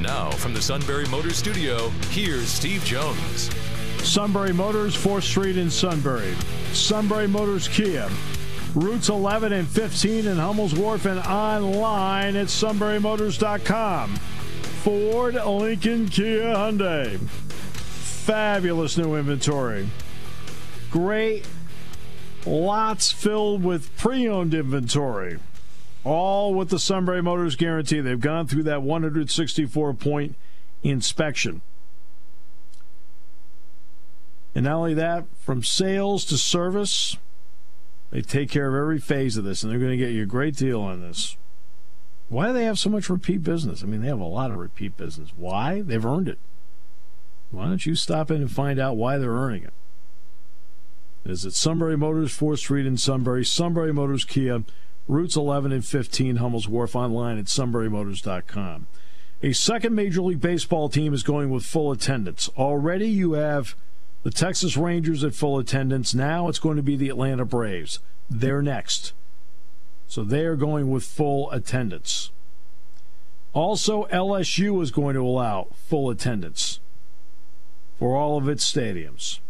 Now, 0.00 0.30
from 0.30 0.54
the 0.54 0.62
Sunbury 0.62 1.04
Motors 1.08 1.36
Studio, 1.36 1.90
here's 2.10 2.48
Steve 2.48 2.82
Jones. 2.84 3.50
Sunbury 4.02 4.52
Motors, 4.52 4.96
4th 4.96 5.24
Street 5.24 5.58
in 5.58 5.70
Sunbury. 5.70 6.34
Sunbury 6.72 7.28
Motors 7.28 7.68
Kia. 7.68 8.08
Routes 8.74 9.10
11 9.10 9.52
and 9.52 9.68
15 9.68 10.26
in 10.26 10.38
Hummel's 10.38 10.74
Wharf 10.74 11.04
and 11.04 11.20
online 11.20 12.34
at 12.34 12.46
sunburymotors.com. 12.46 14.16
Ford, 14.82 15.34
Lincoln, 15.34 16.08
Kia, 16.08 16.44
Hyundai. 16.44 17.18
Fabulous 17.18 18.96
new 18.96 19.16
inventory. 19.16 19.86
Great 20.90 21.46
lots 22.46 23.12
filled 23.12 23.62
with 23.62 23.94
pre-owned 23.98 24.54
inventory. 24.54 25.38
All 26.04 26.54
with 26.54 26.70
the 26.70 26.78
Sunbury 26.78 27.22
Motors 27.22 27.56
guarantee. 27.56 28.00
They've 28.00 28.18
gone 28.18 28.46
through 28.46 28.62
that 28.64 28.82
164 28.82 29.94
point 29.94 30.36
inspection. 30.82 31.60
And 34.54 34.64
not 34.64 34.76
only 34.76 34.94
that, 34.94 35.24
from 35.38 35.62
sales 35.62 36.24
to 36.26 36.36
service, 36.36 37.16
they 38.10 38.22
take 38.22 38.50
care 38.50 38.68
of 38.68 38.74
every 38.74 38.98
phase 38.98 39.36
of 39.36 39.44
this, 39.44 39.62
and 39.62 39.70
they're 39.70 39.78
going 39.78 39.92
to 39.92 39.96
get 39.96 40.12
you 40.12 40.24
a 40.24 40.26
great 40.26 40.56
deal 40.56 40.80
on 40.80 41.00
this. 41.00 41.36
Why 42.28 42.48
do 42.48 42.52
they 42.52 42.64
have 42.64 42.78
so 42.78 42.90
much 42.90 43.10
repeat 43.10 43.42
business? 43.42 43.82
I 43.82 43.86
mean, 43.86 44.00
they 44.00 44.08
have 44.08 44.20
a 44.20 44.24
lot 44.24 44.50
of 44.50 44.56
repeat 44.56 44.96
business. 44.96 45.30
Why? 45.36 45.82
They've 45.82 46.04
earned 46.04 46.28
it. 46.28 46.38
Why 47.50 47.66
don't 47.66 47.84
you 47.84 47.94
stop 47.94 48.30
in 48.30 48.36
and 48.36 48.50
find 48.50 48.78
out 48.78 48.96
why 48.96 49.18
they're 49.18 49.30
earning 49.30 49.64
it? 49.64 49.72
Is 51.24 51.44
it 51.44 51.54
Sunbury 51.54 51.96
Motors, 51.96 52.36
4th 52.36 52.58
Street 52.58 52.86
in 52.86 52.96
Sunbury, 52.96 53.44
Sunbury 53.44 53.92
Motors 53.92 54.24
Kia, 54.24 54.62
routes 55.10 55.36
11 55.36 55.72
and 55.72 55.84
15, 55.84 56.36
Hummel's 56.36 56.68
Wharf, 56.68 56.94
online 56.94 57.36
at 57.36 57.46
sunburymotors.com. 57.46 58.86
A 59.42 59.52
second 59.52 59.94
Major 59.94 60.22
League 60.22 60.40
Baseball 60.40 60.88
team 60.88 61.12
is 61.12 61.22
going 61.22 61.50
with 61.50 61.64
full 61.64 61.90
attendance. 61.90 62.48
Already 62.56 63.08
you 63.08 63.32
have 63.32 63.74
the 64.22 64.30
Texas 64.30 64.76
Rangers 64.76 65.24
at 65.24 65.34
full 65.34 65.58
attendance. 65.58 66.14
Now 66.14 66.48
it's 66.48 66.58
going 66.58 66.76
to 66.76 66.82
be 66.82 66.96
the 66.96 67.08
Atlanta 67.08 67.44
Braves. 67.44 67.98
They're 68.28 68.62
next. 68.62 69.12
So 70.06 70.22
they 70.22 70.44
are 70.44 70.56
going 70.56 70.90
with 70.90 71.04
full 71.04 71.50
attendance. 71.50 72.30
Also, 73.52 74.04
LSU 74.12 74.80
is 74.80 74.92
going 74.92 75.14
to 75.14 75.22
allow 75.22 75.68
full 75.88 76.10
attendance 76.10 76.78
for 77.98 78.16
all 78.16 78.38
of 78.38 78.48
its 78.48 78.70
stadiums. 78.70 79.40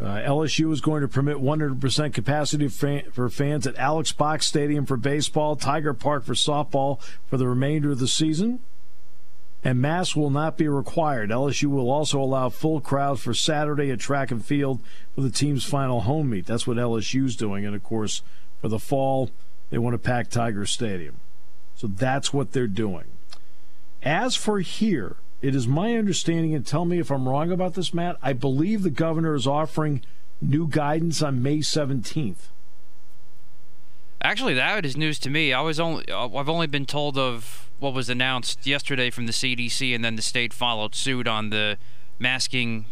Uh, 0.00 0.16
LSU 0.16 0.72
is 0.72 0.80
going 0.80 1.02
to 1.02 1.08
permit 1.08 1.36
100% 1.36 2.12
capacity 2.12 2.68
for 2.68 3.30
fans 3.30 3.66
at 3.66 3.76
Alex 3.76 4.10
Box 4.12 4.46
Stadium 4.46 4.86
for 4.86 4.96
baseball, 4.96 5.54
Tiger 5.54 5.94
Park 5.94 6.24
for 6.24 6.34
softball 6.34 7.00
for 7.28 7.36
the 7.36 7.46
remainder 7.46 7.92
of 7.92 8.00
the 8.00 8.08
season. 8.08 8.60
And 9.62 9.80
masks 9.80 10.14
will 10.14 10.30
not 10.30 10.58
be 10.58 10.68
required. 10.68 11.30
LSU 11.30 11.66
will 11.66 11.90
also 11.90 12.20
allow 12.20 12.50
full 12.50 12.80
crowds 12.80 13.22
for 13.22 13.32
Saturday 13.32 13.90
at 13.90 14.00
track 14.00 14.30
and 14.30 14.44
field 14.44 14.80
for 15.14 15.22
the 15.22 15.30
team's 15.30 15.64
final 15.64 16.02
home 16.02 16.28
meet. 16.28 16.44
That's 16.44 16.66
what 16.66 16.76
LSU's 16.76 17.34
doing. 17.34 17.64
And 17.64 17.74
of 17.74 17.82
course, 17.82 18.20
for 18.60 18.68
the 18.68 18.78
fall, 18.78 19.30
they 19.70 19.78
want 19.78 19.94
to 19.94 19.98
pack 19.98 20.28
Tiger 20.28 20.66
Stadium. 20.66 21.16
So 21.76 21.86
that's 21.86 22.32
what 22.32 22.52
they're 22.52 22.66
doing. 22.66 23.06
As 24.02 24.36
for 24.36 24.60
here, 24.60 25.16
it 25.44 25.54
is 25.54 25.68
my 25.68 25.94
understanding, 25.98 26.54
and 26.54 26.66
tell 26.66 26.86
me 26.86 26.98
if 26.98 27.10
I'm 27.10 27.28
wrong 27.28 27.52
about 27.52 27.74
this, 27.74 27.92
Matt. 27.92 28.16
I 28.22 28.32
believe 28.32 28.82
the 28.82 28.88
governor 28.88 29.34
is 29.34 29.46
offering 29.46 30.00
new 30.40 30.66
guidance 30.66 31.20
on 31.20 31.42
May 31.42 31.58
17th. 31.58 32.48
Actually, 34.22 34.54
that 34.54 34.86
is 34.86 34.96
news 34.96 35.18
to 35.18 35.28
me. 35.28 35.52
I 35.52 35.60
was 35.60 35.78
only 35.78 36.10
uh, 36.10 36.28
I've 36.34 36.48
only 36.48 36.66
been 36.66 36.86
told 36.86 37.18
of 37.18 37.68
what 37.78 37.92
was 37.92 38.08
announced 38.08 38.66
yesterday 38.66 39.10
from 39.10 39.26
the 39.26 39.32
CDC, 39.32 39.94
and 39.94 40.02
then 40.02 40.16
the 40.16 40.22
state 40.22 40.54
followed 40.54 40.94
suit 40.94 41.28
on 41.28 41.50
the 41.50 41.76
masking 42.18 42.86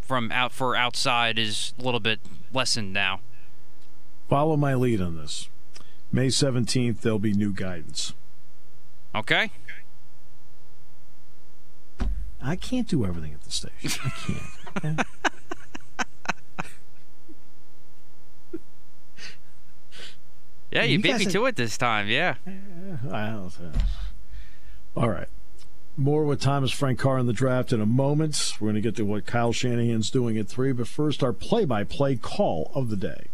from 0.00 0.32
out 0.32 0.50
for 0.50 0.74
outside 0.74 1.38
is 1.38 1.74
a 1.78 1.82
little 1.82 2.00
bit 2.00 2.18
lessened 2.52 2.92
now. 2.92 3.20
Follow 4.28 4.56
my 4.56 4.74
lead 4.74 5.00
on 5.00 5.16
this. 5.16 5.48
May 6.10 6.26
17th, 6.26 7.02
there'll 7.02 7.20
be 7.20 7.32
new 7.32 7.52
guidance. 7.52 8.14
Okay. 9.14 9.52
I 12.44 12.56
can't 12.56 12.86
do 12.86 13.06
everything 13.06 13.32
at 13.32 13.42
the 13.42 13.50
station. 13.50 14.02
I 14.04 14.10
can't. 14.10 15.00
yeah, 20.70 20.82
you, 20.82 20.98
you 20.98 21.02
beat 21.02 21.16
me 21.16 21.24
to 21.24 21.46
it 21.46 21.56
this 21.56 21.78
time. 21.78 22.08
Yeah. 22.08 22.34
All 24.94 25.08
right. 25.08 25.28
More 25.96 26.24
with 26.24 26.40
Thomas 26.40 26.70
Frank 26.70 26.98
Carr 26.98 27.18
in 27.18 27.26
the 27.26 27.32
draft 27.32 27.72
in 27.72 27.80
a 27.80 27.86
moment. 27.86 28.54
We're 28.60 28.66
going 28.66 28.74
to 28.74 28.80
get 28.82 28.96
to 28.96 29.04
what 29.04 29.24
Kyle 29.26 29.52
Shanahan's 29.52 30.10
doing 30.10 30.36
at 30.36 30.48
three, 30.48 30.72
but 30.72 30.86
first, 30.86 31.22
our 31.22 31.32
play 31.32 31.64
by 31.64 31.84
play 31.84 32.16
call 32.16 32.70
of 32.74 32.90
the 32.90 32.96
day. 32.96 33.28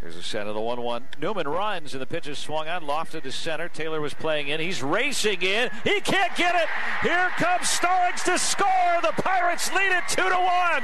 Here's 0.00 0.14
a 0.14 0.22
set 0.22 0.46
of 0.46 0.54
the 0.54 0.60
1 0.60 0.80
1. 0.80 1.08
Newman 1.20 1.48
runs, 1.48 1.92
and 1.92 2.00
the 2.00 2.06
pitch 2.06 2.28
is 2.28 2.38
swung 2.38 2.68
on, 2.68 2.84
lofted 2.84 3.24
to 3.24 3.32
center. 3.32 3.68
Taylor 3.68 4.00
was 4.00 4.14
playing 4.14 4.48
in. 4.48 4.60
He's 4.60 4.80
racing 4.82 5.42
in. 5.42 5.70
He 5.82 6.00
can't 6.00 6.34
get 6.36 6.54
it. 6.54 6.68
Here 7.02 7.30
comes 7.36 7.68
Starks 7.68 8.22
to 8.24 8.38
score. 8.38 9.00
The 9.02 9.12
Pirates 9.22 9.72
lead 9.74 9.90
it 9.90 10.04
2 10.08 10.22
to 10.22 10.80
1. 10.80 10.82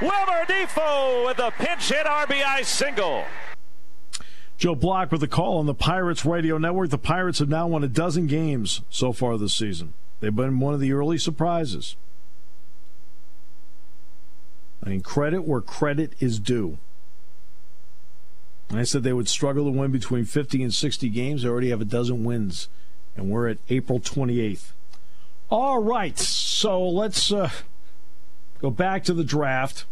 Wilmer 0.00 0.44
Difo 0.44 1.26
with 1.26 1.40
a 1.40 1.50
pinch 1.50 1.88
hit 1.88 2.06
RBI 2.06 2.64
single. 2.64 3.24
Joe 4.56 4.74
Block 4.74 5.10
with 5.10 5.22
the 5.22 5.28
call 5.28 5.58
on 5.58 5.66
the 5.66 5.74
Pirates 5.74 6.24
radio 6.24 6.56
network. 6.56 6.90
The 6.90 6.98
Pirates 6.98 7.40
have 7.40 7.48
now 7.48 7.66
won 7.66 7.82
a 7.82 7.88
dozen 7.88 8.26
games 8.26 8.82
so 8.90 9.12
far 9.12 9.38
this 9.38 9.54
season. 9.54 9.94
They've 10.20 10.34
been 10.34 10.60
one 10.60 10.74
of 10.74 10.80
the 10.80 10.92
early 10.92 11.18
surprises. 11.18 11.96
I 14.84 14.90
mean, 14.90 15.00
credit 15.00 15.44
where 15.44 15.60
credit 15.60 16.14
is 16.20 16.38
due. 16.38 16.78
I 18.72 18.84
said 18.84 19.02
they 19.02 19.12
would 19.12 19.28
struggle 19.28 19.64
to 19.64 19.70
win 19.70 19.90
between 19.90 20.24
50 20.24 20.62
and 20.62 20.72
60 20.72 21.08
games. 21.08 21.42
They 21.42 21.48
already 21.48 21.70
have 21.70 21.80
a 21.80 21.86
dozen 21.86 22.24
wins, 22.24 22.68
and 23.16 23.30
we're 23.30 23.48
at 23.48 23.58
April 23.68 23.98
28th. 23.98 24.72
All 25.50 25.82
right, 25.82 26.16
so 26.16 26.88
let's 26.88 27.32
uh, 27.32 27.50
go 28.60 28.70
back 28.70 29.02
to 29.04 29.14
the 29.14 29.24
draft. 29.24 29.86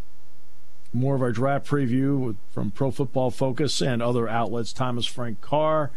More 0.93 1.17
of 1.17 1.23
our 1.23 1.33
draft 1.33 1.67
preview 1.67 2.37
from 2.53 2.71
Pro 2.71 2.91
Football 2.91 3.31
Focus 3.31 3.81
and 3.83 4.01
other 4.01 4.29
outlets. 4.29 4.73
Thomas 4.73 5.07
Frank 5.07 5.41
Carr. 5.41 5.91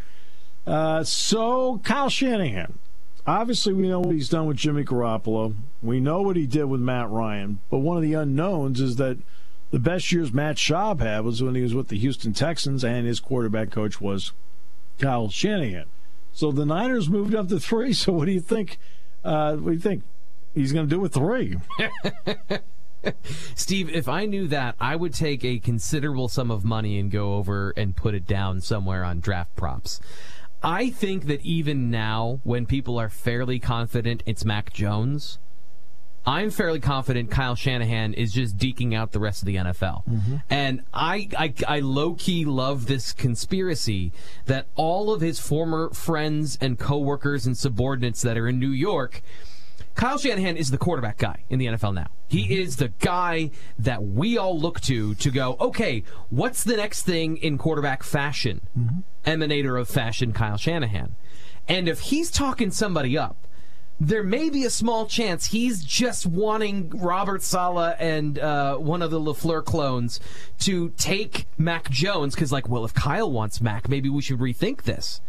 Uh, 0.65 1.03
so 1.03 1.79
Kyle 1.83 2.09
Shanahan. 2.09 2.79
Obviously, 3.27 3.73
we 3.73 3.87
know 3.87 3.99
what 3.99 4.15
he's 4.15 4.29
done 4.29 4.47
with 4.47 4.57
Jimmy 4.57 4.83
Garoppolo. 4.83 5.55
We 5.83 5.99
know 5.99 6.23
what 6.23 6.35
he 6.35 6.47
did 6.47 6.65
with 6.65 6.81
Matt 6.81 7.09
Ryan. 7.09 7.59
But 7.69 7.79
one 7.79 7.97
of 7.97 8.03
the 8.03 8.13
unknowns 8.13 8.81
is 8.81 8.95
that 8.95 9.17
the 9.71 9.79
best 9.79 10.11
years 10.11 10.31
Matt 10.31 10.57
Schaub 10.57 10.99
had 10.99 11.23
was 11.23 11.41
when 11.41 11.55
he 11.55 11.61
was 11.61 11.73
with 11.73 11.87
the 11.87 11.97
Houston 11.97 12.33
Texans, 12.33 12.83
and 12.83 13.07
his 13.07 13.19
quarterback 13.19 13.71
coach 13.71 13.99
was 13.99 14.33
Kyle 14.99 15.29
Shanahan. 15.29 15.85
So 16.33 16.51
the 16.51 16.65
Niners 16.65 17.09
moved 17.09 17.33
up 17.33 17.47
to 17.49 17.59
three. 17.59 17.93
So 18.01 18.13
what 18.13 18.25
do 18.25 18.31
you 18.31 18.41
think? 18.41 18.77
Uh, 19.23 19.55
what 19.55 19.71
do 19.71 19.73
you 19.73 19.79
think 19.79 20.03
he's 20.53 20.73
going 20.73 20.87
to 20.87 20.95
do 20.95 20.99
with 20.99 21.13
three? 21.13 21.57
Steve, 23.55 23.89
if 23.89 24.07
I 24.07 24.25
knew 24.25 24.47
that, 24.47 24.75
I 24.79 24.95
would 24.95 25.13
take 25.13 25.43
a 25.43 25.59
considerable 25.59 26.27
sum 26.27 26.51
of 26.51 26.63
money 26.63 26.99
and 26.99 27.09
go 27.09 27.35
over 27.35 27.73
and 27.75 27.95
put 27.95 28.13
it 28.13 28.27
down 28.27 28.61
somewhere 28.61 29.03
on 29.03 29.19
draft 29.19 29.55
props. 29.55 29.99
I 30.63 30.91
think 30.91 31.25
that 31.25 31.41
even 31.41 31.89
now, 31.89 32.39
when 32.43 32.67
people 32.67 32.99
are 32.99 33.09
fairly 33.09 33.57
confident 33.59 34.21
it's 34.27 34.45
Mac 34.45 34.71
Jones, 34.71 35.39
I'm 36.25 36.51
fairly 36.51 36.79
confident 36.79 37.31
Kyle 37.31 37.55
Shanahan 37.55 38.13
is 38.13 38.31
just 38.31 38.57
deking 38.57 38.93
out 38.93 39.11
the 39.11 39.19
rest 39.19 39.41
of 39.41 39.47
the 39.47 39.55
NFL. 39.55 40.05
Mm-hmm. 40.07 40.35
And 40.49 40.83
I, 40.93 41.29
I, 41.37 41.53
I 41.67 41.79
low 41.79 42.13
key 42.13 42.45
love 42.45 42.85
this 42.85 43.11
conspiracy 43.11 44.11
that 44.45 44.67
all 44.75 45.11
of 45.11 45.21
his 45.21 45.39
former 45.39 45.89
friends 45.91 46.59
and 46.61 46.77
coworkers 46.77 47.47
and 47.47 47.57
subordinates 47.57 48.21
that 48.21 48.37
are 48.37 48.47
in 48.47 48.59
New 48.59 48.69
York, 48.69 49.23
Kyle 49.95 50.19
Shanahan 50.19 50.57
is 50.57 50.69
the 50.69 50.77
quarterback 50.77 51.17
guy 51.17 51.43
in 51.49 51.57
the 51.57 51.65
NFL 51.65 51.95
now. 51.95 52.07
He 52.27 52.43
mm-hmm. 52.43 52.53
is 52.53 52.75
the 52.75 52.89
guy 52.99 53.49
that 53.79 54.03
we 54.03 54.37
all 54.37 54.57
look 54.57 54.79
to 54.81 55.15
to 55.15 55.31
go, 55.31 55.57
okay, 55.59 56.03
what's 56.29 56.63
the 56.63 56.77
next 56.77 57.01
thing 57.01 57.37
in 57.37 57.57
quarterback 57.57 58.03
fashion? 58.03 58.61
Mm-hmm. 58.77 58.99
Emanator 59.29 59.79
of 59.79 59.89
fashion, 59.89 60.33
Kyle 60.33 60.57
Shanahan. 60.57 61.15
And 61.67 61.89
if 61.89 62.01
he's 62.01 62.29
talking 62.29 62.71
somebody 62.71 63.17
up, 63.17 63.47
there 64.03 64.23
may 64.23 64.49
be 64.49 64.65
a 64.65 64.69
small 64.71 65.05
chance 65.05 65.45
he's 65.45 65.83
just 65.83 66.25
wanting 66.25 66.89
Robert 66.89 67.43
Saleh 67.43 67.95
and 67.99 68.39
uh, 68.39 68.75
one 68.77 69.03
of 69.03 69.11
the 69.11 69.19
LaFleur 69.19 69.63
clones 69.63 70.19
to 70.57 70.89
take 70.97 71.45
Mac 71.55 71.87
Jones 71.91 72.33
because, 72.33 72.51
like, 72.51 72.67
well, 72.67 72.83
if 72.83 72.95
Kyle 72.95 73.31
wants 73.31 73.61
Mac, 73.61 73.87
maybe 73.87 74.09
we 74.09 74.23
should 74.23 74.39
rethink 74.39 74.83
this. 74.83 75.21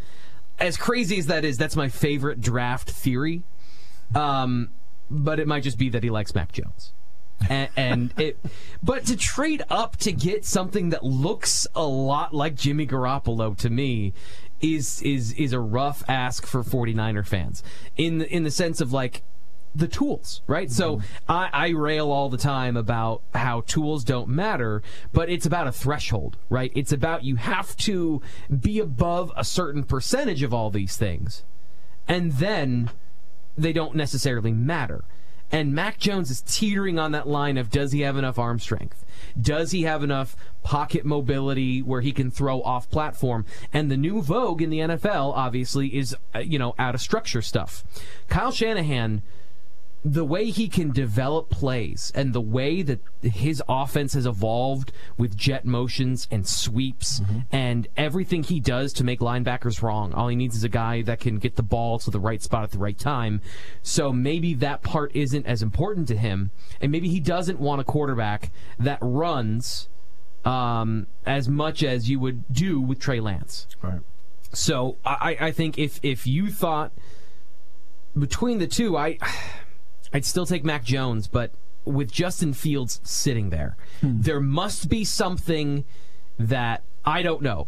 As 0.57 0.75
crazy 0.75 1.19
as 1.19 1.27
that 1.27 1.45
is, 1.45 1.55
that's 1.55 1.75
my 1.75 1.87
favorite 1.87 2.41
draft 2.41 2.89
theory. 2.89 3.43
Um, 4.15 4.69
but 5.07 5.39
it 5.39 5.47
might 5.47 5.61
just 5.61 5.77
be 5.77 5.89
that 5.89 6.01
he 6.01 6.09
likes 6.09 6.33
Mac 6.33 6.51
Jones. 6.51 6.93
and, 7.49 7.69
and 7.75 8.13
it, 8.19 8.39
but 8.81 9.05
to 9.05 9.15
trade 9.15 9.61
up 9.69 9.97
to 9.97 10.11
get 10.11 10.45
something 10.45 10.89
that 10.89 11.03
looks 11.03 11.67
a 11.75 11.83
lot 11.83 12.33
like 12.33 12.55
Jimmy 12.55 12.87
Garoppolo 12.87 13.55
to 13.57 13.69
me 13.69 14.13
is 14.63 15.01
is 15.01 15.33
is 15.33 15.53
a 15.53 15.59
rough 15.59 16.03
ask 16.07 16.47
for 16.47 16.63
49er 16.63 17.27
fans 17.27 17.61
in 17.97 18.19
the, 18.19 18.33
in 18.33 18.43
the 18.43 18.51
sense 18.51 18.81
of 18.81 18.91
like 18.91 19.21
the 19.75 19.87
tools, 19.87 20.41
right? 20.47 20.71
So 20.71 20.97
mm-hmm. 20.97 21.31
I, 21.31 21.49
I 21.51 21.67
rail 21.69 22.11
all 22.11 22.29
the 22.29 22.37
time 22.37 22.77
about 22.77 23.23
how 23.33 23.61
tools 23.61 24.03
don't 24.03 24.29
matter, 24.29 24.83
but 25.11 25.29
it's 25.29 25.47
about 25.47 25.67
a 25.67 25.71
threshold, 25.71 26.37
right? 26.49 26.71
It's 26.75 26.91
about 26.91 27.23
you 27.23 27.37
have 27.37 27.75
to 27.77 28.21
be 28.61 28.79
above 28.79 29.31
a 29.35 29.43
certain 29.43 29.83
percentage 29.83 30.43
of 30.43 30.53
all 30.53 30.69
these 30.69 30.95
things, 30.95 31.43
and 32.07 32.33
then 32.33 32.91
they 33.57 33.73
don't 33.73 33.95
necessarily 33.95 34.51
matter. 34.51 35.03
And 35.53 35.71
Mac 35.71 35.99
Jones 35.99 36.31
is 36.31 36.41
teetering 36.41 36.97
on 36.97 37.11
that 37.11 37.27
line 37.27 37.59
of 37.59 37.69
does 37.69 37.91
he 37.91 38.01
have 38.01 38.17
enough 38.17 38.39
arm 38.39 38.57
strength? 38.57 39.05
Does 39.39 39.69
he 39.69 39.83
have 39.83 40.03
enough 40.03 40.35
pocket 40.63 41.05
mobility 41.05 41.79
where 41.79 42.01
he 42.01 42.11
can 42.11 42.31
throw 42.31 42.63
off 42.63 42.89
platform? 42.89 43.45
And 43.71 43.91
the 43.91 43.95
new 43.95 44.23
vogue 44.23 44.63
in 44.63 44.71
the 44.71 44.79
NFL, 44.79 45.31
obviously, 45.35 45.95
is, 45.95 46.15
uh, 46.33 46.39
you 46.39 46.57
know, 46.57 46.73
out 46.79 46.95
of 46.95 47.01
structure 47.01 47.43
stuff. 47.43 47.83
Kyle 48.29 48.51
Shanahan 48.51 49.21
the 50.05 50.25
way 50.25 50.49
he 50.49 50.67
can 50.67 50.91
develop 50.91 51.49
plays 51.49 52.11
and 52.13 52.33
the 52.33 52.41
way 52.41 52.81
that 52.81 52.99
his 53.21 53.63
offense 53.69 54.13
has 54.13 54.25
evolved 54.25 54.91
with 55.17 55.37
jet 55.37 55.63
motions 55.65 56.27
and 56.29 56.45
sweeps 56.45 57.21
mm-hmm. 57.21 57.39
and 57.51 57.87
everything 57.95 58.43
he 58.43 58.59
does 58.59 58.91
to 58.93 59.03
make 59.03 59.21
linebackers 59.21 59.81
wrong. 59.81 60.13
All 60.13 60.27
he 60.27 60.35
needs 60.35 60.55
is 60.55 60.63
a 60.63 60.69
guy 60.69 61.01
that 61.03 61.21
can 61.21 61.37
get 61.37 61.55
the 61.55 61.63
ball 61.63 61.99
to 61.99 62.11
the 62.11 62.19
right 62.19 62.41
spot 62.41 62.63
at 62.63 62.71
the 62.71 62.79
right 62.79 62.97
time. 62.97 63.39
So 63.81 64.11
maybe 64.11 64.53
that 64.55 64.83
part 64.83 65.15
isn't 65.15 65.45
as 65.45 65.61
important 65.61 66.09
to 66.09 66.17
him. 66.17 66.51
And 66.81 66.91
maybe 66.91 67.07
he 67.07 67.21
doesn't 67.21 67.59
want 67.59 67.79
a 67.79 67.85
quarterback 67.85 68.51
that 68.77 68.99
runs 69.01 69.87
um, 70.43 71.07
as 71.25 71.47
much 71.47 71.81
as 71.81 72.09
you 72.09 72.19
would 72.19 72.43
do 72.51 72.81
with 72.81 72.99
Trey 72.99 73.21
Lance. 73.21 73.67
Right. 73.81 74.01
So 74.51 74.97
I, 75.05 75.37
I 75.39 75.51
think 75.51 75.79
if 75.79 75.99
if 76.03 76.27
you 76.27 76.51
thought 76.51 76.91
between 78.17 78.59
the 78.59 78.67
two, 78.67 78.95
I 78.95 79.17
I'd 80.13 80.25
still 80.25 80.45
take 80.45 80.63
Mac 80.63 80.83
Jones, 80.83 81.27
but 81.27 81.51
with 81.85 82.11
Justin 82.11 82.53
Fields 82.53 83.01
sitting 83.03 83.49
there, 83.49 83.75
hmm. 84.01 84.21
there 84.21 84.39
must 84.39 84.89
be 84.89 85.03
something 85.03 85.83
that 86.39 86.83
I 87.05 87.21
don't 87.21 87.41
know. 87.41 87.67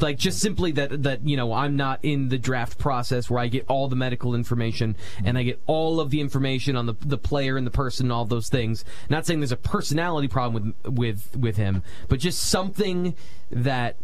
Like 0.00 0.16
just 0.16 0.38
simply 0.38 0.72
that 0.72 1.02
that 1.02 1.26
you 1.26 1.36
know 1.36 1.52
I'm 1.52 1.76
not 1.76 2.00
in 2.02 2.30
the 2.30 2.38
draft 2.38 2.78
process 2.78 3.28
where 3.28 3.40
I 3.40 3.48
get 3.48 3.66
all 3.68 3.88
the 3.88 3.96
medical 3.96 4.34
information 4.34 4.96
and 5.22 5.36
I 5.36 5.42
get 5.42 5.60
all 5.66 6.00
of 6.00 6.08
the 6.08 6.22
information 6.22 6.76
on 6.76 6.86
the 6.86 6.94
the 7.00 7.18
player 7.18 7.58
and 7.58 7.66
the 7.66 7.70
person 7.70 8.06
and 8.06 8.12
all 8.12 8.24
those 8.24 8.48
things. 8.48 8.86
Not 9.10 9.26
saying 9.26 9.40
there's 9.40 9.52
a 9.52 9.56
personality 9.56 10.28
problem 10.28 10.74
with 10.84 10.94
with 10.96 11.36
with 11.36 11.56
him, 11.56 11.82
but 12.08 12.20
just 12.20 12.40
something 12.40 13.14
that 13.50 13.96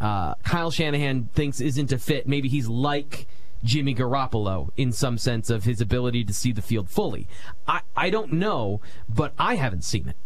uh, 0.00 0.34
Kyle 0.44 0.70
Shanahan 0.70 1.28
thinks 1.34 1.60
isn't 1.60 1.90
a 1.90 1.98
fit. 1.98 2.28
Maybe 2.28 2.48
he's 2.48 2.68
like 2.68 3.26
Jimmy 3.64 3.94
Garoppolo 3.94 4.70
in 4.76 4.92
some 4.92 5.18
sense 5.18 5.50
of 5.50 5.64
his 5.64 5.80
ability 5.80 6.24
to 6.24 6.34
see 6.34 6.52
the 6.52 6.62
field 6.62 6.88
fully. 6.88 7.28
I, 7.66 7.80
I 7.96 8.10
don't 8.10 8.32
know, 8.34 8.80
but 9.08 9.32
I 9.38 9.56
haven't 9.56 9.84
seen 9.84 10.08
it. 10.08 10.16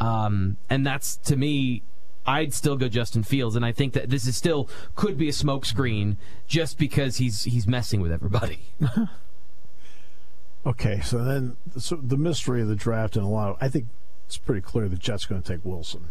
Um, 0.00 0.56
and 0.68 0.84
that's 0.86 1.16
to 1.16 1.36
me, 1.36 1.82
I'd 2.26 2.54
still 2.54 2.76
go 2.76 2.88
Justin 2.88 3.22
Fields, 3.22 3.56
and 3.56 3.64
I 3.64 3.72
think 3.72 3.92
that 3.94 4.10
this 4.10 4.26
is 4.26 4.36
still 4.36 4.68
could 4.94 5.16
be 5.16 5.28
a 5.28 5.32
smokescreen 5.32 6.16
just 6.46 6.78
because 6.78 7.16
he's 7.16 7.44
he's 7.44 7.66
messing 7.66 8.00
with 8.00 8.12
everybody. 8.12 8.60
okay, 10.66 11.00
so 11.00 11.22
then 11.24 11.56
so 11.78 11.96
the 11.96 12.16
mystery 12.16 12.62
of 12.62 12.68
the 12.68 12.76
draft 12.76 13.16
and 13.16 13.24
a 13.24 13.28
lot 13.28 13.50
of 13.50 13.56
I 13.60 13.68
think 13.68 13.86
it's 14.26 14.38
pretty 14.38 14.60
clear 14.60 14.88
the 14.88 14.96
Jets 14.96 15.24
going 15.24 15.42
to 15.42 15.52
take 15.52 15.64
Wilson. 15.64 16.10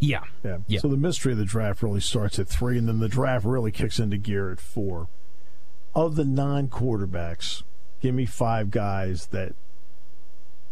Yeah. 0.00 0.22
yeah. 0.44 0.58
Yeah. 0.68 0.80
So 0.80 0.88
the 0.88 0.96
mystery 0.96 1.32
of 1.32 1.38
the 1.38 1.44
draft 1.44 1.82
really 1.82 2.00
starts 2.00 2.38
at 2.38 2.48
three, 2.48 2.78
and 2.78 2.86
then 2.86 3.00
the 3.00 3.08
draft 3.08 3.44
really 3.44 3.72
kicks 3.72 3.98
into 3.98 4.16
gear 4.16 4.50
at 4.50 4.60
four 4.60 5.08
of 5.98 6.14
the 6.14 6.24
nine 6.24 6.68
quarterbacks, 6.68 7.64
give 8.00 8.14
me 8.14 8.24
five 8.24 8.70
guys 8.70 9.26
that 9.26 9.54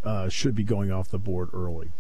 uh, 0.05 0.29
should 0.29 0.55
be 0.55 0.63
going 0.63 0.93
off 0.93 1.09
the 1.09 1.19
board 1.19 1.51
early. 1.53 1.91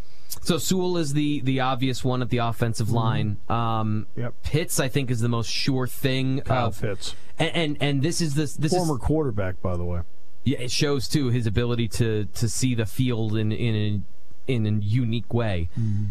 So 0.43 0.59
Sewell 0.59 0.97
is 0.97 1.13
the 1.13 1.41
the 1.41 1.61
obvious 1.61 2.05
one 2.05 2.23
at 2.23 2.31
the 2.31 2.39
offensive 2.39 2.89
mm-hmm. 2.89 2.97
line. 2.97 3.37
Um, 3.49 4.07
yep. 4.17 4.35
Pitts, 4.43 4.79
I 4.79 4.89
think, 4.89 5.11
is 5.11 5.21
the 5.21 5.29
most 5.29 5.51
sure 5.51 5.87
thing. 5.87 6.41
Kyle 6.41 6.69
of, 6.69 6.81
Pitts, 6.81 7.15
and, 7.39 7.51
and, 7.55 7.77
and 7.81 8.03
this 8.03 8.21
is 8.21 8.35
this 8.35 8.55
this 8.55 8.73
former 8.73 8.95
is, 8.95 9.01
quarterback, 9.01 9.61
by 9.61 9.77
the 9.77 9.85
way. 9.85 10.03
Yeah, 10.45 10.59
it 10.59 10.71
shows 10.71 11.09
too 11.09 11.29
his 11.29 11.47
ability 11.47 11.89
to 11.89 12.27
to 12.27 12.49
see 12.49 12.75
the 12.75 12.87
field 12.87 13.37
in 13.37 13.51
in 13.51 14.05
a, 14.47 14.53
in 14.53 14.67
a 14.67 14.71
unique 14.85 15.35
way. 15.35 15.69
Mm-hmm. 15.79 16.05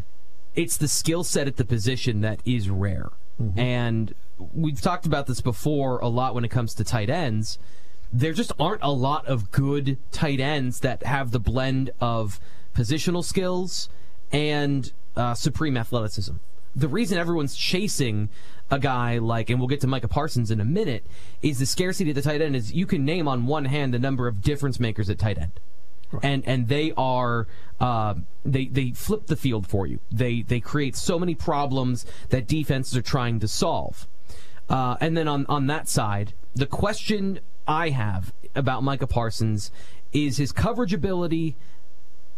It's 0.56 0.78
the 0.78 0.88
skill 0.88 1.24
set 1.24 1.48
at 1.48 1.58
the 1.58 1.66
position 1.66 2.22
that 2.22 2.42
is 2.46 2.70
rare, 2.70 3.12
mm-hmm. 3.42 3.60
and 3.60 4.14
we've 4.38 4.82
talked 4.82 5.06
about 5.06 5.28
this 5.28 5.42
before 5.42 6.00
a 6.00 6.08
lot 6.08 6.36
when 6.36 6.46
it 6.46 6.50
comes 6.50 6.74
to 6.76 6.84
tight 6.84 7.10
ends. 7.10 7.58
There 8.12 8.34
just 8.34 8.52
aren't 8.60 8.84
a 8.84 8.92
lot 8.92 9.26
of 9.26 9.52
good 9.52 9.98
tight 10.12 10.40
ends 10.40 10.82
that 10.82 11.04
have 11.04 11.32
the 11.32 11.40
blend 11.40 11.92
of 12.00 12.40
positional 12.74 13.24
skills 13.24 13.90
and 14.32 14.92
uh, 15.16 15.34
supreme 15.34 15.78
athleticism. 15.78 16.34
The 16.76 16.88
reason 16.88 17.18
everyone's 17.18 17.56
chasing 17.56 18.30
a 18.70 18.80
guy 18.80 19.18
like, 19.18 19.50
and 19.50 19.60
we'll 19.60 19.70
get 19.70 19.82
to 19.82 19.88
Micah 19.88 20.08
Parsons 20.08 20.52
in 20.52 20.60
a 20.60 20.66
minute, 20.66 21.06
is 21.42 21.60
the 21.60 21.66
scarcity 21.66 22.12
of 22.12 22.16
the 22.16 22.22
tight 22.22 22.42
end 22.42 22.56
is 22.56 22.74
you 22.74 22.86
can 22.86 23.06
name 23.06 23.28
on 23.28 23.46
one 23.46 23.66
hand 23.66 23.94
the 23.94 24.00
number 24.00 24.28
of 24.28 24.42
difference 24.42 24.80
makers 24.80 25.10
at 25.10 25.20
tight 25.20 25.38
end. 25.38 25.52
And 26.22 26.44
and 26.46 26.68
they 26.68 26.94
are 26.96 27.48
uh, 27.80 28.16
they 28.46 28.68
they 28.68 28.92
flip 28.92 29.26
the 29.26 29.36
field 29.36 29.68
for 29.68 29.88
you. 29.88 30.00
They 30.12 30.44
they 30.44 30.60
create 30.60 30.96
so 30.96 31.20
many 31.20 31.36
problems 31.36 32.06
that 32.30 32.48
defenses 32.48 32.96
are 32.96 33.02
trying 33.02 33.40
to 33.40 33.48
solve. 33.48 34.08
Uh, 34.70 34.96
and 35.00 35.16
then 35.16 35.28
on, 35.28 35.46
on 35.48 35.68
that 35.68 35.88
side, 35.88 36.34
the 36.54 36.66
question 36.66 37.40
I 37.68 37.90
have 37.90 38.34
about 38.56 38.84
Micah 38.84 39.08
Parsons 39.08 39.72
is 40.14 40.38
his 40.38 40.52
coverage 40.52 40.94
ability 40.94 41.56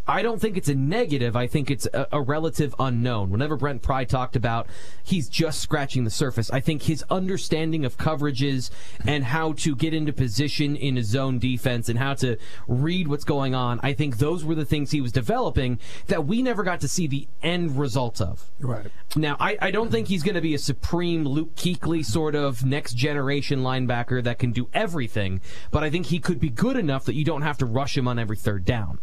I 0.08 0.22
don't 0.22 0.40
think 0.40 0.56
it's 0.56 0.70
a 0.70 0.76
negative. 0.76 1.36
I 1.36 1.48
think 1.48 1.70
it's 1.70 1.86
a, 1.94 2.08
a, 2.14 2.22
relative 2.22 2.74
unknown. 2.80 3.30
Whenever 3.30 3.58
Brent 3.58 3.82
Pry 3.82 4.06
talked 4.06 4.36
about 4.36 4.68
he's 5.04 5.28
just 5.28 5.60
scratching 5.60 6.06
the 6.06 6.10
surface, 6.10 6.50
I 6.50 6.62
think 6.62 6.84
his 6.84 7.04
understanding 7.10 7.84
of 7.84 7.98
coverages 7.98 8.70
and 9.06 9.26
how 9.26 9.54
to 9.54 9.76
get 9.76 9.94
into 9.94 10.14
position 10.14 10.76
in 10.76 10.98
a 10.98 11.04
zone 11.04 11.40
defense 11.40 11.90
and 11.90 12.00
how 12.00 12.14
to 12.16 12.38
read 12.68 13.08
what's 13.08 13.26
going 13.26 13.54
on, 13.54 13.80
I 13.84 13.94
think 13.94 14.18
those 14.18 14.46
were 14.46 14.56
the 14.56 14.66
things 14.66 14.92
he 14.92 15.02
was 15.02 15.12
developing 15.12 15.80
that 16.08 16.26
we 16.26 16.42
never 16.42 16.64
got 16.64 16.80
to 16.82 16.88
see 16.88 17.08
the 17.08 17.28
end 17.44 17.78
result 17.78 18.22
of. 18.22 18.50
Right. 18.60 18.88
Now, 19.16 19.36
I, 19.40 19.58
I 19.62 19.72
don't 19.72 19.92
think 19.92 20.08
he's 20.08 20.24
going 20.24 20.36
to 20.36 20.42
be 20.42 20.54
a 20.54 20.60
supreme 20.60 21.26
Luke 21.26 21.56
Kuechly 21.56 22.06
sort 22.06 22.36
of 22.36 22.66
next 22.66 22.94
generation 22.94 23.60
linebacker 23.60 24.24
that 24.24 24.40
can 24.40 24.52
do 24.52 24.70
everything, 24.74 25.42
but 25.72 25.84
I 25.84 25.90
think 25.90 26.08
he 26.08 26.20
could 26.20 26.40
be 26.40 26.50
good 26.50 26.78
enough 26.78 27.06
that 27.06 27.16
you 27.16 27.26
don't 27.26 27.42
have 27.42 27.58
to 27.58 27.66
rush 27.66 27.98
him 27.98 28.08
on 28.08 28.18
every 28.20 28.38
third 28.38 28.64
down. 28.64 29.00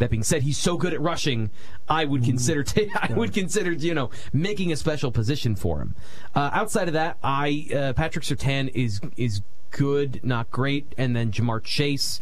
That 0.00 0.10
being 0.10 0.22
said, 0.22 0.42
he's 0.42 0.56
so 0.56 0.78
good 0.78 0.94
at 0.94 1.00
rushing. 1.00 1.50
I 1.86 2.06
would 2.06 2.24
consider 2.24 2.64
t- 2.64 2.90
I 2.94 3.12
would 3.12 3.34
consider 3.34 3.70
you 3.70 3.94
know 3.94 4.10
making 4.32 4.72
a 4.72 4.76
special 4.76 5.12
position 5.12 5.54
for 5.54 5.80
him. 5.80 5.94
Uh, 6.34 6.50
outside 6.54 6.88
of 6.88 6.94
that, 6.94 7.18
I 7.22 7.68
uh, 7.72 7.92
Patrick 7.92 8.24
Surtain 8.24 8.70
is 8.74 9.00
is 9.18 9.42
good, 9.70 10.20
not 10.24 10.50
great, 10.50 10.94
and 10.96 11.14
then 11.14 11.30
Ja'Marr 11.30 11.62
Chase. 11.62 12.18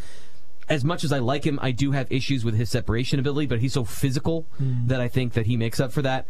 As 0.68 0.84
much 0.84 1.02
as 1.02 1.12
I 1.12 1.20
like 1.20 1.46
him, 1.46 1.58
I 1.62 1.70
do 1.70 1.92
have 1.92 2.10
issues 2.12 2.44
with 2.44 2.54
his 2.54 2.68
separation 2.68 3.18
ability, 3.18 3.46
but 3.46 3.60
he's 3.60 3.72
so 3.72 3.84
physical 3.84 4.44
mm. 4.60 4.86
that 4.88 5.00
I 5.00 5.08
think 5.08 5.32
that 5.32 5.46
he 5.46 5.56
makes 5.56 5.80
up 5.80 5.92
for 5.92 6.02
that. 6.02 6.26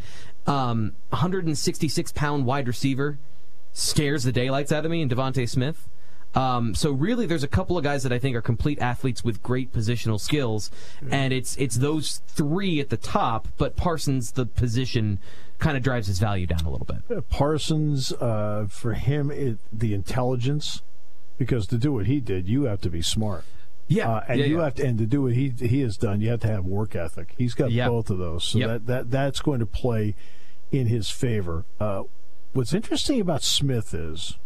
Um, 0.47 0.93
166 1.09 2.12
pound 2.12 2.47
wide 2.47 2.69
receiver 2.69 3.19
scares 3.73 4.23
the 4.23 4.33
daylights 4.33 4.71
out 4.71 4.85
of 4.85 4.90
me, 4.90 5.02
and 5.02 5.11
DeVonta 5.11 5.49
Smith. 5.49 5.88
Um, 6.35 6.75
so 6.75 6.92
really, 6.92 7.26
there's 7.26 7.42
a 7.42 7.49
couple 7.49 7.78
of 7.78 7.85
guys 7.85 8.02
that 8.02 8.12
I 8.12 8.18
think 8.18 8.37
are 8.37 8.42
complete 8.42 8.78
athletes 8.80 9.25
with 9.25 9.42
great 9.42 9.73
positional 9.73 10.20
skills, 10.20 10.70
and 11.11 11.32
it's 11.32 11.56
it's 11.56 11.76
those 11.76 12.20
three 12.28 12.80
at 12.80 12.90
the 12.90 12.97
top. 12.97 13.49
But 13.56 13.76
Parsons, 13.76 14.32
the 14.32 14.47
position, 14.47 15.18
kind 15.58 15.76
of 15.76 15.82
drives 15.82 16.06
his 16.06 16.18
value 16.18 16.47
down 16.47 16.64
a 16.64 16.70
little 16.70 16.87
bit. 16.87 17.28
Parsons, 17.30 18.12
uh, 18.12 18.66
for 18.68 18.94
him, 18.94 19.30
it, 19.30 19.58
the 19.73 19.94
intelligence, 19.94 20.82
because 21.38 21.66
to 21.68 21.78
do 21.78 21.92
what 21.92 22.06
he 22.06 22.20
did, 22.20 22.49
you 22.49 22.64
have 22.64 22.80
to 22.82 22.90
be 22.90 23.02
smart. 23.02 23.44
Yeah, 23.88 24.11
uh, 24.11 24.25
and 24.28 24.38
yeah, 24.38 24.47
you 24.47 24.58
yeah. 24.58 24.64
have 24.64 24.75
to, 24.75 24.87
and 24.87 24.99
to 24.99 25.06
do 25.06 25.23
what 25.23 25.32
he 25.32 25.49
he 25.58 25.80
has 25.80 25.97
done, 25.97 26.20
you 26.20 26.28
have 26.28 26.40
to 26.40 26.49
have 26.49 26.66
work 26.66 26.94
ethic. 26.94 27.35
He's 27.38 27.54
got 27.54 27.70
yep. 27.70 27.88
both 27.88 28.11
of 28.11 28.18
those, 28.18 28.44
so 28.44 28.58
yep. 28.58 28.68
that 28.68 28.87
that 28.87 29.11
that's 29.11 29.40
going 29.40 29.61
to 29.61 29.66
play 29.66 30.14
in 30.70 30.88
his 30.88 31.08
favor. 31.08 31.64
Uh, 31.80 32.02
what's 32.52 32.75
interesting 32.75 33.20
about 33.20 33.42
Smith 33.42 33.94
is 33.94 34.37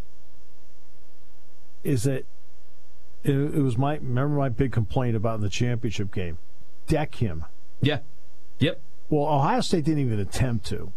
is 1.85 2.05
that 2.05 2.27
it, 3.25 3.33
it 3.33 3.63
was 3.63 3.79
my 3.79 3.95
remember 3.95 4.37
my 4.37 4.49
big 4.49 4.73
complaint 4.73 5.17
about 5.17 5.37
in 5.37 5.41
the 5.41 5.49
championship 5.49 6.13
game. 6.13 6.39
Deck 6.87 7.17
him. 7.17 7.45
Yeah. 7.81 8.01
Yep. 8.59 8.81
Well, 9.09 9.27
Ohio 9.27 9.61
State 9.61 9.85
didn't 9.85 10.01
even 10.01 10.19
attempt 10.19 10.67
to. 10.67 10.93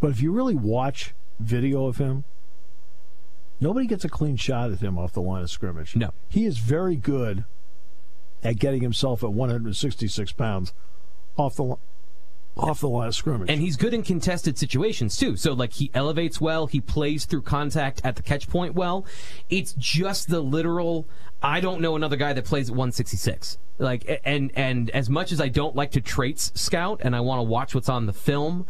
But 0.00 0.10
if 0.10 0.22
you 0.22 0.32
really 0.32 0.54
watch 0.54 1.14
video 1.38 1.86
of 1.86 1.98
him, 1.98 2.24
nobody 3.60 3.86
gets 3.86 4.04
a 4.04 4.08
clean 4.08 4.36
shot 4.36 4.70
at 4.70 4.80
him 4.80 4.98
off 4.98 5.12
the 5.12 5.22
line 5.22 5.42
of 5.42 5.50
scrimmage. 5.50 5.96
No. 5.96 6.12
He 6.28 6.44
is 6.44 6.58
very 6.58 6.96
good 6.96 7.44
at 8.42 8.58
getting 8.58 8.82
himself 8.82 9.22
at 9.22 9.32
166 9.32 10.32
pounds 10.32 10.72
off 11.36 11.56
the 11.56 11.76
off 12.58 12.80
the 12.80 12.88
line 12.88 13.08
of 13.08 13.14
scrimmage. 13.14 13.50
And 13.50 13.60
he's 13.60 13.76
good 13.76 13.94
in 13.94 14.02
contested 14.02 14.58
situations 14.58 15.16
too. 15.16 15.36
So 15.36 15.52
like 15.52 15.74
he 15.74 15.90
elevates 15.94 16.40
well, 16.40 16.66
he 16.66 16.80
plays 16.80 17.24
through 17.24 17.42
contact 17.42 18.00
at 18.04 18.16
the 18.16 18.22
catch 18.22 18.48
point 18.48 18.74
well. 18.74 19.06
It's 19.48 19.74
just 19.74 20.28
the 20.28 20.40
literal 20.40 21.06
I 21.42 21.60
don't 21.60 21.80
know 21.80 21.94
another 21.94 22.16
guy 22.16 22.32
that 22.32 22.44
plays 22.44 22.68
at 22.68 22.76
166. 22.76 23.58
Like 23.78 24.20
and 24.24 24.50
and 24.54 24.90
as 24.90 25.08
much 25.08 25.30
as 25.32 25.40
I 25.40 25.48
don't 25.48 25.76
like 25.76 25.92
to 25.92 26.00
traits 26.00 26.52
scout 26.54 27.00
and 27.04 27.14
I 27.14 27.20
want 27.20 27.38
to 27.38 27.44
watch 27.44 27.74
what's 27.74 27.88
on 27.88 28.06
the 28.06 28.12
film, 28.12 28.66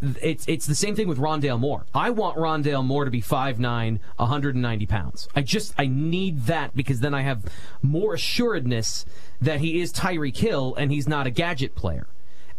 it's 0.00 0.46
it's 0.48 0.66
the 0.66 0.74
same 0.74 0.96
thing 0.96 1.06
with 1.06 1.18
Rondale 1.18 1.60
Moore. 1.60 1.86
I 1.94 2.10
want 2.10 2.36
Rondale 2.36 2.84
Moore 2.84 3.04
to 3.04 3.10
be 3.10 3.22
5'9", 3.22 3.98
190 4.16 4.86
pounds. 4.86 5.28
I 5.36 5.42
just 5.42 5.74
I 5.78 5.86
need 5.86 6.46
that 6.46 6.74
because 6.74 7.00
then 7.00 7.14
I 7.14 7.22
have 7.22 7.44
more 7.82 8.14
assuredness 8.14 9.04
that 9.40 9.60
he 9.60 9.80
is 9.80 9.92
Tyreek 9.92 10.36
Hill 10.36 10.74
and 10.76 10.90
he's 10.90 11.06
not 11.06 11.26
a 11.26 11.30
gadget 11.30 11.76
player. 11.76 12.08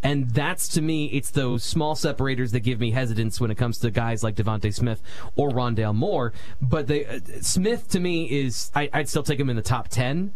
And 0.02 0.30
that's 0.30 0.68
to 0.70 0.82
me, 0.82 1.08
it's 1.08 1.32
those 1.32 1.64
small 1.64 1.96
separators 1.96 2.52
that 2.54 2.62
give 2.62 2.80
me 2.80 2.92
hesitance 2.92 3.42
when 3.42 3.52
it 3.52 3.56
comes 3.56 3.80
to 3.80 3.92
guys 3.92 4.24
like 4.24 4.36
DeVonta 4.36 4.74
Smith 4.74 5.02
or 5.36 5.50
Rondale 5.50 5.94
Moore. 5.94 6.32
But 6.62 6.88
they, 6.88 7.06
uh, 7.06 7.20
Smith 7.42 7.90
to 7.90 8.00
me 8.00 8.26
is 8.26 8.72
I, 8.74 8.90
I'd 8.94 9.10
still 9.10 9.24
take 9.24 9.40
him 9.40 9.50
in 9.50 9.56
the 9.56 9.62
top 9.62 9.90
ten. 9.90 10.34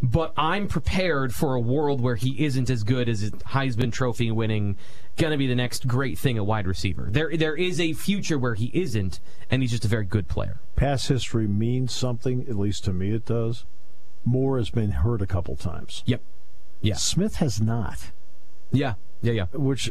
But 0.00 0.32
I'm 0.36 0.68
prepared 0.68 1.34
for 1.34 1.56
a 1.56 1.60
world 1.60 2.00
where 2.00 2.14
he 2.14 2.44
isn't 2.44 2.70
as 2.70 2.84
good 2.84 3.08
as 3.08 3.30
Heisman 3.30 3.92
Trophy 3.92 4.30
winning, 4.30 4.76
going 5.16 5.32
to 5.32 5.36
be 5.36 5.48
the 5.48 5.56
next 5.56 5.88
great 5.88 6.18
thing 6.18 6.36
at 6.36 6.46
wide 6.46 6.68
receiver. 6.68 7.08
There, 7.10 7.36
there 7.36 7.56
is 7.56 7.80
a 7.80 7.94
future 7.94 8.38
where 8.38 8.54
he 8.54 8.70
isn't, 8.72 9.18
and 9.50 9.60
he's 9.60 9.72
just 9.72 9.84
a 9.84 9.88
very 9.88 10.04
good 10.04 10.28
player. 10.28 10.60
Past 10.76 11.08
history 11.08 11.48
means 11.48 11.92
something, 11.92 12.46
at 12.48 12.54
least 12.56 12.84
to 12.84 12.92
me 12.92 13.10
it 13.10 13.26
does. 13.26 13.64
Moore 14.24 14.58
has 14.58 14.70
been 14.70 14.92
hurt 14.92 15.20
a 15.20 15.26
couple 15.26 15.56
times. 15.56 16.04
Yep. 16.06 16.22
Yeah. 16.80 16.94
Smith 16.94 17.36
has 17.36 17.60
not. 17.60 18.12
Yeah. 18.72 18.94
Yeah. 19.22 19.32
Yeah. 19.32 19.46
Which, 19.52 19.90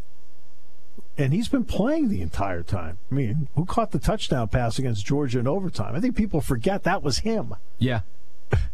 and 1.18 1.34
he's 1.34 1.48
been 1.48 1.66
playing 1.66 2.10
the 2.10 2.22
entire 2.22 2.64
time. 2.64 2.98
I 3.12 3.16
mean, 3.16 3.48
who 3.56 3.66
caught 3.66 3.92
the 3.92 4.00
touchdown 4.00 4.48
pass 4.48 4.80
against 4.80 5.06
Georgia 5.06 5.40
in 5.40 5.48
overtime? 5.48 5.96
I 5.96 6.00
think 6.00 6.16
people 6.16 6.42
forget 6.42 6.84
that 6.84 7.04
was 7.04 7.20
him. 7.20 7.56
Yeah. 7.80 8.02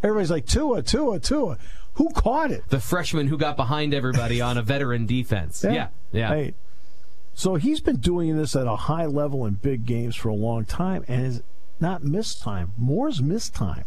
Everybody's 0.04 0.32
like 0.32 0.46
Tua, 0.46 0.84
Tua, 0.84 1.20
Tua. 1.20 1.58
Who 1.96 2.10
caught 2.10 2.52
it? 2.52 2.64
The 2.70 2.80
freshman 2.80 3.28
who 3.28 3.38
got 3.38 3.56
behind 3.56 3.94
everybody 3.94 4.42
on 4.42 4.58
a 4.58 4.62
veteran 4.64 5.06
defense. 5.06 5.64
Yeah. 5.64 5.90
Yeah. 6.12 6.30
Hey, 6.30 6.54
so 7.34 7.56
he's 7.56 7.82
been 7.82 7.98
doing 7.98 8.38
this 8.38 8.56
at 8.56 8.68
a 8.68 8.76
high 8.76 9.06
level 9.06 9.46
in 9.46 9.56
big 9.56 9.86
games 9.86 10.16
for 10.16 10.30
a 10.30 10.36
long 10.36 10.66
time 10.66 11.04
and 11.08 11.26
has 11.26 11.44
not 11.80 12.04
missed 12.04 12.42
time. 12.42 12.74
Moore's 12.78 13.22
missed 13.22 13.56
time. 13.56 13.86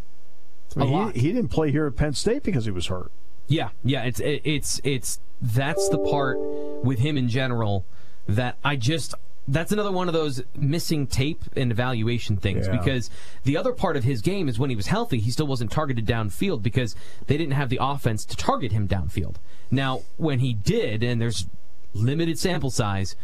I 0.76 0.84
mean. 0.84 1.12
He, 1.12 1.20
he 1.20 1.32
didn't 1.32 1.50
play 1.50 1.70
here 1.70 1.86
at 1.86 1.96
Penn 1.96 2.12
State 2.12 2.42
because 2.42 2.64
he 2.64 2.70
was 2.70 2.88
hurt. 2.88 3.10
Yeah, 3.48 3.70
yeah, 3.84 4.02
it's 4.02 4.18
it, 4.18 4.42
it's 4.44 4.80
it's 4.82 5.20
that's 5.40 5.88
the 5.88 5.98
part 5.98 6.38
with 6.84 6.98
him 6.98 7.16
in 7.16 7.28
general 7.28 7.84
that 8.26 8.56
I 8.64 8.76
just 8.76 9.14
that's 9.48 9.70
another 9.70 9.92
one 9.92 10.08
of 10.08 10.12
those 10.14 10.42
missing 10.56 11.06
tape 11.06 11.44
and 11.56 11.70
evaluation 11.70 12.36
things 12.36 12.66
Yeah. 12.66 12.76
because 12.78 13.10
the 13.44 13.56
other 13.56 13.72
part 13.72 13.96
of 13.96 14.02
his 14.02 14.20
game 14.20 14.48
is 14.48 14.58
when 14.58 14.70
he 14.70 14.76
was 14.76 14.88
healthy, 14.88 15.20
he 15.20 15.30
still 15.30 15.46
wasn't 15.46 15.70
targeted 15.70 16.04
downfield 16.04 16.62
because 16.64 16.96
they 17.28 17.36
didn't 17.36 17.52
have 17.52 17.68
the 17.68 17.78
offense 17.80 18.24
to 18.24 18.36
target 18.36 18.72
him 18.72 18.88
downfield. 18.88 19.36
Now, 19.70 20.02
when 20.16 20.40
he 20.40 20.52
did, 20.52 21.04
and 21.04 21.20
there's 21.20 21.46
limited 21.94 22.40
sample 22.40 22.70
size, 22.70 23.14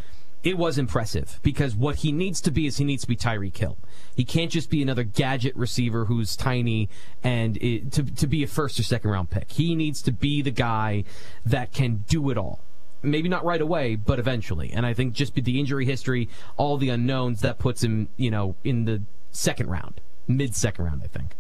it 0.45 0.59
was 0.59 0.77
impressive 0.77 1.39
because 1.43 1.77
what 1.77 1.97
he 1.97 2.11
needs 2.11 2.41
to 2.41 2.51
be 2.51 2.67
is 2.67 2.77
he 2.77 2.85
needs 2.85 3.03
to 3.03 3.09
be 3.09 3.17
Tyreek 3.17 3.57
Hill. 3.57 3.77
He 4.15 4.25
can't 4.25 4.51
just 4.51 4.71
be 4.71 4.83
another 4.83 5.05
gadget 5.05 5.55
receiver 5.57 6.07
who's 6.07 6.37
tiny 6.37 6.89
and 7.23 7.57
it, 7.59 7.93
to 7.93 8.03
to 8.03 8.27
be 8.27 8.43
a 8.43 8.47
first 8.47 8.79
or 8.79 8.83
second 8.83 9.11
round 9.11 9.31
pick. 9.31 9.51
He 9.53 9.75
needs 9.75 10.03
to 10.03 10.13
be 10.13 10.43
the 10.43 10.51
guy 10.51 11.05
that 11.47 11.73
can 11.73 12.05
do 12.09 12.31
it 12.31 12.37
all. 12.37 12.61
Maybe 13.03 13.29
not 13.29 13.45
right 13.45 13.61
away, 13.61 13.97
but 13.97 14.19
eventually. 14.19 14.73
And 14.73 14.87
I 14.87 14.95
think 14.95 15.15
just 15.15 15.35
the 15.35 15.59
injury 15.59 15.85
history, 15.85 16.29
all 16.57 16.77
the 16.77 16.89
unknowns, 16.89 17.41
that 17.41 17.59
puts 17.59 17.83
him, 17.83 18.09
you 18.17 18.31
know, 18.31 18.55
in 18.63 18.85
the 18.85 19.03
second 19.33 19.71
round, 19.71 20.01
mid 20.29 20.55
second 20.55 20.85
round, 20.85 21.03
I 21.05 21.09
think. 21.09 21.35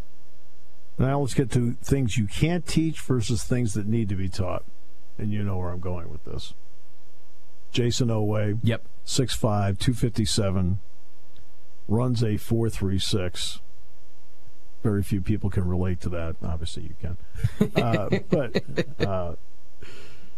Now 0.98 1.20
let's 1.20 1.34
get 1.34 1.50
to 1.52 1.72
things 1.82 2.16
you 2.16 2.26
can't 2.26 2.66
teach 2.66 3.00
versus 3.00 3.44
things 3.44 3.74
that 3.74 3.86
need 3.86 4.08
to 4.08 4.16
be 4.16 4.28
taught. 4.28 4.64
And 5.18 5.30
you 5.30 5.42
know 5.44 5.58
where 5.58 5.70
I'm 5.70 5.80
going 5.80 6.10
with 6.10 6.24
this. 6.24 6.54
Jason 7.72 8.08
Oweh, 8.08 8.58
Yep. 8.62 8.82
6'5, 9.06 9.78
257, 9.78 10.78
runs 11.88 12.22
a 12.22 12.36
436. 12.36 13.60
Very 14.82 15.02
few 15.02 15.20
people 15.20 15.48
can 15.50 15.66
relate 15.66 16.00
to 16.00 16.08
that. 16.10 16.36
Obviously, 16.42 16.82
you 16.84 16.94
can. 17.00 17.16
Uh, 17.82 18.18
but 18.30 18.62
uh, 19.06 19.34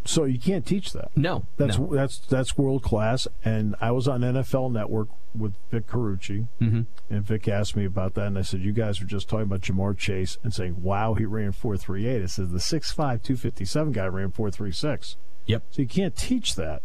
so 0.05 0.25
you 0.25 0.39
can't 0.39 0.67
teach 0.67 0.93
that. 0.93 1.11
No. 1.17 1.47
That's 1.57 1.79
no. 1.79 1.95
that's 1.95 2.19
that's 2.19 2.57
world 2.59 2.83
class. 2.83 3.27
And 3.45 3.75
I 3.81 3.91
was 3.91 4.07
on 4.07 4.21
NFL 4.21 4.71
Network 4.73 5.09
with 5.35 5.55
Vic 5.71 5.87
Carucci, 5.87 6.47
Mm-hmm. 6.61 6.83
and 7.11 7.25
Vic 7.27 7.49
asked 7.49 7.75
me 7.75 7.85
about 7.87 8.15
that, 8.15 8.27
and 8.27 8.39
I 8.39 8.43
said, 8.43 8.61
"You 8.61 8.73
guys 8.73 9.01
were 9.01 9.07
just 9.07 9.29
talking 9.29 9.45
about 9.45 9.63
Ja'Marr 9.63 9.97
Chase 9.97 10.37
and 10.45 10.53
saying, 10.55 10.83
wow, 10.83 11.15
he 11.15 11.25
ran 11.25 11.53
4.38.' 11.53 12.23
I 12.23 12.27
said, 12.27 12.51
"The 12.51 12.59
6'5", 12.59 12.95
257 13.23 13.93
guy 13.93 14.07
ran 14.07 14.31
4.36. 14.31 15.17
Yep. 15.47 15.63
So 15.71 15.83
you 15.83 15.89
can't 15.89 16.15
teach 16.15 16.55
that. 16.57 16.83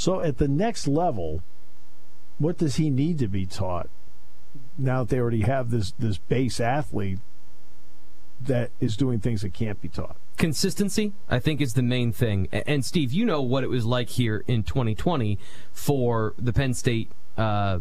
So 0.00 0.22
at 0.22 0.38
the 0.38 0.48
next 0.48 0.88
level, 0.88 1.42
what 2.38 2.56
does 2.56 2.76
he 2.76 2.88
need 2.88 3.18
to 3.18 3.28
be 3.28 3.44
taught? 3.44 3.90
Now 4.78 5.00
that 5.00 5.10
they 5.10 5.20
already 5.20 5.42
have 5.42 5.70
this 5.70 5.92
this 5.98 6.16
base 6.16 6.58
athlete 6.58 7.18
that 8.40 8.70
is 8.80 8.96
doing 8.96 9.20
things 9.20 9.42
that 9.42 9.52
can't 9.52 9.78
be 9.82 9.88
taught. 9.88 10.16
consistency 10.38 11.12
i 11.28 11.38
think 11.38 11.60
is 11.60 11.74
the 11.74 11.82
main 11.82 12.10
thing 12.10 12.48
and 12.50 12.82
steve 12.82 13.12
you 13.12 13.26
know 13.26 13.42
what 13.42 13.62
it 13.62 13.68
was 13.68 13.84
like 13.84 14.08
here 14.08 14.42
in 14.46 14.62
2020 14.62 15.38
for 15.70 16.32
the 16.38 16.50
penn 16.50 16.72
state 16.72 17.10
uh, 17.36 17.78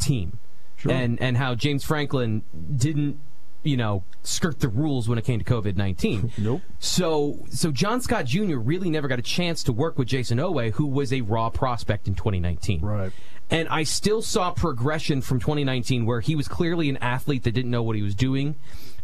team 0.00 0.38
Sure. 0.76 0.90
and 0.90 1.20
and 1.20 1.36
how 1.36 1.54
james 1.54 1.84
franklin 1.84 2.42
didn't 2.74 3.20
you 3.62 3.76
know 3.76 4.04
skirt 4.22 4.60
the 4.60 4.68
rules 4.68 5.08
when 5.08 5.18
it 5.18 5.24
came 5.24 5.38
to 5.38 5.44
covid-19 5.44 6.30
Nope. 6.38 6.62
so 6.78 7.44
so 7.50 7.70
john 7.72 8.00
scott 8.00 8.24
jr 8.26 8.56
really 8.56 8.88
never 8.90 9.08
got 9.08 9.18
a 9.18 9.22
chance 9.22 9.62
to 9.64 9.72
work 9.72 9.98
with 9.98 10.06
jason 10.08 10.38
Oweh 10.38 10.72
who 10.72 10.86
was 10.86 11.12
a 11.12 11.22
raw 11.22 11.50
prospect 11.50 12.06
in 12.06 12.14
2019 12.14 12.80
Right. 12.80 13.12
and 13.50 13.68
I 13.68 13.82
still 13.82 14.22
saw 14.22 14.52
progression 14.52 15.22
from 15.22 15.40
2019 15.40 16.06
where 16.06 16.20
he 16.20 16.34
was 16.36 16.46
clearly 16.48 16.88
an 16.88 16.98
athlete 16.98 17.42
that 17.44 17.52
didn't 17.52 17.70
know 17.70 17.82
what 17.82 17.96
he 17.96 18.02
was 18.02 18.14
doing 18.14 18.54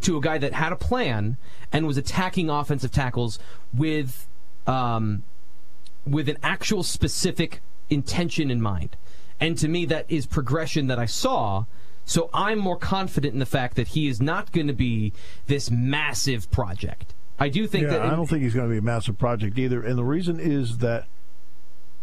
to 0.02 0.16
a 0.16 0.20
guy 0.20 0.38
that 0.38 0.52
had 0.52 0.70
a 0.72 0.76
plan 0.76 1.36
and 1.72 1.86
was 1.86 1.96
attacking 1.96 2.48
offensive 2.50 2.92
tackles 2.92 3.38
with 3.72 4.28
um, 4.66 5.22
with 6.06 6.28
an 6.28 6.36
actual 6.42 6.82
specific 6.82 7.60
intention 7.90 8.50
in 8.50 8.60
mind. 8.60 8.96
And 9.40 9.56
to 9.58 9.68
me, 9.68 9.84
that 9.86 10.04
is 10.08 10.26
progression 10.26 10.86
that 10.88 10.98
I 10.98 11.06
saw. 11.06 11.64
So 12.04 12.28
I'm 12.34 12.58
more 12.58 12.76
confident 12.76 13.32
in 13.32 13.40
the 13.40 13.46
fact 13.46 13.76
that 13.76 13.88
he 13.88 14.08
is 14.08 14.20
not 14.20 14.52
going 14.52 14.66
to 14.66 14.72
be 14.74 15.12
this 15.46 15.70
massive 15.70 16.50
project. 16.50 17.14
I 17.38 17.48
do 17.48 17.66
think 17.66 17.84
Yeah, 17.84 17.90
that 17.90 18.02
I 18.02 18.10
don't 18.10 18.26
think 18.28 18.42
he's 18.42 18.54
going 18.54 18.68
to 18.68 18.72
be 18.72 18.78
a 18.78 18.82
massive 18.82 19.18
project 19.18 19.58
either. 19.58 19.82
And 19.82 19.98
the 19.98 20.04
reason 20.04 20.38
is 20.38 20.78
that, 20.78 21.06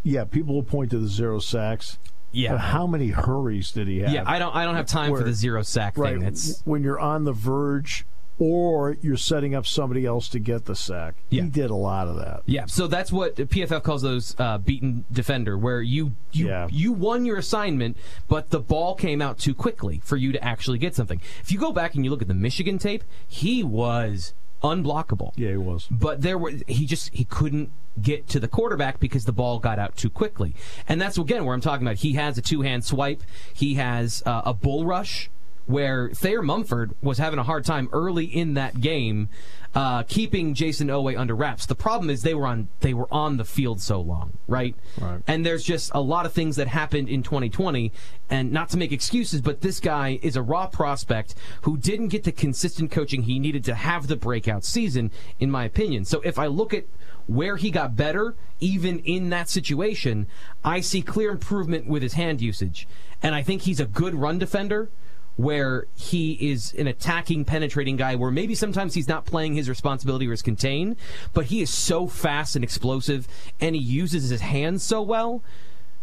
yeah, 0.04 0.24
people 0.26 0.56
will 0.56 0.64
point 0.64 0.92
to 0.92 1.00
the 1.00 1.08
zero 1.08 1.40
sacks. 1.40 2.00
yeah, 2.32 2.52
But 2.54 2.58
how 2.60 2.88
many 2.88 3.10
hurries 3.10 3.72
did 3.72 3.88
he 3.88 4.00
have? 4.00 4.12
yeah. 4.12 4.24
I 4.26 4.40
don't 4.40 4.56
I 4.56 4.66
don't 4.66 4.76
have 4.76 4.88
time 4.88 5.16
for 5.16 5.24
the 5.24 5.34
zero 5.34 5.62
sack 5.62 5.98
right. 5.98 6.18
thing. 6.18 6.28
It's 6.28 6.62
when 6.66 6.84
you're 6.84 7.00
on 7.00 7.24
the 7.24 7.34
verge 7.34 8.06
or 8.42 8.98
you're 9.04 9.18
setting 9.18 9.54
up 9.54 9.68
somebody 9.68 10.04
else 10.04 10.28
to 10.28 10.40
get 10.40 10.66
the 10.66 10.76
sack. 10.76 11.14
Yeah. 11.30 11.44
He 11.44 11.50
did 11.50 11.70
a 11.70 11.76
lot 11.76 12.08
of 12.08 12.16
that. 12.16 12.42
Yeah, 12.48 12.66
so 12.66 12.88
that's 12.88 13.12
what 13.12 13.36
PFF 13.36 13.84
calls 13.84 14.02
those 14.02 14.36
uh, 14.40 14.58
beaten 14.58 15.06
defender, 15.12 15.56
where 15.60 15.80
you 15.80 16.14
you 16.32 16.48
Yeah. 16.48 16.68
you 16.72 16.92
won 16.92 17.24
your 17.24 17.38
assignment, 17.38 17.98
but 18.28 18.50
the 18.50 18.60
ball 18.60 18.96
came 18.96 19.22
out 19.22 19.38
too 19.38 19.54
quickly 19.54 20.02
for 20.04 20.18
you 20.18 20.32
to 20.32 20.44
actually 20.44 20.80
get 20.80 20.96
something. 20.96 21.22
If 21.42 21.52
you 21.52 21.60
go 21.60 21.72
back 21.72 21.94
and 21.94 22.04
you 22.04 22.10
look 22.10 22.24
at 22.24 22.28
the 22.28 22.34
Michigan 22.34 22.80
tape, 22.80 23.04
he 23.28 23.62
was 23.64 24.34
unblockable. 24.64 25.34
Yeah, 25.36 25.52
he 25.52 25.58
was. 25.58 25.88
But 25.92 26.24
there 26.24 26.38
were 26.40 26.54
he 26.68 26.88
just 26.88 27.14
he 27.14 27.26
couldn't 27.26 27.70
get 28.02 28.28
to 28.30 28.40
the 28.40 28.48
quarterback 28.48 29.00
because 29.00 29.26
the 29.26 29.32
ball 29.34 29.60
got 29.60 29.78
out 29.78 29.96
too 29.98 30.10
quickly. 30.10 30.56
And 30.88 31.00
that's 31.00 31.20
again 31.20 31.46
where 31.46 31.54
I'm 31.54 31.62
talking 31.62 31.86
about 31.86 31.98
he 31.98 32.14
has 32.14 32.40
a 32.40 32.42
two-hand 32.42 32.86
swipe, 32.86 33.22
he 33.54 33.76
has 33.76 34.24
uh, 34.26 34.42
a 34.46 34.54
bull 34.56 34.84
rush 34.86 35.30
where 35.72 36.10
Thayer 36.10 36.42
Munford 36.42 36.96
was 37.02 37.18
having 37.18 37.40
a 37.40 37.44
hard 37.44 37.66
time 37.66 37.90
early 37.94 38.26
in 38.26 38.54
that 38.56 38.82
game 38.82 39.30
uh, 39.74 40.04
keeping 40.04 40.54
Jason 40.54 40.90
Oweh 40.90 41.18
under 41.18 41.34
wraps. 41.34 41.66
The 41.66 41.76
problem 41.76 42.10
is 42.10 42.24
they 42.24 42.34
were 42.34 42.46
on 42.46 42.68
they 42.82 42.94
were 42.94 43.08
on 43.12 43.38
the 43.38 43.46
field 43.46 43.82
so 43.82 44.02
long, 44.02 44.38
right? 44.48 44.76
Right. 45.00 45.22
And 45.28 45.46
there's 45.46 45.64
just 45.64 45.92
a 45.94 46.02
lot 46.02 46.26
of 46.26 46.34
things 46.34 46.58
that 46.58 46.68
happened 46.68 47.08
in 47.08 47.24
2020, 47.24 47.92
and 48.30 48.52
not 48.52 48.70
to 48.70 48.78
make 48.78 48.92
excuses, 48.92 49.42
but 49.42 49.62
this 49.62 49.80
guy 49.80 50.20
is 50.22 50.36
a 50.36 50.42
raw 50.42 50.68
prospect 50.68 51.36
who 51.62 51.78
didn't 51.78 52.10
get 52.10 52.26
the 52.26 52.34
consistent 52.34 52.92
coaching 52.92 53.24
he 53.24 53.40
needed 53.40 53.64
to 53.66 53.76
have 53.76 54.08
the 54.08 54.18
breakout 54.18 54.66
season, 54.66 55.10
in 55.40 55.50
my 55.50 55.64
opinion. 55.64 56.04
So 56.04 56.22
if 56.26 56.38
I 56.38 56.48
look 56.48 56.74
at 56.74 56.86
where 57.28 57.56
he 57.56 57.72
got 57.72 57.96
better, 57.96 58.36
even 58.60 59.00
in 59.00 59.30
that 59.30 59.48
situation, 59.50 60.28
I 60.66 60.82
see 60.82 61.02
clear 61.02 61.32
improvement 61.32 61.88
with 61.88 62.04
his 62.04 62.14
hand 62.14 62.42
usage. 62.42 62.88
And 63.24 63.36
I 63.36 63.44
think 63.44 63.62
he's 63.62 63.80
a 63.80 63.86
good 63.86 64.16
run 64.16 64.40
defender 64.40 64.90
where 65.38 65.86
he 65.96 66.34
is 66.52 66.74
an 66.78 66.88
attacking, 66.88 67.46
penetrating 67.46 67.96
guy 67.96 68.16
where 68.16 68.32
maybe 68.32 68.54
sometimes 68.54 68.94
he's 68.94 69.08
not 69.08 69.26
playing 69.26 69.56
his 69.56 69.70
responsibility 69.70 70.28
or 70.28 70.32
his 70.32 70.42
contain, 70.42 70.96
but 71.34 71.46
he 71.46 71.62
is 71.62 71.70
so 71.70 72.08
fast 72.08 72.56
and 72.56 72.64
explosive 72.64 73.28
and 73.60 73.76
he 73.76 73.82
uses 73.82 74.30
his 74.30 74.42
hands 74.42 74.84
so 74.84 75.02
well 75.02 75.42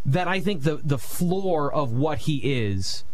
that 0.05 0.27
I 0.27 0.41
think 0.41 0.63
the, 0.63 0.77
the 0.77 0.99
floor 0.99 1.73
of 1.73 1.93
what 1.93 2.19
he 2.21 2.37
is 2.65 3.05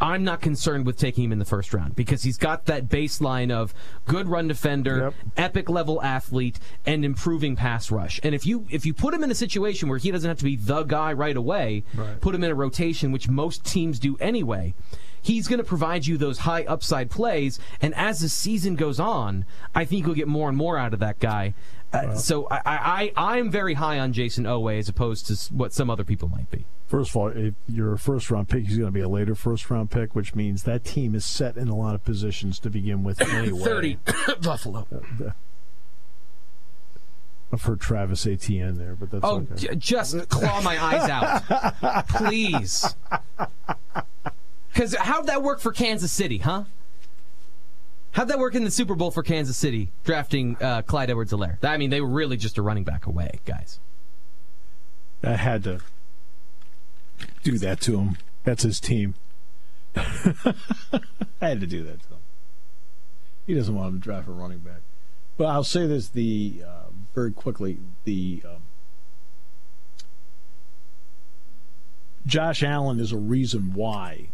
I'm 0.00 0.24
not 0.24 0.40
concerned 0.42 0.86
with 0.86 0.98
taking 0.98 1.24
him 1.24 1.32
in 1.32 1.38
the 1.38 1.44
first 1.44 1.72
round 1.72 1.94
because 1.94 2.24
he's 2.24 2.36
got 2.36 2.66
that 2.66 2.88
baseline 2.88 3.52
of 3.52 3.72
good 4.06 4.28
run 4.28 4.48
defender, 4.48 4.98
Yep. 4.98 5.14
epic 5.36 5.70
level 5.70 6.02
athlete, 6.02 6.58
and 6.84 7.04
improving 7.04 7.54
pass 7.54 7.92
rush. 7.92 8.18
And 8.24 8.34
if 8.34 8.44
you 8.44 8.66
if 8.70 8.84
you 8.84 8.92
put 8.92 9.14
him 9.14 9.22
in 9.22 9.30
a 9.30 9.34
situation 9.36 9.88
where 9.88 9.98
he 9.98 10.10
doesn't 10.10 10.28
have 10.28 10.38
to 10.38 10.44
be 10.44 10.56
the 10.56 10.82
guy 10.82 11.12
right 11.12 11.36
away, 11.36 11.84
Right. 11.94 12.20
put 12.20 12.34
him 12.34 12.42
in 12.42 12.50
a 12.50 12.54
rotation, 12.56 13.12
which 13.12 13.28
most 13.28 13.64
teams 13.64 14.00
do 14.00 14.16
anyway. 14.18 14.74
He's 15.24 15.48
going 15.48 15.58
to 15.58 15.64
provide 15.64 16.06
you 16.06 16.16
those 16.18 16.38
high 16.38 16.64
upside 16.64 17.10
plays, 17.10 17.58
and 17.80 17.94
as 17.94 18.20
the 18.20 18.28
season 18.28 18.76
goes 18.76 19.00
on, 19.00 19.44
I 19.74 19.84
think 19.86 20.04
you'll 20.06 20.14
get 20.14 20.28
more 20.28 20.48
and 20.50 20.56
more 20.56 20.76
out 20.78 20.92
of 20.94 21.00
that 21.00 21.18
guy. 21.18 21.54
Uh, 21.92 22.14
so 22.14 22.46
I, 22.50 22.56
I, 22.66 23.12
I 23.16 23.36
I'm 23.38 23.50
very 23.50 23.74
high 23.74 23.98
on 23.98 24.12
Jason 24.12 24.44
Oweh 24.44 24.78
as 24.78 24.88
opposed 24.88 25.26
to 25.28 25.54
what 25.54 25.72
some 25.72 25.88
other 25.88 26.04
people 26.04 26.28
might 26.28 26.50
be. 26.50 26.66
First 26.88 27.10
of 27.10 27.16
all, 27.16 27.28
if 27.28 27.54
you're 27.68 27.94
a 27.94 27.98
first 27.98 28.30
round 28.30 28.48
pick, 28.50 28.66
he's 28.66 28.76
going 28.76 28.88
to 28.88 28.92
be 28.92 29.00
a 29.00 29.08
later 29.08 29.34
first 29.34 29.70
round 29.70 29.90
pick, 29.90 30.14
which 30.14 30.34
means 30.34 30.64
that 30.64 30.84
team 30.84 31.14
is 31.14 31.24
set 31.24 31.56
in 31.56 31.68
a 31.68 31.74
lot 31.74 31.94
of 31.94 32.04
positions 32.04 32.58
to 32.58 32.68
begin 32.68 33.02
with 33.02 33.20
anyway. 33.32 33.60
Thirty 33.64 33.98
Buffalo. 34.42 34.86
I've 37.52 37.62
heard 37.62 37.80
Travis 37.80 38.26
Etienne 38.26 38.74
there, 38.74 38.96
but 38.96 39.10
that's 39.12 39.24
Oh, 39.24 39.36
okay. 39.52 39.54
j- 39.68 39.74
just 39.76 40.28
claw 40.28 40.60
my 40.62 40.82
eyes 40.82 41.08
out, 41.08 42.08
please. 42.08 42.96
Because 44.74 44.92
how'd 44.96 45.28
that 45.28 45.40
work 45.44 45.60
for 45.60 45.70
Kansas 45.70 46.10
City, 46.10 46.38
huh? 46.38 46.64
How'd 48.10 48.26
that 48.26 48.40
work 48.40 48.56
in 48.56 48.64
the 48.64 48.72
Super 48.72 48.96
Bowl 48.96 49.12
for 49.12 49.22
Kansas 49.22 49.56
City, 49.56 49.92
drafting 50.02 50.56
uh, 50.60 50.82
Clyde 50.82 51.10
Edwards-Helaire? 51.10 51.58
I 51.62 51.76
mean, 51.76 51.90
they 51.90 52.00
were 52.00 52.08
really 52.08 52.36
just 52.36 52.58
a 52.58 52.62
running 52.62 52.82
back 52.82 53.06
away, 53.06 53.38
guys. 53.44 53.78
I 55.22 55.34
had 55.36 55.62
to 55.64 55.80
do 57.44 57.56
that 57.58 57.80
to 57.82 57.98
him. 58.00 58.18
That's 58.42 58.64
his 58.64 58.80
team. 58.80 59.14
I 59.96 60.54
had 61.40 61.60
to 61.60 61.68
do 61.68 61.84
that 61.84 62.02
to 62.02 62.08
him. 62.08 62.20
He 63.46 63.54
doesn't 63.54 63.74
want 63.74 63.90
him 63.90 64.00
to 64.00 64.04
draft 64.04 64.26
a 64.26 64.32
running 64.32 64.58
back. 64.58 64.80
But 65.36 65.46
I'll 65.46 65.64
say 65.64 65.86
this: 65.86 66.08
the 66.08 66.62
uh, 66.66 66.90
very 67.14 67.32
quickly 67.32 67.78
the 68.04 68.42
um, 68.44 68.62
Josh 72.26 72.62
Allen 72.62 72.98
is 72.98 73.12
a 73.12 73.16
reason 73.16 73.72
why 73.74 74.28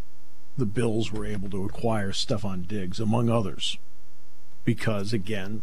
the 0.61 0.67
Bills 0.67 1.11
were 1.11 1.27
able 1.27 1.51
to 1.51 1.65
acquire 1.65 2.13
Stefon 2.13 2.69
Diggs, 2.69 3.01
among 3.01 3.29
others, 3.29 3.79
because 4.65 5.13
again 5.13 5.63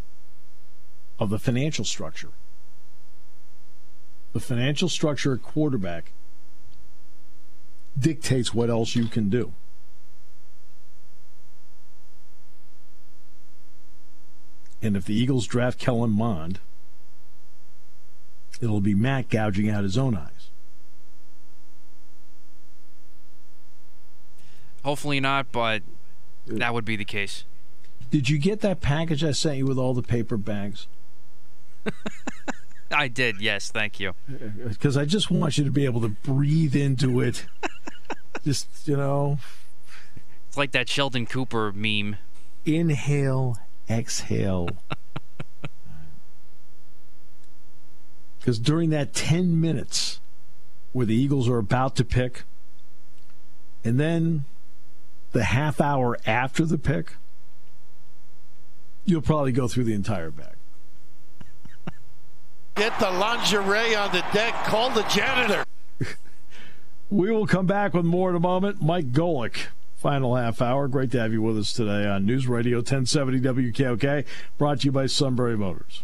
of 1.20 1.30
the 1.30 1.40
financial 1.40 1.86
structure 1.86 2.32
the 4.38 4.40
financial 4.40 4.88
structure 4.88 5.34
at 5.34 5.42
quarterback 5.42 6.12
dictates 7.98 8.54
what 8.54 8.70
else 8.70 8.96
you 8.96 9.06
can 9.06 9.30
do. 9.30 9.54
And 14.80 14.96
if 14.96 15.06
the 15.06 15.16
Eagles 15.16 15.48
draft 15.48 15.80
Kellen 15.80 16.12
Mond, 16.12 16.60
it'll 18.62 18.80
be 18.80 18.94
Matt 18.94 19.30
gouging 19.30 19.72
out 19.72 19.84
his 19.84 19.98
own 19.98 20.16
eyes. 20.16 20.37
Hopefully 24.88 25.20
not, 25.20 25.52
but 25.52 25.84
that 26.46 26.74
would 26.74 26.86
be 26.86 26.96
the 26.96 27.04
case. 27.04 27.44
Did 28.10 28.30
you 28.30 28.40
get 28.40 28.62
that 28.62 28.80
package 28.80 29.22
I 29.22 29.32
sent 29.32 29.58
you 29.58 29.66
with 29.66 29.78
all 29.78 29.94
the 29.94 30.02
paper 30.02 30.38
bags? 30.38 30.88
I 32.92 33.10
did, 33.10 33.42
yes, 33.42 33.70
thank 33.70 34.00
you. 34.00 34.14
Uh, 34.32 34.46
uh, 34.46 34.68
because 34.70 34.96
I 34.96 35.04
just 35.04 35.30
want 35.30 35.58
you 35.58 35.66
to 35.66 35.72
be 35.72 35.84
able 35.84 36.00
to 36.00 36.08
breathe 36.08 36.74
into 36.74 37.20
it. 37.20 37.48
just, 38.46 38.88
you 38.88 38.96
know, 38.96 39.40
It's 40.48 40.56
like 40.56 40.72
that 40.72 40.88
Sheldon 40.88 41.26
Cooper 41.26 41.74
meme. 41.74 42.16
inhale, 42.64 43.58
exhale. 43.90 44.70
Because 48.40 48.58
during 48.58 48.92
that 48.92 49.14
10 49.14 49.60
minutes 49.60 50.22
where 50.94 51.06
the 51.06 51.14
Eagles 51.14 51.50
are 51.50 51.58
about 51.58 51.98
to 51.98 52.06
pick, 52.06 52.44
and 53.84 54.00
then 54.00 54.46
the 55.32 55.44
half 55.44 55.82
hour 55.82 56.18
after 56.26 56.66
the 56.66 56.78
pick, 56.78 57.14
you'll 59.06 59.22
probably 59.22 59.52
go 59.52 59.68
through 59.68 59.86
the 59.86 59.94
entire 59.94 60.32
bag. 60.32 60.56
Get 62.76 63.00
the 63.00 63.10
lingerie 63.10 63.96
on 63.96 64.12
the 64.12 64.24
deck. 64.34 64.54
Call 64.66 64.90
the 64.92 65.04
janitor. 65.04 65.64
We 67.10 67.32
will 67.32 67.48
come 67.48 67.66
back 67.66 67.94
with 67.94 68.04
more 68.04 68.30
in 68.30 68.36
a 68.36 68.40
moment. 68.42 68.82
Mike 68.82 69.14
Golic, 69.14 69.68
final 69.96 70.36
half 70.36 70.62
hour. 70.62 70.90
Great 70.90 71.10
to 71.12 71.20
have 71.22 71.32
you 71.32 71.42
with 71.42 71.58
us 71.58 71.72
today 71.72 72.06
on 72.06 72.26
News 72.26 72.50
Radio 72.50 72.80
1070 72.80 73.40
WKOK, 73.40 74.26
brought 74.58 74.82
to 74.82 74.88
you 74.88 74.92
by 74.92 75.06
Sunbury 75.06 75.58
Motors. 75.58 76.04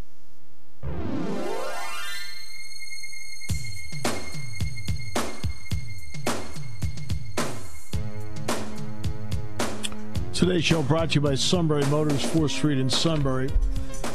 Today's 10.43 10.65
show 10.65 10.83
brought 10.83 11.11
to 11.11 11.15
you 11.15 11.21
by 11.21 11.35
Sunbury 11.35 11.85
Motors, 11.85 12.21
4th 12.21 12.49
Street 12.49 12.77
in 12.77 12.89
Sunbury. 12.89 13.49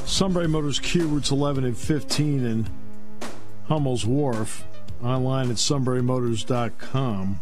Sunbury 0.05 0.47
Motors 0.47 0.79
Kia 0.79 1.07
routes 1.07 1.31
11 1.31 1.65
and 1.65 1.75
15 1.75 2.45
in 2.45 2.67
Hummel's 3.69 4.05
Wharf. 4.05 4.63
Online 5.03 5.49
at 5.49 5.57
sunburymotors.com. 5.57 7.41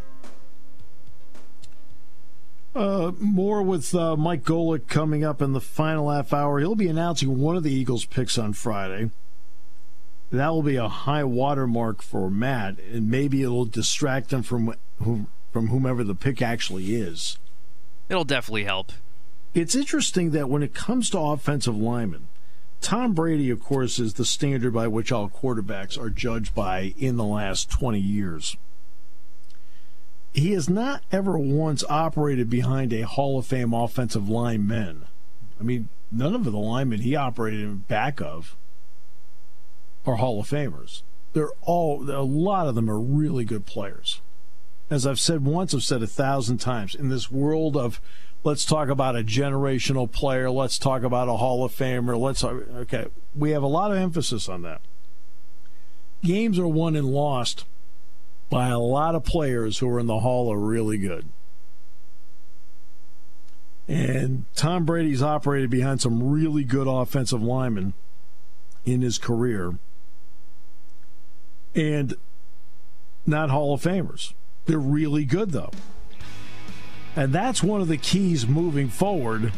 Uh, 2.77 3.11
more 3.19 3.61
with 3.61 3.93
uh, 3.93 4.15
Mike 4.15 4.45
Golic 4.45 4.87
coming 4.87 5.25
up 5.25 5.43
in 5.43 5.53
the 5.53 5.61
final 5.61 6.13
half 6.13 6.33
hour. 6.33 6.61
He'll 6.61 6.77
be 6.77 6.87
announcing 6.87 7.41
one 7.41 7.57
of 7.57 7.65
the 7.65 7.75
Eagles' 7.75 8.05
picks 8.05 8.39
on 8.39 8.53
Friday. 8.53 9.11
That 10.31 10.51
will 10.51 10.63
be 10.63 10.77
a 10.77 10.87
high 10.87 11.25
watermark 11.25 12.03
for 12.03 12.31
Matt, 12.31 12.79
and 12.93 13.11
maybe 13.11 13.43
it'll 13.43 13.65
distract 13.65 14.33
him 14.33 14.45
from 14.45 14.77
whom, 15.03 15.27
from 15.53 15.71
whomever 15.71 16.05
the 16.05 16.15
pick 16.15 16.41
actually 16.41 16.95
is. 16.95 17.37
It'll 18.09 18.25
definitely 18.25 18.65
help. 18.65 18.93
It's 19.55 19.75
interesting 19.75 20.31
that 20.33 20.49
when 20.49 20.63
it 20.63 20.75
comes 20.75 21.11
to 21.11 21.19
offensive 21.19 21.77
linemen, 21.77 22.29
Tom 22.81 23.15
Brady, 23.15 23.51
of 23.51 23.63
course, 23.63 23.99
is 23.99 24.15
the 24.15 24.25
standard 24.25 24.73
by 24.73 24.87
which 24.87 25.11
all 25.11 25.29
quarterbacks 25.29 25.99
are 25.99 26.11
judged 26.11 26.55
by 26.55 26.95
in 26.99 27.17
the 27.17 27.25
last 27.25 27.71
20 27.71 27.99
years. 27.99 28.57
He 30.33 30.53
has 30.53 30.69
not 30.69 31.03
ever 31.11 31.39
once 31.39 31.83
operated 31.89 32.51
behind 32.51 32.93
a 32.93 33.07
Hall 33.07 33.39
of 33.39 33.47
Fame 33.47 33.73
offensive 33.73 34.29
lineman. 34.29 35.07
I 35.59 35.63
mean, 35.63 35.89
none 36.13 36.35
of 36.35 36.45
the 36.45 36.51
linemen 36.51 37.01
he 37.01 37.17
operated 37.17 37.61
in 37.61 37.79
back 37.79 38.21
of 38.21 38.55
are 40.05 40.17
Hall 40.17 40.41
of 40.41 40.49
Famers. 40.49 41.03
They're 41.33 41.53
all, 41.63 42.09
a 42.11 42.23
lot 42.23 42.69
of 42.69 42.75
them 42.75 42.91
are 42.91 43.01
really 43.01 43.45
good 43.45 43.67
players 43.67 44.21
as 44.91 45.07
I've 45.07 45.21
said 45.21 45.45
once, 45.45 45.75
I've 45.75 45.83
said 45.83 46.03
a 46.03 46.07
thousand 46.07 46.59
times, 46.59 46.95
in 46.95 47.09
this 47.09 47.31
world 47.31 47.77
of 47.77 48.01
let's 48.45 48.65
talk 48.65 48.89
about 48.89 49.17
a 49.17 49.25
generational 49.25 50.11
player, 50.11 50.51
let's 50.51 50.79
talk 50.79 51.03
about 51.03 51.29
a 51.29 51.37
Hall 51.37 51.65
of 51.65 51.73
Famer, 51.73 52.19
let's 52.19 52.45
okay, 52.45 53.07
we 53.35 53.51
have 53.51 53.63
a 53.63 53.69
lot 53.69 53.91
of 53.91 53.99
emphasis 53.99 54.49
on 54.49 54.63
that. 54.63 54.81
Games 56.23 56.59
are 56.59 56.69
won 56.69 56.97
and 56.97 57.09
lost 57.09 57.65
by 58.49 58.69
a 58.69 58.79
lot 58.79 59.15
of 59.15 59.25
players 59.25 59.79
who 59.79 59.89
are 59.89 59.99
in 59.99 60.07
the 60.07 60.21
Hall 60.21 60.53
are 60.53 60.59
really 60.59 60.99
good. 60.99 61.27
And 63.89 64.47
Tom 64.55 64.85
Brady's 64.85 65.23
operated 65.23 65.71
behind 65.71 66.01
some 66.01 66.31
really 66.31 66.65
good 66.65 66.89
offensive 66.89 67.43
linemen 67.43 67.95
in 68.85 69.03
his 69.03 69.19
career. 69.19 69.75
And 71.75 72.15
not 73.27 73.51
Hall 73.51 73.75
of 73.75 73.83
Famers. 73.83 74.33
They're 74.67 74.79
really 74.79 75.25
good, 75.25 75.51
though. 75.53 75.71
And 77.15 77.33
that's 77.33 77.63
one 77.63 77.81
of 77.81 77.89
the 77.89 77.97
keys 77.97 78.47
moving 78.47 78.89
forward 78.89 79.53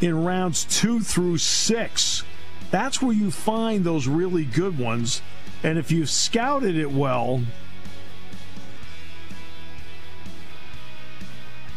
in 0.00 0.24
rounds 0.24 0.64
two 0.64 1.00
through 1.00 1.38
six. 1.38 2.24
That's 2.70 3.00
where 3.00 3.14
you 3.14 3.30
find 3.30 3.84
those 3.84 4.06
really 4.06 4.44
good 4.44 4.78
ones. 4.78 5.22
And 5.62 5.78
if 5.78 5.90
you've 5.92 6.10
scouted 6.10 6.76
it 6.76 6.90
well, 6.90 7.42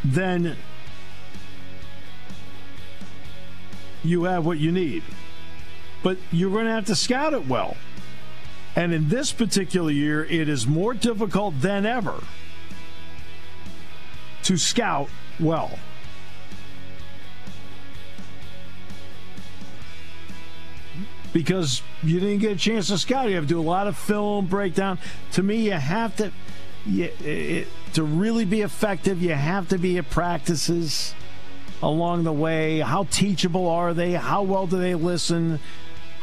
then 0.04 0.58
you 4.04 4.24
have 4.24 4.46
what 4.46 4.58
you 4.58 4.72
need. 4.72 5.04
But 6.04 6.18
you're 6.32 6.52
going 6.52 6.66
to 6.66 6.72
have 6.72 6.86
to 6.86 6.96
scout 6.96 7.34
it 7.34 7.48
well. 7.48 7.78
And 8.76 8.94
in 8.94 9.08
this 9.08 9.32
particular 9.32 9.92
year, 9.92 10.26
it 10.26 10.50
is 10.50 10.68
more 10.68 10.94
difficult 10.94 11.62
than 11.62 11.86
ever 11.86 12.22
to 14.44 14.58
scout 14.58 15.10
well. 15.40 15.80
Because 21.32 21.82
you 22.04 22.20
didn't 22.20 22.40
get 22.40 22.52
a 22.52 22.56
chance 22.56 22.88
to 22.88 22.98
scout. 22.98 23.30
You 23.30 23.36
have 23.36 23.46
to 23.46 23.48
do 23.48 23.60
a 23.60 23.62
lot 23.62 23.88
of 23.88 23.98
film 23.98 24.46
breakdown. 24.46 25.00
To 25.34 25.44
me, 25.44 25.58
you 25.58 25.72
have 25.72 26.16
to, 26.18 26.32
you, 26.86 27.12
it, 27.24 27.68
to 27.94 28.04
really 28.04 28.46
be 28.46 28.62
effective, 28.62 29.22
you 29.22 29.34
have 29.34 29.70
to 29.70 29.78
be 29.78 29.98
at 29.98 30.10
practices 30.10 31.16
along 31.82 32.24
the 32.24 32.32
way. 32.32 32.80
How 32.80 33.06
teachable 33.06 33.68
are 33.68 33.94
they? 33.94 34.14
How 34.14 34.44
well 34.44 34.68
do 34.68 34.78
they 34.78 34.96
listen? 34.96 35.60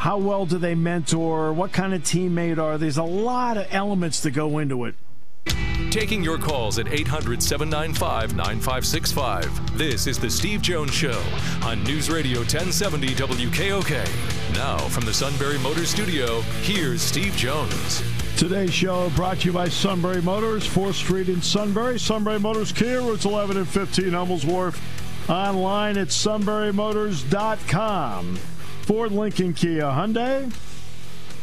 How 0.02 0.18
well 0.18 0.46
do 0.46 0.58
they 0.58 0.74
mentor? 0.74 1.52
What 1.52 1.72
kind 1.72 1.94
of 1.94 2.02
teammate 2.02 2.58
are? 2.58 2.76
There's 2.76 2.96
a 2.96 3.04
lot 3.04 3.56
of 3.56 3.68
elements 3.70 4.22
to 4.22 4.32
go 4.32 4.58
into 4.58 4.86
it. 4.86 4.96
Taking 5.92 6.24
your 6.24 6.38
calls 6.38 6.80
at 6.80 6.92
800 6.92 7.40
795 7.40 8.34
9565. 8.34 9.78
This 9.78 10.08
is 10.08 10.18
The 10.18 10.28
Steve 10.28 10.60
Jones 10.60 10.92
Show 10.92 11.22
on 11.62 11.84
News 11.84 12.10
Radio 12.10 12.40
1070 12.40 13.10
WKOK. 13.10 14.54
Now, 14.56 14.76
from 14.88 15.04
the 15.04 15.14
Sunbury 15.14 15.60
Motors 15.60 15.90
Studio, 15.90 16.40
here's 16.62 17.00
Steve 17.00 17.36
Jones. 17.36 18.02
Today's 18.36 18.74
show 18.74 19.08
brought 19.10 19.38
to 19.38 19.46
you 19.46 19.52
by 19.52 19.68
Sunbury 19.68 20.20
Motors, 20.20 20.66
4th 20.66 20.94
Street 20.94 21.28
in 21.28 21.40
Sunbury. 21.40 22.00
Sunbury 22.00 22.40
Motors 22.40 22.72
Kia, 22.72 23.00
routes 23.00 23.24
11 23.24 23.56
and 23.56 23.68
15, 23.68 24.10
Hummels 24.10 24.44
Wharf. 24.44 25.30
Online 25.30 25.96
at 25.96 26.08
sunburymotors.com. 26.08 28.38
Ford, 28.82 29.12
Lincoln, 29.12 29.54
Kia, 29.54 29.84
Hyundai. 29.84 30.52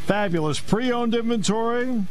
Fabulous 0.05 0.59
pre 0.59 0.91
owned 0.91 1.15
inventory. 1.15 2.03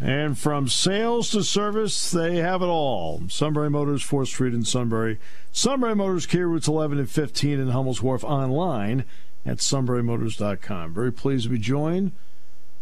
And 0.00 0.36
from 0.36 0.68
sales 0.68 1.30
to 1.30 1.44
service, 1.44 2.10
they 2.10 2.36
have 2.38 2.60
it 2.62 2.66
all. 2.66 3.22
Sunbury 3.28 3.70
Motors, 3.70 4.02
4th 4.02 4.26
Street 4.28 4.52
in 4.52 4.64
Sunbury. 4.64 5.18
Sunbury 5.52 5.94
Motors, 5.94 6.26
Kia 6.26 6.48
routes 6.48 6.66
11 6.66 6.98
and 6.98 7.08
15 7.08 7.60
in 7.60 7.68
Hummels 7.68 8.02
Wharf 8.02 8.24
online 8.24 9.04
at 9.46 9.58
sunburymotors.com. 9.58 10.92
Very 10.92 11.12
pleased 11.12 11.44
to 11.44 11.50
be 11.50 11.58
joined 11.58 12.12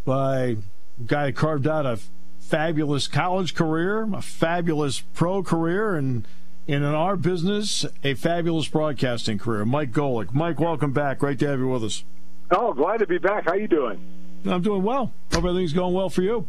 by 0.05 0.39
a 0.39 0.57
guy 1.07 1.27
who 1.27 1.33
carved 1.33 1.67
out 1.67 1.85
a 1.85 1.99
fabulous 2.39 3.07
college 3.07 3.55
career, 3.55 4.09
a 4.15 4.23
fabulous 4.23 5.01
pro 5.01 5.43
career, 5.43 5.95
and 5.95 6.27
in 6.67 6.85
our 6.85 7.17
business, 7.17 7.85
a 8.05 8.15
fabulous 8.15 8.69
broadcasting 8.69 9.39
career. 9.39 9.65
Mike 9.65 9.93
Golic. 9.93 10.33
Mike, 10.33 10.61
welcome 10.61 10.93
back. 10.93 11.19
Great 11.19 11.39
to 11.41 11.49
have 11.49 11.59
you 11.59 11.69
with 11.69 11.85
us. 11.85 12.05
Oh, 12.51 12.73
glad 12.73 12.99
to 12.99 13.07
be 13.07 13.19
back. 13.19 13.45
How 13.45 13.55
you 13.55 13.69
doing? 13.69 14.01
I'm 14.45 14.63
doing 14.63 14.83
well. 14.83 15.13
Hope 15.33 15.45
everything's 15.45 15.73
going 15.73 15.95
well 15.95 16.09
for 16.11 16.23
you. 16.23 16.47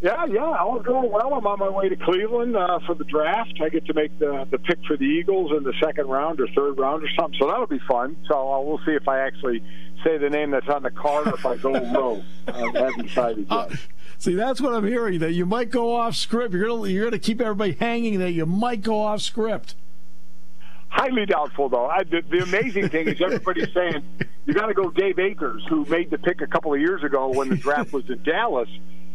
Yeah, 0.00 0.26
yeah, 0.26 0.42
all's 0.42 0.84
going 0.86 1.10
well. 1.10 1.34
I'm 1.34 1.44
on 1.44 1.58
my 1.58 1.68
way 1.68 1.88
to 1.88 1.96
Cleveland 1.96 2.56
uh, 2.56 2.78
for 2.86 2.94
the 2.94 3.02
draft. 3.04 3.54
I 3.60 3.68
get 3.68 3.84
to 3.86 3.94
make 3.94 4.16
the 4.20 4.46
the 4.48 4.58
pick 4.58 4.78
for 4.86 4.96
the 4.96 5.04
Eagles 5.04 5.50
in 5.56 5.64
the 5.64 5.72
second 5.82 6.06
round 6.06 6.40
or 6.40 6.46
third 6.54 6.78
round 6.78 7.02
or 7.02 7.08
something. 7.18 7.36
So 7.40 7.48
that'll 7.48 7.66
be 7.66 7.80
fun. 7.88 8.16
So 8.28 8.52
uh, 8.52 8.60
we'll 8.60 8.78
see 8.86 8.92
if 8.92 9.08
I 9.08 9.18
actually 9.20 9.60
say 10.04 10.16
the 10.18 10.30
name 10.30 10.52
that's 10.52 10.68
on 10.68 10.84
the 10.84 10.92
card 10.92 11.26
or 11.26 11.34
if 11.34 11.44
I 11.44 11.56
go 11.56 11.72
low. 11.72 12.22
I 12.46 12.58
haven't 12.58 13.08
decided 13.08 13.46
yet. 13.50 13.58
Uh, 13.58 13.68
see, 14.18 14.34
that's 14.34 14.60
what 14.60 14.74
I'm 14.74 14.86
hearing. 14.86 15.18
That 15.20 15.32
you 15.32 15.46
might 15.46 15.70
go 15.70 15.94
off 15.96 16.14
script. 16.16 16.52
You're 16.54 16.68
gonna 16.68 16.88
you're 16.88 17.04
gonna 17.04 17.18
keep 17.18 17.40
everybody 17.40 17.72
hanging. 17.72 18.18
That 18.18 18.32
you 18.32 18.46
might 18.46 18.82
go 18.82 19.00
off 19.00 19.20
script. 19.22 19.74
Highly 20.90 21.26
doubtful, 21.26 21.68
though. 21.68 21.86
I, 21.86 22.02
the, 22.04 22.22
the 22.30 22.38
amazing 22.42 22.88
thing 22.88 23.08
is 23.08 23.20
everybody's 23.20 23.72
saying 23.74 24.02
you 24.46 24.54
got 24.54 24.66
to 24.68 24.74
go 24.74 24.90
Dave 24.90 25.18
Akers, 25.18 25.62
who 25.68 25.84
made 25.84 26.10
the 26.10 26.16
pick 26.16 26.40
a 26.40 26.46
couple 26.46 26.72
of 26.72 26.80
years 26.80 27.02
ago 27.04 27.28
when 27.28 27.50
the 27.50 27.56
draft 27.56 27.92
was 27.92 28.08
in 28.08 28.22
Dallas. 28.22 28.68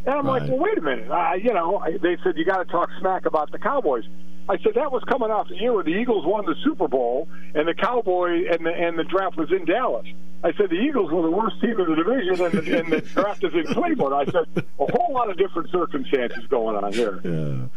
And 0.06 0.14
I'm 0.14 0.28
Right. 0.28 0.42
like, 0.44 0.50
well, 0.52 0.60
wait 0.60 0.78
a 0.78 0.82
minute. 0.82 1.10
Uh, 1.10 1.34
you 1.34 1.52
know, 1.54 1.84
they 2.02 2.18
said 2.24 2.38
you 2.38 2.46
got 2.46 2.58
to 2.58 2.66
talk 2.66 2.90
smack 3.00 3.26
about 3.26 3.52
the 3.52 3.58
Cowboys. 3.58 4.04
I 4.50 4.58
said 4.58 4.74
that 4.76 4.92
was 4.92 5.04
coming 5.06 5.32
off 5.32 5.48
the 5.48 5.56
year 5.56 5.72
where 5.74 5.84
the 5.84 5.92
Eagles 5.92 6.26
won 6.26 6.46
the 6.46 6.56
Super 6.64 6.88
Bowl 6.88 7.28
and 7.56 7.68
the 7.68 7.74
Cowboy 7.74 8.46
and 8.52 8.66
the 8.66 8.72
and 8.74 8.98
the 9.00 9.04
draft 9.06 9.38
was 9.38 9.52
in 9.52 9.66
Dallas. 9.66 10.06
I 10.44 10.52
said 10.54 10.70
the 10.70 10.76
Eagles 10.76 11.10
were 11.12 11.22
the 11.22 11.32
worst 11.32 11.62
team 11.62 11.80
in 11.80 11.90
the 11.90 11.96
division 11.96 12.42
and 12.46 12.54
the, 12.54 12.80
and 12.80 12.92
the 12.92 13.02
draft 13.16 13.44
is 13.46 13.54
in 13.54 13.66
Cleveland. 13.74 14.14
I 14.14 14.26
said 14.32 14.66
a 14.80 14.86
whole 14.92 15.14
lot 15.14 15.30
of 15.30 15.38
different 15.38 15.70
circumstances 15.72 16.44
going 16.50 16.76
on 16.76 16.92
here. 16.92 17.22
Yeah. 17.24 17.68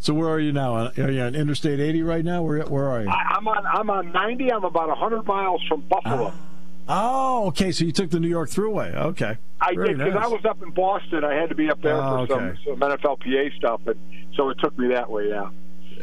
So 0.00 0.12
where 0.14 0.28
are 0.28 0.40
you 0.40 0.52
now? 0.52 0.74
Are 0.98 1.10
you 1.10 1.20
on 1.22 1.34
Interstate 1.36 1.78
80 1.80 2.02
right 2.02 2.24
now? 2.24 2.42
Where 2.42 2.60
where 2.64 2.90
are 2.90 3.02
you? 3.02 3.08
I, 3.08 3.36
I'm 3.36 3.46
on 3.46 3.64
I'm 3.64 3.88
on 3.90 4.10
90. 4.12 4.52
I'm 4.52 4.64
about 4.64 4.88
100 4.88 5.24
miles 5.24 5.62
from 5.68 5.82
Buffalo. 5.82 6.32
Ah. 6.34 6.40
Oh, 6.86 7.46
okay. 7.48 7.70
So 7.72 7.84
you 7.84 7.92
took 7.92 8.10
the 8.10 8.20
New 8.20 8.28
York 8.28 8.50
Thruway. 8.50 8.94
Okay. 8.94 9.38
I 9.60 9.74
Very 9.74 9.88
did 9.90 9.98
because 9.98 10.14
nice. 10.14 10.24
I 10.24 10.28
was 10.28 10.44
up 10.44 10.60
in 10.62 10.70
Boston. 10.70 11.24
I 11.24 11.34
had 11.34 11.48
to 11.48 11.54
be 11.54 11.70
up 11.70 11.80
there 11.80 11.96
Oh, 11.96 12.26
for 12.26 12.34
okay. 12.34 12.56
some, 12.66 12.78
some 12.78 12.90
NFLPA 12.90 13.56
stuff, 13.56 13.80
and 13.86 13.98
so 14.34 14.50
it 14.50 14.58
took 14.58 14.76
me 14.78 14.88
that 14.88 15.08
way. 15.10 15.28
Yeah. 15.30 15.48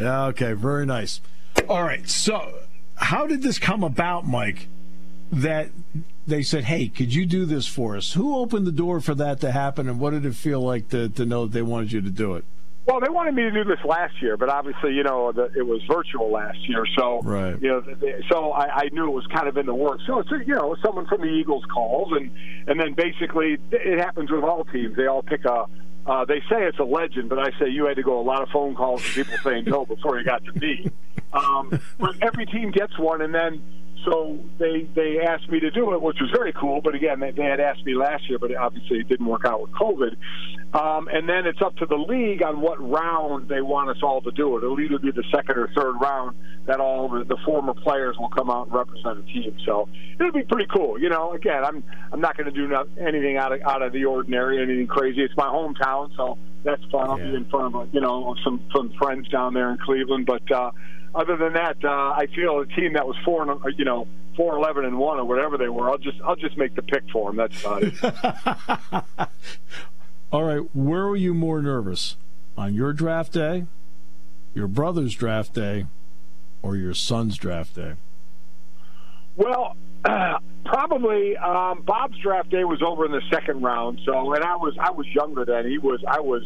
Yeah, 0.01 0.25
okay, 0.27 0.53
very 0.53 0.85
nice. 0.85 1.21
All 1.69 1.83
right, 1.83 2.07
so 2.09 2.59
how 2.95 3.27
did 3.27 3.41
this 3.41 3.59
come 3.59 3.83
about, 3.83 4.27
Mike? 4.27 4.67
That 5.31 5.69
they 6.27 6.43
said, 6.43 6.65
"Hey, 6.65 6.89
could 6.89 7.13
you 7.13 7.25
do 7.25 7.45
this 7.45 7.65
for 7.65 7.95
us?" 7.95 8.13
Who 8.13 8.35
opened 8.35 8.67
the 8.67 8.71
door 8.73 8.99
for 8.99 9.15
that 9.15 9.39
to 9.41 9.51
happen, 9.51 9.87
and 9.87 9.97
what 9.99 10.11
did 10.11 10.25
it 10.25 10.35
feel 10.35 10.59
like 10.61 10.89
to, 10.89 11.07
to 11.09 11.25
know 11.25 11.45
that 11.45 11.53
they 11.53 11.61
wanted 11.61 11.93
you 11.93 12.01
to 12.01 12.09
do 12.09 12.35
it? 12.35 12.43
Well, 12.85 12.99
they 12.99 13.09
wanted 13.09 13.35
me 13.35 13.43
to 13.43 13.51
do 13.51 13.63
this 13.63 13.79
last 13.85 14.21
year, 14.21 14.35
but 14.37 14.49
obviously, 14.49 14.93
you 14.93 15.03
know, 15.03 15.31
the, 15.31 15.51
it 15.55 15.65
was 15.65 15.81
virtual 15.83 16.31
last 16.31 16.57
year, 16.67 16.83
so 16.97 17.21
Right. 17.21 17.61
you 17.61 17.69
know, 17.69 17.79
th- 17.81 18.25
so 18.29 18.51
I, 18.51 18.65
I 18.85 18.89
knew 18.91 19.05
it 19.07 19.11
was 19.13 19.27
kind 19.27 19.47
of 19.47 19.55
in 19.55 19.67
the 19.67 19.73
works. 19.75 20.01
So, 20.07 20.19
it's, 20.19 20.31
you 20.31 20.55
know, 20.55 20.75
someone 20.83 21.05
from 21.05 21.21
the 21.21 21.27
Eagles 21.27 21.63
calls, 21.73 22.11
and 22.11 22.31
and 22.67 22.79
then 22.79 22.93
basically 22.93 23.57
it 23.71 23.99
happens 23.99 24.31
with 24.31 24.43
all 24.43 24.65
teams. 24.65 24.97
They 24.97 25.05
all 25.07 25.21
pick 25.21 25.45
a. 25.45 25.65
Uh, 26.05 26.25
they 26.25 26.39
say 26.49 26.63
it's 26.63 26.79
a 26.79 26.83
legend, 26.83 27.29
but 27.29 27.39
I 27.39 27.51
say 27.59 27.69
you 27.69 27.85
had 27.85 27.97
to 27.97 28.03
go 28.03 28.19
a 28.19 28.23
lot 28.23 28.41
of 28.41 28.49
phone 28.49 28.75
calls 28.75 29.03
and 29.05 29.13
people 29.13 29.37
saying 29.43 29.65
no 29.65 29.85
before 29.85 30.17
you 30.17 30.25
got 30.25 30.43
to 30.45 30.59
me. 30.59 30.89
Um, 31.33 31.79
but 31.99 32.15
every 32.21 32.45
team 32.45 32.71
gets 32.71 32.97
one, 32.97 33.21
and 33.21 33.33
then 33.33 33.61
so 34.05 34.39
they 34.57 34.87
they 34.95 35.19
asked 35.19 35.49
me 35.49 35.59
to 35.59 35.71
do 35.71 35.93
it, 35.93 36.01
which 36.01 36.17
was 36.19 36.29
very 36.31 36.53
cool. 36.53 36.81
But 36.81 36.95
again, 36.95 37.19
they, 37.19 37.31
they 37.31 37.43
had 37.43 37.59
asked 37.59 37.85
me 37.85 37.93
last 37.95 38.29
year, 38.29 38.39
but 38.39 38.55
obviously 38.55 38.99
it 38.99 39.07
didn't 39.09 39.25
work 39.27 39.45
out 39.45 39.61
with 39.61 39.71
COVID. 39.71 40.15
Um, 40.73 41.09
and 41.11 41.27
then 41.27 41.45
it's 41.45 41.61
up 41.61 41.75
to 41.77 41.85
the 41.85 41.97
league 41.97 42.41
on 42.43 42.61
what 42.61 42.79
round 42.79 43.49
they 43.49 43.61
want 43.61 43.89
us 43.89 43.97
all 44.01 44.21
to 44.21 44.31
do 44.31 44.55
it. 44.57 44.63
It'll 44.63 44.79
either 44.79 44.99
be 44.99 45.11
the 45.11 45.23
second 45.33 45.57
or 45.57 45.67
third 45.75 45.95
round 46.01 46.35
that 46.65 46.79
all 46.79 47.09
the, 47.09 47.25
the 47.25 47.35
former 47.43 47.73
players 47.73 48.15
will 48.17 48.29
come 48.29 48.49
out 48.49 48.67
and 48.67 48.75
represent 48.75 49.19
a 49.19 49.23
team. 49.23 49.55
So 49.65 49.89
it'll 50.19 50.31
be 50.31 50.43
pretty 50.43 50.67
cool. 50.73 50.99
You 50.99 51.09
know, 51.09 51.33
again, 51.33 51.63
I'm 51.63 51.83
I'm 52.13 52.21
not 52.21 52.37
going 52.37 52.45
to 52.45 52.55
do 52.55 52.67
no, 52.67 52.85
anything 52.99 53.37
out 53.37 53.51
of 53.51 53.61
out 53.61 53.81
of 53.81 53.91
the 53.93 54.05
ordinary, 54.05 54.61
anything 54.61 54.87
crazy. 54.87 55.21
It's 55.21 55.35
my 55.35 55.47
hometown, 55.47 56.15
so 56.15 56.37
that's 56.63 56.83
fun. 56.91 57.09
I'll 57.09 57.19
Yeah. 57.19 57.31
be 57.31 57.35
in 57.35 57.45
front 57.45 57.75
of 57.75 57.93
you 57.93 57.99
know 58.01 58.35
some 58.43 58.61
some 58.73 58.91
friends 58.97 59.27
down 59.29 59.53
there 59.53 59.69
in 59.71 59.77
Cleveland, 59.77 60.25
but. 60.25 60.49
uh 60.51 60.71
other 61.13 61.37
than 61.37 61.53
that, 61.53 61.77
uh, 61.83 61.89
I 61.89 62.27
feel 62.33 62.59
a 62.59 62.65
team 62.65 62.93
that 62.93 63.05
was 63.05 63.15
four, 63.25 63.41
and, 63.41 63.51
uh, 63.51 63.67
you 63.77 63.85
know, 63.85 64.07
four 64.35 64.55
eleven 64.55 64.85
and 64.85 64.97
one 64.97 65.19
or 65.19 65.25
whatever 65.25 65.57
they 65.57 65.69
were. 65.69 65.89
I'll 65.89 65.97
just, 65.97 66.19
I'll 66.21 66.35
just 66.35 66.57
make 66.57 66.75
the 66.75 66.81
pick 66.81 67.03
for 67.11 67.29
them. 67.29 67.37
That's 67.37 67.59
about 67.61 67.83
it. 67.83 69.29
All 70.31 70.43
right, 70.43 70.63
where 70.73 71.07
were 71.07 71.15
you 71.15 71.33
more 71.33 71.61
nervous? 71.61 72.15
On 72.57 72.73
your 72.73 72.93
draft 72.93 73.33
day, 73.33 73.65
your 74.53 74.67
brother's 74.67 75.15
draft 75.15 75.53
day, 75.53 75.87
or 76.61 76.75
your 76.75 76.93
son's 76.93 77.37
draft 77.37 77.75
day? 77.75 77.95
Well, 79.35 79.75
probably 80.65 81.37
um, 81.37 81.81
Bob's 81.81 82.17
draft 82.19 82.49
day 82.49 82.63
was 82.63 82.81
over 82.81 83.05
in 83.05 83.11
the 83.11 83.21
second 83.29 83.61
round. 83.61 83.99
So, 84.05 84.33
and 84.33 84.43
I 84.43 84.55
was 84.55 84.75
I 84.79 84.91
was 84.91 85.07
younger 85.07 85.45
then. 85.45 85.67
He 85.69 85.77
was 85.77 86.03
I 86.07 86.19
was 86.19 86.43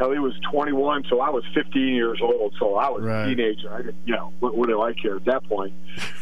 hell 0.00 0.10
he 0.12 0.18
was 0.18 0.32
21, 0.50 1.04
so 1.10 1.20
I 1.20 1.28
was 1.28 1.44
15 1.54 1.88
years 1.94 2.18
old. 2.22 2.54
So 2.58 2.74
I 2.76 2.88
was 2.88 3.02
Right. 3.02 3.24
a 3.26 3.34
teenager. 3.36 3.70
I 3.72 3.82
didn't, 3.82 3.96
you 4.06 4.14
know, 4.14 4.32
what, 4.40 4.56
what 4.56 4.68
do 4.68 4.80
I 4.80 4.94
care 4.94 5.16
at 5.16 5.24
that 5.26 5.44
point? 5.44 5.74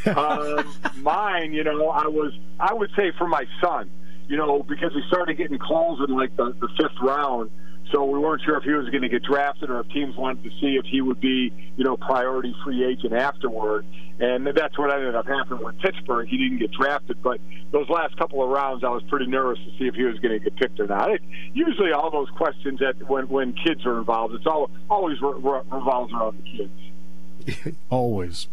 um, 0.16 0.64
mine, 0.96 1.52
you 1.52 1.62
know, 1.62 1.88
I 1.88 2.08
was 2.08 2.32
I 2.58 2.74
would 2.74 2.90
say 2.96 3.12
for 3.16 3.28
my 3.28 3.44
son, 3.62 3.88
you 4.26 4.36
know, 4.36 4.64
because 4.64 4.92
we 4.94 5.02
started 5.06 5.36
getting 5.38 5.58
calls 5.58 6.00
in 6.06 6.14
like 6.14 6.36
the, 6.36 6.52
the 6.60 6.68
fifth 6.76 7.00
round. 7.00 7.50
So 7.90 8.05
we 8.05 8.18
weren't 8.18 8.42
sure 8.42 8.57
if 8.59 8.64
he 8.64 8.72
was 8.72 8.88
going 8.90 9.03
to 9.03 9.09
get 9.09 9.22
drafted 9.22 9.70
or 9.70 9.81
if 9.81 9.88
teams 9.88 10.14
wanted 10.16 10.44
to 10.44 10.51
see 10.61 10.77
if 10.77 10.85
he 10.85 11.01
would 11.01 11.20
be, 11.20 11.53
you 11.77 11.85
know, 11.85 11.96
priority 11.96 12.55
free 12.64 12.85
agent 12.85 13.14
afterward. 13.14 13.87
And 14.20 14.46
that's 14.46 14.77
what 14.77 14.92
ended 14.92 15.14
up 15.14 15.27
happening 15.27 15.64
with 15.64 15.79
Pittsburgh. 15.79 16.29
He 16.29 16.37
didn't 16.37 16.59
get 16.59 16.72
drafted, 16.72 17.22
but 17.22 17.40
those 17.70 17.88
last 17.88 18.16
couple 18.16 18.42
of 18.42 18.51
rounds, 18.51 18.85
I 18.85 18.88
was 18.88 19.03
pretty 19.05 19.27
nervous 19.27 19.59
to 19.64 19.70
see 19.79 19.87
if 19.87 19.94
he 19.94 20.03
was 20.03 20.18
going 20.18 20.38
to 20.38 20.38
get 20.38 20.57
picked 20.57 20.81
or 20.81 20.87
not. 20.87 21.11
It, 21.11 21.22
usually, 21.55 21.92
all 21.92 22.11
those 22.11 22.29
questions 22.31 22.81
that 22.81 23.09
when 23.09 23.29
when 23.29 23.53
kids 23.53 23.87
are 23.87 23.96
involved, 23.98 24.35
it's 24.35 24.46
all 24.46 24.70
always 24.90 25.20
re- 25.20 25.35
re- 25.37 25.62
revolves 25.70 26.12
around 26.12 26.42
the 26.42 26.57
kids. 26.57 27.77
always. 27.90 28.48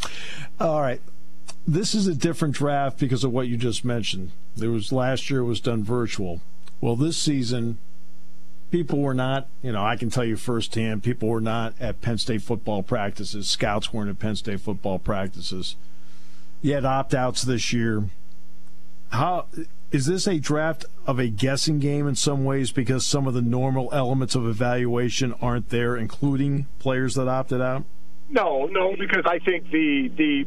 All 0.59 0.81
right. 0.81 1.01
This 1.67 1.95
is 1.95 2.05
a 2.05 2.13
different 2.13 2.53
draft 2.53 2.99
because 2.99 3.23
of 3.23 3.31
what 3.31 3.47
you 3.47 3.57
just 3.57 3.83
mentioned. 3.83 4.31
There 4.55 4.69
was 4.69 4.91
last 4.91 5.29
year 5.31 5.43
was 5.43 5.59
done 5.59 5.83
virtual. 5.83 6.41
Well, 6.79 6.95
this 6.95 7.17
season 7.17 7.79
people 8.71 8.99
were 8.99 9.13
not, 9.13 9.47
you 9.61 9.71
know, 9.71 9.83
I 9.83 9.95
can 9.95 10.09
tell 10.09 10.25
you 10.25 10.35
firsthand, 10.35 11.03
people 11.03 11.29
were 11.29 11.41
not 11.41 11.73
at 11.79 12.01
Penn 12.01 12.17
State 12.17 12.41
football 12.41 12.83
practices. 12.83 13.49
Scouts 13.49 13.93
weren't 13.93 14.09
at 14.09 14.19
Penn 14.19 14.35
State 14.35 14.61
football 14.61 14.99
practices. 14.99 15.75
You 16.61 16.73
had 16.73 16.85
opt 16.85 17.13
outs 17.13 17.43
this 17.43 17.71
year. 17.71 18.05
How 19.09 19.45
is 19.91 20.07
this 20.07 20.27
a 20.27 20.39
draft 20.39 20.85
of 21.05 21.19
a 21.19 21.27
guessing 21.27 21.79
game 21.79 22.07
in 22.07 22.15
some 22.15 22.43
ways 22.43 22.71
because 22.71 23.05
some 23.05 23.27
of 23.27 23.33
the 23.33 23.41
normal 23.41 23.89
elements 23.93 24.35
of 24.35 24.47
evaluation 24.47 25.33
aren't 25.41 25.69
there, 25.69 25.95
including 25.95 26.65
players 26.79 27.15
that 27.15 27.27
opted 27.27 27.61
out? 27.61 27.83
No, 28.29 28.65
no, 28.65 28.95
because 28.97 29.23
I 29.25 29.39
think 29.39 29.69
the 29.69 30.11
the 30.17 30.45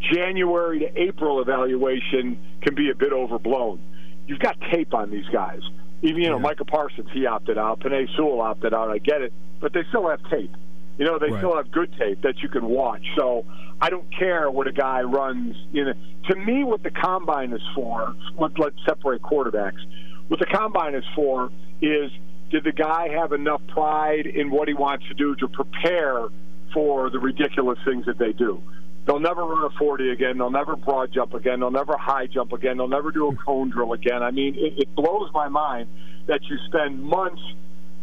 January 0.00 0.80
to 0.80 1.00
April 1.00 1.40
evaluation 1.40 2.38
can 2.62 2.74
be 2.74 2.90
a 2.90 2.94
bit 2.94 3.12
overblown. 3.12 3.80
You've 4.26 4.40
got 4.40 4.56
tape 4.72 4.92
on 4.94 5.10
these 5.10 5.26
guys. 5.32 5.60
Even 6.02 6.22
you 6.22 6.28
know, 6.28 6.36
yeah. 6.36 6.42
Micah 6.42 6.64
Parsons, 6.64 7.08
he 7.12 7.26
opted 7.26 7.58
out. 7.58 7.80
Penei 7.80 8.06
Sewell 8.16 8.40
opted 8.40 8.72
out. 8.72 8.90
I 8.90 8.98
get 8.98 9.22
it, 9.22 9.32
but 9.60 9.72
they 9.72 9.82
still 9.90 10.08
have 10.08 10.20
tape. 10.30 10.54
You 10.98 11.06
know, 11.06 11.18
they 11.18 11.30
right. 11.30 11.40
still 11.40 11.56
have 11.56 11.70
good 11.70 11.92
tape 11.98 12.22
that 12.22 12.38
you 12.42 12.48
can 12.48 12.66
watch. 12.66 13.02
So 13.16 13.44
I 13.80 13.88
don't 13.90 14.06
care 14.16 14.50
what 14.50 14.66
a 14.66 14.72
guy 14.72 15.02
runs. 15.02 15.56
You 15.72 15.86
know, 15.86 15.92
to 16.28 16.36
me, 16.36 16.64
what 16.64 16.82
the 16.82 16.90
combine 16.90 17.52
is 17.52 17.62
for. 17.74 18.14
Let, 18.38 18.58
let's 18.58 18.76
separate 18.86 19.22
quarterbacks. 19.22 19.80
What 20.28 20.40
the 20.40 20.46
combine 20.46 20.94
is 20.94 21.04
for 21.14 21.50
is 21.80 22.10
did 22.50 22.64
the 22.64 22.72
guy 22.72 23.08
have 23.08 23.32
enough 23.32 23.62
pride 23.68 24.26
in 24.26 24.50
what 24.50 24.68
he 24.68 24.74
wants 24.74 25.06
to 25.08 25.14
do 25.14 25.34
to 25.36 25.48
prepare 25.48 26.28
for 26.74 27.10
the 27.10 27.18
ridiculous 27.18 27.78
things 27.84 28.06
that 28.06 28.18
they 28.18 28.32
do? 28.32 28.62
They'll 29.06 29.20
never 29.20 29.44
run 29.44 29.64
a 29.64 29.70
40 29.78 30.10
again. 30.10 30.38
They'll 30.38 30.50
never 30.50 30.76
broad 30.76 31.12
jump 31.12 31.34
again. 31.34 31.60
They'll 31.60 31.70
never 31.70 31.96
high 31.96 32.26
jump 32.26 32.52
again. 32.52 32.76
They'll 32.76 32.88
never 32.88 33.10
do 33.10 33.28
a 33.28 33.36
cone 33.36 33.70
drill 33.70 33.92
again. 33.92 34.22
I 34.22 34.30
mean, 34.30 34.54
it, 34.56 34.82
it 34.82 34.94
blows 34.94 35.30
my 35.32 35.48
mind 35.48 35.88
that 36.26 36.40
you 36.44 36.58
spend 36.66 37.02
months 37.02 37.42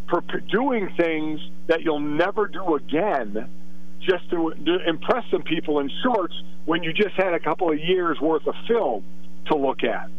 for 0.09 0.21
doing 0.51 0.89
things 0.97 1.39
that 1.67 1.81
you'll 1.81 1.99
never 1.99 2.47
do 2.47 2.75
again 2.75 3.49
just 4.01 4.29
to, 4.29 4.53
to 4.65 4.89
impress 4.89 5.23
some 5.31 5.43
people 5.43 5.79
in 5.79 5.91
shorts 6.03 6.33
when 6.65 6.83
you 6.83 6.93
just 6.93 7.15
had 7.15 7.33
a 7.33 7.39
couple 7.39 7.71
of 7.71 7.79
years 7.79 8.19
worth 8.21 8.47
of 8.47 8.55
film 8.67 9.03
to 9.47 9.57
look 9.57 9.83
at. 9.83 10.09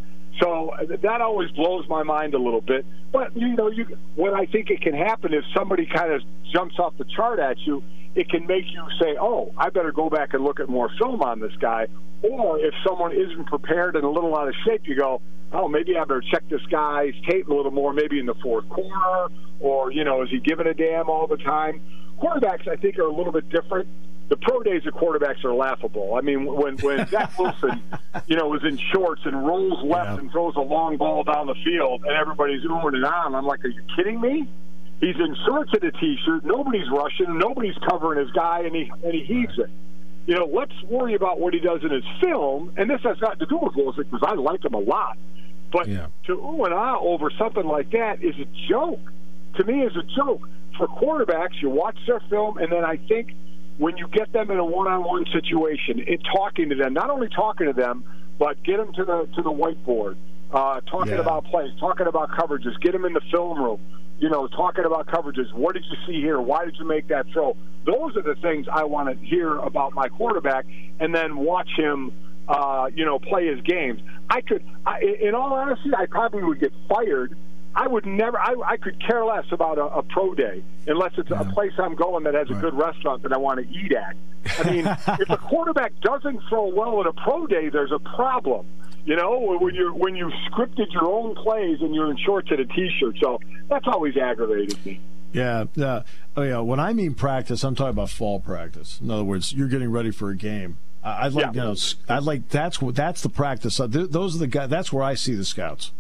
So 0.40 0.72
that 1.03 1.20
always 1.20 1.51
blows 1.51 1.88
my 1.88 2.03
mind 2.03 2.35
a 2.35 2.38
little 2.38 2.61
bit. 2.61 2.87
But 3.12 3.37
you 3.37 3.55
know, 3.57 3.70
you, 3.70 3.98
what 4.14 4.35
I 4.35 4.46
think 4.46 4.70
it 4.70 4.81
can 4.81 4.94
happen 4.94 5.35
is 5.35 5.42
somebody 5.57 5.87
kind 5.87 6.12
of 6.12 6.22
jumps 6.53 6.79
off 6.79 6.94
the 6.96 7.05
chart 7.16 7.38
at 7.38 7.59
you 7.61 7.83
it 8.18 8.29
can 8.29 8.46
make 8.46 8.64
you 8.66 8.83
say, 9.01 9.16
oh, 9.20 9.53
I 9.57 9.70
better 9.70 9.92
go 9.92 10.11
back 10.11 10.35
and 10.35 10.42
look 10.42 10.59
at 10.59 10.68
more 10.68 10.90
film 10.98 11.22
on 11.22 11.38
this 11.38 11.55
guy. 11.61 11.87
Or 12.22 12.59
if 12.59 12.74
someone 12.85 13.12
isn't 13.12 13.46
prepared 13.46 13.94
and 13.94 14.05
a 14.05 14.09
little 14.09 14.37
out 14.37 14.48
of 14.48 14.55
shape, 14.66 14.83
you 14.87 14.96
go, 14.96 15.22
oh, 15.53 15.68
maybe 15.68 15.96
I 15.96 16.03
better 16.03 16.22
check 16.33 16.42
this 16.48 16.64
guy's 16.70 17.14
tape 17.29 17.48
a 17.48 17.55
little 17.55 17.70
more, 17.70 17.92
maybe 17.92 18.18
in 18.18 18.27
the 18.27 18.35
fourth 18.42 18.68
quarter, 18.68 19.33
or, 19.61 19.92
you 19.92 20.03
know, 20.03 20.22
is 20.22 20.31
he 20.31 20.40
giving 20.40 20.66
a 20.66 20.74
damn 20.74 21.09
all 21.09 21.29
the 21.29 21.37
time? 21.37 21.81
Quarterbacks, 22.20 22.66
I 22.66 22.74
think, 22.74 22.98
are 22.98 23.03
a 23.03 23.12
little 23.12 23.33
bit 23.33 23.48
different. 23.51 23.88
The 24.28 24.36
pro 24.36 24.62
days 24.62 24.86
of 24.86 24.94
quarterbacks 24.94 25.42
are 25.44 25.54
laughable. 25.54 26.14
I 26.14 26.20
mean, 26.20 26.44
when 26.44 26.76
when 26.78 27.06
Zach 27.10 27.38
Wilson, 27.38 27.82
you 28.26 28.36
know, 28.36 28.48
was 28.48 28.62
in 28.64 28.78
shorts 28.92 29.22
and 29.24 29.46
rolls 29.46 29.82
left 29.84 30.10
yeah. 30.10 30.18
and 30.18 30.30
throws 30.30 30.54
a 30.56 30.60
long 30.60 30.96
ball 30.96 31.24
down 31.24 31.46
the 31.46 31.54
field, 31.64 32.02
and 32.04 32.14
everybody's 32.14 32.62
oohing 32.64 32.94
and 32.94 33.04
on, 33.04 33.34
I'm 33.34 33.46
like, 33.46 33.64
are 33.64 33.68
you 33.68 33.82
kidding 33.96 34.20
me? 34.20 34.48
He's 35.00 35.16
in 35.16 35.36
shorts 35.46 35.72
and 35.72 35.84
a 35.84 35.92
t-shirt. 35.92 36.44
Nobody's 36.44 36.90
rushing. 36.90 37.38
Nobody's 37.38 37.76
covering 37.88 38.18
his 38.18 38.30
guy, 38.32 38.62
and 38.64 38.74
he 38.74 38.90
and 39.02 39.14
he 39.14 39.24
heaves 39.24 39.58
it. 39.58 39.70
You 40.26 40.34
know, 40.34 40.44
let's 40.44 40.74
worry 40.82 41.14
about 41.14 41.40
what 41.40 41.54
he 41.54 41.60
does 41.60 41.82
in 41.82 41.90
his 41.90 42.04
film. 42.20 42.74
And 42.76 42.90
this 42.90 43.00
has 43.02 43.18
nothing 43.20 43.38
to 43.38 43.46
do 43.46 43.58
with 43.62 43.74
Wilson 43.76 44.04
because 44.10 44.26
I 44.26 44.34
like 44.34 44.62
him 44.62 44.74
a 44.74 44.78
lot. 44.78 45.16
But 45.72 45.88
yeah. 45.88 46.08
to 46.26 46.32
ooh 46.32 46.64
and 46.64 46.74
ah 46.74 46.98
over 46.98 47.30
something 47.38 47.64
like 47.64 47.90
that 47.92 48.22
is 48.22 48.34
a 48.38 48.46
joke. 48.68 49.00
To 49.56 49.64
me, 49.64 49.82
is 49.82 49.96
a 49.96 50.02
joke. 50.02 50.48
For 50.76 50.86
quarterbacks, 50.86 51.60
you 51.62 51.70
watch 51.70 51.96
their 52.06 52.20
film, 52.28 52.58
and 52.58 52.70
then 52.70 52.84
I 52.84 52.96
think 52.96 53.32
when 53.78 53.96
you 53.96 54.08
get 54.08 54.32
them 54.32 54.50
in 54.50 54.58
a 54.58 54.64
one-on-one 54.64 55.26
situation, 55.32 56.00
in 56.00 56.18
talking 56.20 56.68
to 56.68 56.74
them, 56.74 56.92
not 56.92 57.10
only 57.10 57.28
talking 57.28 57.66
to 57.66 57.72
them, 57.72 58.04
but 58.38 58.62
get 58.62 58.76
them 58.76 58.92
to 58.94 59.04
the 59.04 59.28
to 59.36 59.42
the 59.42 59.50
whiteboard, 59.50 60.16
uh, 60.52 60.80
talking 60.82 61.14
yeah. 61.14 61.20
about 61.20 61.44
plays, 61.46 61.70
talking 61.80 62.06
about 62.06 62.30
coverages, 62.30 62.78
get 62.80 62.92
them 62.92 63.04
in 63.04 63.12
the 63.12 63.22
film 63.30 63.60
room 63.60 63.80
you 64.18 64.28
know, 64.28 64.48
talking 64.48 64.84
about 64.84 65.06
coverages. 65.06 65.52
What 65.54 65.74
did 65.74 65.84
you 65.84 65.96
see 66.06 66.20
here? 66.20 66.40
Why 66.40 66.64
did 66.64 66.76
you 66.78 66.86
make 66.86 67.08
that 67.08 67.26
throw? 67.32 67.56
Those 67.86 68.16
are 68.16 68.22
the 68.22 68.34
things 68.40 68.66
I 68.70 68.84
want 68.84 69.08
to 69.08 69.26
hear 69.26 69.56
about 69.56 69.94
my 69.94 70.08
quarterback, 70.08 70.66
and 71.00 71.14
then 71.14 71.36
watch 71.36 71.68
him, 71.76 72.12
uh, 72.48 72.90
you 72.94 73.04
know, 73.04 73.18
play 73.18 73.46
his 73.46 73.60
games. 73.62 74.00
I 74.28 74.40
could, 74.40 74.64
I, 74.84 75.00
in 75.20 75.34
all 75.34 75.52
honesty, 75.54 75.90
I 75.96 76.06
probably 76.06 76.42
would 76.42 76.60
get 76.60 76.72
fired. 76.88 77.36
I 77.78 77.86
would 77.86 78.06
never. 78.06 78.36
I, 78.40 78.54
I 78.66 78.76
could 78.76 79.00
care 79.06 79.24
less 79.24 79.44
about 79.52 79.78
a, 79.78 79.84
a 79.84 80.02
pro 80.02 80.34
day 80.34 80.64
unless 80.88 81.12
it's 81.16 81.30
yeah. 81.30 81.42
a 81.42 81.52
place 81.52 81.70
I'm 81.78 81.94
going 81.94 82.24
that 82.24 82.34
has 82.34 82.50
a 82.50 82.54
good 82.54 82.74
restaurant 82.74 83.22
that 83.22 83.32
I 83.32 83.36
want 83.36 83.60
to 83.60 83.72
eat 83.72 83.92
at. 83.92 84.16
I 84.58 84.70
mean, 84.70 84.86
if 85.20 85.30
a 85.30 85.36
quarterback 85.36 85.92
doesn't 86.00 86.40
throw 86.48 86.74
well 86.74 87.00
at 87.00 87.06
a 87.06 87.12
pro 87.12 87.46
day, 87.46 87.68
there's 87.68 87.92
a 87.92 88.00
problem. 88.00 88.66
You 89.04 89.14
know, 89.14 89.56
when 89.60 89.76
you 89.76 89.94
when 89.94 90.16
you 90.16 90.28
scripted 90.50 90.92
your 90.92 91.04
own 91.04 91.36
plays 91.36 91.80
and 91.80 91.94
you're 91.94 92.10
in 92.10 92.16
shorts 92.18 92.50
and 92.50 92.58
a 92.58 92.64
t-shirt, 92.64 93.16
so 93.22 93.38
that's 93.68 93.86
always 93.86 94.16
aggravated 94.16 94.84
me. 94.84 95.00
Yeah, 95.32 95.66
yeah. 95.76 96.02
Oh, 96.36 96.42
yeah. 96.42 96.58
When 96.58 96.80
I 96.80 96.92
mean 96.94 97.14
practice, 97.14 97.62
I'm 97.62 97.76
talking 97.76 97.90
about 97.90 98.10
fall 98.10 98.40
practice. 98.40 98.98
In 99.00 99.08
other 99.08 99.24
words, 99.24 99.52
you're 99.52 99.68
getting 99.68 99.92
ready 99.92 100.10
for 100.10 100.30
a 100.30 100.36
game. 100.36 100.78
I'd 101.04 101.32
like, 101.32 101.44
yeah. 101.44 101.52
you 101.52 101.60
know, 101.60 101.76
I'd 102.08 102.24
like 102.24 102.48
that's 102.48 102.82
what 102.82 102.96
that's 102.96 103.22
the 103.22 103.28
practice. 103.28 103.76
Those 103.76 104.34
are 104.34 104.38
the 104.38 104.48
guys. 104.48 104.68
That's 104.68 104.92
where 104.92 105.04
I 105.04 105.14
see 105.14 105.36
the 105.36 105.44
scouts. 105.44 105.92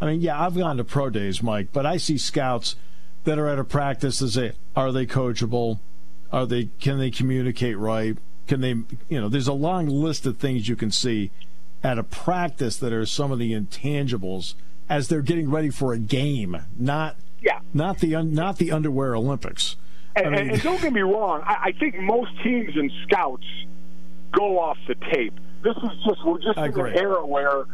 I 0.00 0.06
mean, 0.06 0.20
yeah, 0.20 0.40
I've 0.40 0.56
gone 0.56 0.76
to 0.76 0.84
pro 0.84 1.10
days, 1.10 1.42
Mike, 1.42 1.68
but 1.72 1.84
I 1.84 1.96
see 1.96 2.18
scouts 2.18 2.76
that 3.24 3.38
are 3.38 3.48
at 3.48 3.58
a 3.58 3.64
practice 3.64 4.20
that 4.20 4.30
say, 4.30 4.52
are 4.76 4.92
they 4.92 5.06
coachable? 5.06 5.80
Are 6.32 6.46
they? 6.46 6.68
Can 6.80 6.98
they 6.98 7.10
communicate 7.10 7.76
right? 7.78 8.16
Can 8.46 8.60
they? 8.60 8.74
You 9.08 9.20
know, 9.20 9.28
there's 9.28 9.48
a 9.48 9.52
long 9.52 9.88
list 9.88 10.26
of 10.26 10.36
things 10.36 10.68
you 10.68 10.76
can 10.76 10.90
see 10.90 11.30
at 11.82 11.98
a 11.98 12.02
practice 12.02 12.76
that 12.76 12.92
are 12.92 13.06
some 13.06 13.32
of 13.32 13.38
the 13.38 13.52
intangibles 13.52 14.54
as 14.88 15.08
they're 15.08 15.22
getting 15.22 15.50
ready 15.50 15.70
for 15.70 15.92
a 15.92 15.98
game, 15.98 16.56
not 16.76 17.16
yeah, 17.40 17.60
not 17.72 17.98
the 17.98 18.22
not 18.22 18.58
the 18.58 18.72
underwear 18.72 19.14
Olympics. 19.14 19.76
And, 20.16 20.26
I 20.26 20.30
mean, 20.30 20.50
and 20.50 20.62
don't 20.62 20.80
get 20.80 20.92
me 20.92 21.02
wrong, 21.02 21.42
I, 21.44 21.66
I, 21.66 21.72
think 21.72 21.96
most 22.00 22.32
teams 22.42 22.74
and 22.74 22.90
scouts 23.04 23.44
go 24.32 24.58
off 24.58 24.76
the 24.88 24.96
tape. 25.12 25.34
This 25.62 25.76
is 25.76 25.90
just 26.04 26.24
we're 26.24 26.40
just 26.40 26.58
in 26.58 26.64
an 26.64 26.96
era 26.96 27.24
where 27.24 27.64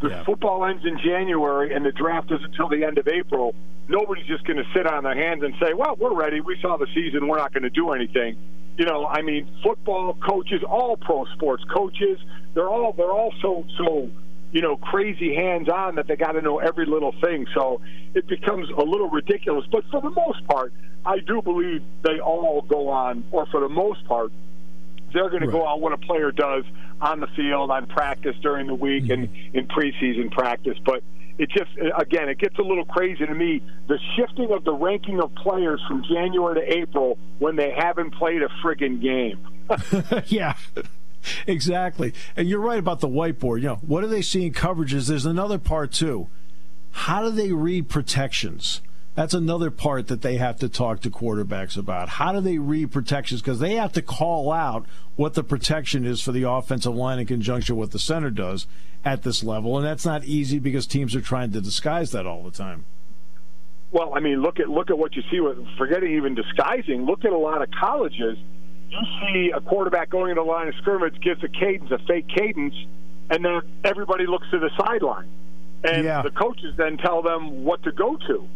the 0.00 0.08
yeah. 0.08 0.24
football 0.24 0.64
ends 0.64 0.84
in 0.84 0.98
January 0.98 1.74
and 1.74 1.84
the 1.84 1.92
draft 1.92 2.30
is 2.30 2.40
until 2.42 2.68
the 2.68 2.84
end 2.84 2.98
of 2.98 3.08
April. 3.08 3.54
Nobody's 3.88 4.26
just 4.26 4.44
going 4.44 4.58
to 4.58 4.64
sit 4.74 4.86
on 4.86 5.04
their 5.04 5.14
hands 5.14 5.42
and 5.42 5.54
say, 5.60 5.72
"Well, 5.72 5.96
we're 5.96 6.14
ready. 6.14 6.40
We 6.40 6.58
saw 6.60 6.76
the 6.76 6.88
season. 6.94 7.28
We're 7.28 7.38
not 7.38 7.52
going 7.52 7.62
to 7.62 7.70
do 7.70 7.92
anything." 7.92 8.36
you 8.76 8.84
know, 8.84 9.06
I 9.06 9.22
mean, 9.22 9.48
football 9.62 10.14
coaches, 10.14 10.62
all 10.68 10.96
pro 10.96 11.24
sports 11.34 11.64
coaches, 11.72 12.18
they're 12.54 12.68
all 12.68 12.92
they're 12.92 13.10
all 13.10 13.32
so 13.40 13.64
so 13.78 14.10
you 14.52 14.60
know 14.60 14.76
crazy 14.76 15.34
hands 15.34 15.68
on 15.68 15.96
that 15.96 16.06
they 16.06 16.16
got 16.16 16.32
to 16.32 16.42
know 16.42 16.58
every 16.58 16.86
little 16.86 17.14
thing. 17.22 17.46
So 17.54 17.80
it 18.14 18.26
becomes 18.26 18.68
a 18.70 18.82
little 18.82 19.08
ridiculous. 19.08 19.64
But 19.70 19.84
for 19.90 20.00
the 20.00 20.10
most 20.10 20.46
part, 20.46 20.72
I 21.04 21.20
do 21.20 21.40
believe 21.40 21.82
they 22.02 22.20
all 22.20 22.62
go 22.62 22.88
on, 22.88 23.24
or 23.30 23.46
for 23.46 23.60
the 23.60 23.68
most 23.68 24.04
part, 24.06 24.30
they're 25.12 25.30
going 25.30 25.42
right. 25.42 25.46
to 25.46 25.52
go 25.52 25.64
on 25.64 25.80
what 25.80 25.92
a 25.92 25.98
player 25.98 26.30
does 26.30 26.64
on 27.00 27.20
the 27.20 27.26
field, 27.36 27.70
on 27.70 27.86
practice 27.86 28.36
during 28.42 28.66
the 28.66 28.74
week, 28.74 29.04
mm-hmm. 29.04 29.24
and 29.24 29.54
in 29.54 29.68
preseason 29.68 30.30
practice. 30.30 30.78
But 30.84 31.02
it 31.38 31.50
just 31.50 31.70
again 31.98 32.28
it 32.28 32.38
gets 32.38 32.58
a 32.58 32.62
little 32.62 32.86
crazy 32.86 33.26
to 33.26 33.34
me 33.34 33.62
the 33.88 33.98
shifting 34.16 34.50
of 34.52 34.64
the 34.64 34.72
ranking 34.72 35.20
of 35.20 35.34
players 35.34 35.82
from 35.86 36.02
January 36.04 36.60
to 36.60 36.78
April 36.78 37.18
when 37.38 37.56
they 37.56 37.70
haven't 37.76 38.14
played 38.14 38.42
a 38.42 38.48
friggin' 38.64 39.02
game. 39.02 39.46
yeah. 40.26 40.54
Exactly. 41.46 42.14
And 42.36 42.48
you're 42.48 42.60
right 42.60 42.78
about 42.78 43.00
the 43.00 43.08
whiteboard. 43.08 43.58
You 43.58 43.68
know, 43.68 43.76
what 43.76 44.04
are 44.04 44.06
they 44.06 44.22
seeing 44.22 44.52
coverages? 44.52 45.08
There's 45.08 45.26
another 45.26 45.58
part 45.58 45.92
too. 45.92 46.28
How 46.92 47.22
do 47.22 47.30
they 47.30 47.52
read 47.52 47.88
protections? 47.88 48.80
That's 49.16 49.32
another 49.32 49.70
part 49.70 50.08
that 50.08 50.20
they 50.20 50.36
have 50.36 50.58
to 50.58 50.68
talk 50.68 51.00
to 51.00 51.10
quarterbacks 51.10 51.78
about. 51.78 52.10
How 52.10 52.32
do 52.32 52.40
they 52.42 52.58
read 52.58 52.92
protections? 52.92 53.40
Because 53.40 53.58
they 53.60 53.74
have 53.76 53.94
to 53.94 54.02
call 54.02 54.52
out 54.52 54.84
what 55.16 55.32
the 55.32 55.42
protection 55.42 56.04
is 56.04 56.20
for 56.20 56.32
the 56.32 56.42
offensive 56.42 56.94
line 56.94 57.18
in 57.18 57.26
conjunction 57.26 57.76
with 57.76 57.92
the 57.92 57.98
center 57.98 58.28
does 58.28 58.66
at 59.06 59.22
this 59.22 59.42
level. 59.42 59.78
And 59.78 59.86
that's 59.86 60.04
not 60.04 60.24
easy 60.24 60.58
because 60.58 60.86
teams 60.86 61.16
are 61.16 61.22
trying 61.22 61.50
to 61.52 61.62
disguise 61.62 62.10
that 62.10 62.26
all 62.26 62.42
the 62.42 62.50
time. 62.50 62.84
Well, 63.90 64.12
I 64.14 64.20
mean, 64.20 64.42
look 64.42 64.60
at 64.60 64.68
look 64.68 64.90
at 64.90 64.98
what 64.98 65.16
you 65.16 65.22
see 65.30 65.40
with 65.40 65.56
forgetting 65.78 66.12
even 66.12 66.34
disguising. 66.34 67.06
Look 67.06 67.24
at 67.24 67.32
a 67.32 67.38
lot 67.38 67.62
of 67.62 67.70
colleges. 67.70 68.36
You 68.90 68.98
see 69.22 69.50
a 69.50 69.62
quarterback 69.62 70.10
going 70.10 70.30
into 70.30 70.42
the 70.42 70.46
line 70.48 70.68
of 70.68 70.74
scrimmage, 70.74 71.18
gives 71.22 71.42
a 71.42 71.48
cadence, 71.48 71.90
a 71.90 71.98
fake 72.06 72.28
cadence, 72.28 72.74
and 73.30 73.42
then 73.42 73.62
everybody 73.82 74.26
looks 74.26 74.46
to 74.50 74.58
the 74.58 74.70
sideline, 74.76 75.28
and 75.84 76.04
Yeah. 76.04 76.20
the 76.20 76.30
coaches 76.30 76.74
then 76.76 76.98
tell 76.98 77.22
them 77.22 77.64
what 77.64 77.82
to 77.84 77.92
go 77.92 78.16
to. 78.26 78.46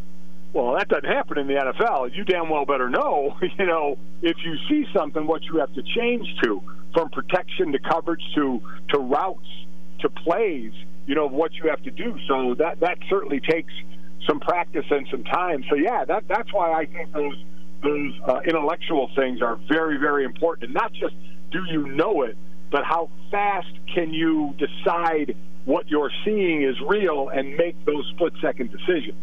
Well, 0.53 0.75
that 0.75 0.89
doesn't 0.89 1.09
happen 1.09 1.39
in 1.39 1.47
the 1.47 1.55
NFL. 1.55 2.15
You 2.15 2.25
damn 2.25 2.49
well 2.49 2.65
better 2.65 2.91
know, 2.91 3.37
you 3.59 3.67
know, 3.67 3.99
if 4.23 4.37
you 4.45 4.57
see 4.69 4.87
something, 4.93 5.27
what 5.27 5.43
you 5.45 5.59
have 5.59 5.73
to 5.75 5.83
change 5.83 6.27
to, 6.43 6.61
from 6.93 7.09
protection 7.11 7.73
to 7.73 7.79
coverage 7.79 8.23
to 8.35 8.61
to 8.91 8.99
routes 8.99 9.47
to 10.01 10.09
plays, 10.09 10.73
you 11.07 11.15
know, 11.15 11.29
what 11.29 11.53
you 11.55 11.69
have 11.71 11.83
to 11.85 11.91
do. 11.91 12.17
So 12.27 12.55
that 12.55 12.81
that 12.81 12.99
certainly 13.09 13.41
takes 13.41 13.73
some 14.27 14.41
practice 14.41 14.87
and 14.91 15.07
some 15.11 15.25
time. 15.25 15.65
So 15.71 15.77
yeah, 15.77 16.05
that 16.05 16.27
that's 16.27 16.53
why 16.53 16.73
I 16.73 16.87
think 16.87 17.13
those 17.13 17.37
those 17.83 18.13
uh, 18.27 18.41
intellectual 18.45 19.11
things 19.15 19.41
are 19.43 19.57
very 19.69 19.99
very 19.99 20.25
important, 20.25 20.65
and 20.65 20.75
not 20.75 20.93
just 20.93 21.15
do 21.53 21.65
you 21.71 21.87
know 21.87 22.23
it, 22.23 22.37
but 22.73 22.85
how 22.85 23.09
fast 23.31 23.73
can 23.95 24.13
you 24.13 24.55
decide 24.59 25.37
what 25.65 25.89
you're 25.89 26.11
seeing 26.25 26.63
is 26.63 26.75
real 26.81 27.29
and 27.29 27.57
make 27.57 27.85
those 27.85 28.05
split 28.15 28.33
second 28.41 28.73
decisions. 28.73 29.15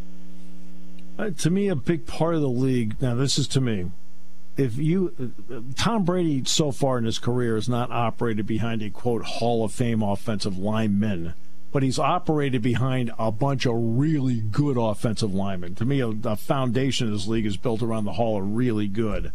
Uh, 1.17 1.31
to 1.31 1.49
me, 1.49 1.67
a 1.67 1.75
big 1.75 2.05
part 2.05 2.35
of 2.35 2.41
the 2.41 2.49
league. 2.49 3.01
Now, 3.01 3.15
this 3.15 3.37
is 3.37 3.47
to 3.49 3.61
me. 3.61 3.91
If 4.55 4.77
you, 4.77 5.33
Tom 5.75 6.03
Brady, 6.03 6.43
so 6.45 6.71
far 6.71 6.97
in 6.97 7.05
his 7.05 7.19
career, 7.19 7.55
has 7.55 7.69
not 7.69 7.91
operated 7.91 8.47
behind 8.47 8.81
a 8.81 8.89
quote 8.89 9.23
Hall 9.23 9.63
of 9.63 9.71
Fame 9.71 10.01
offensive 10.01 10.57
lineman, 10.57 11.33
but 11.71 11.83
he's 11.83 11.99
operated 11.99 12.61
behind 12.61 13.11
a 13.19 13.31
bunch 13.31 13.65
of 13.65 13.75
really 13.75 14.41
good 14.41 14.77
offensive 14.77 15.33
linemen. 15.33 15.75
To 15.75 15.85
me, 15.85 15.99
a, 15.99 16.09
a 16.09 16.35
foundation 16.35 17.07
of 17.07 17.13
this 17.13 17.27
league 17.27 17.45
is 17.45 17.57
built 17.57 17.83
around 17.83 18.05
the 18.05 18.13
Hall 18.13 18.39
of 18.39 18.55
really 18.55 18.87
good. 18.87 19.31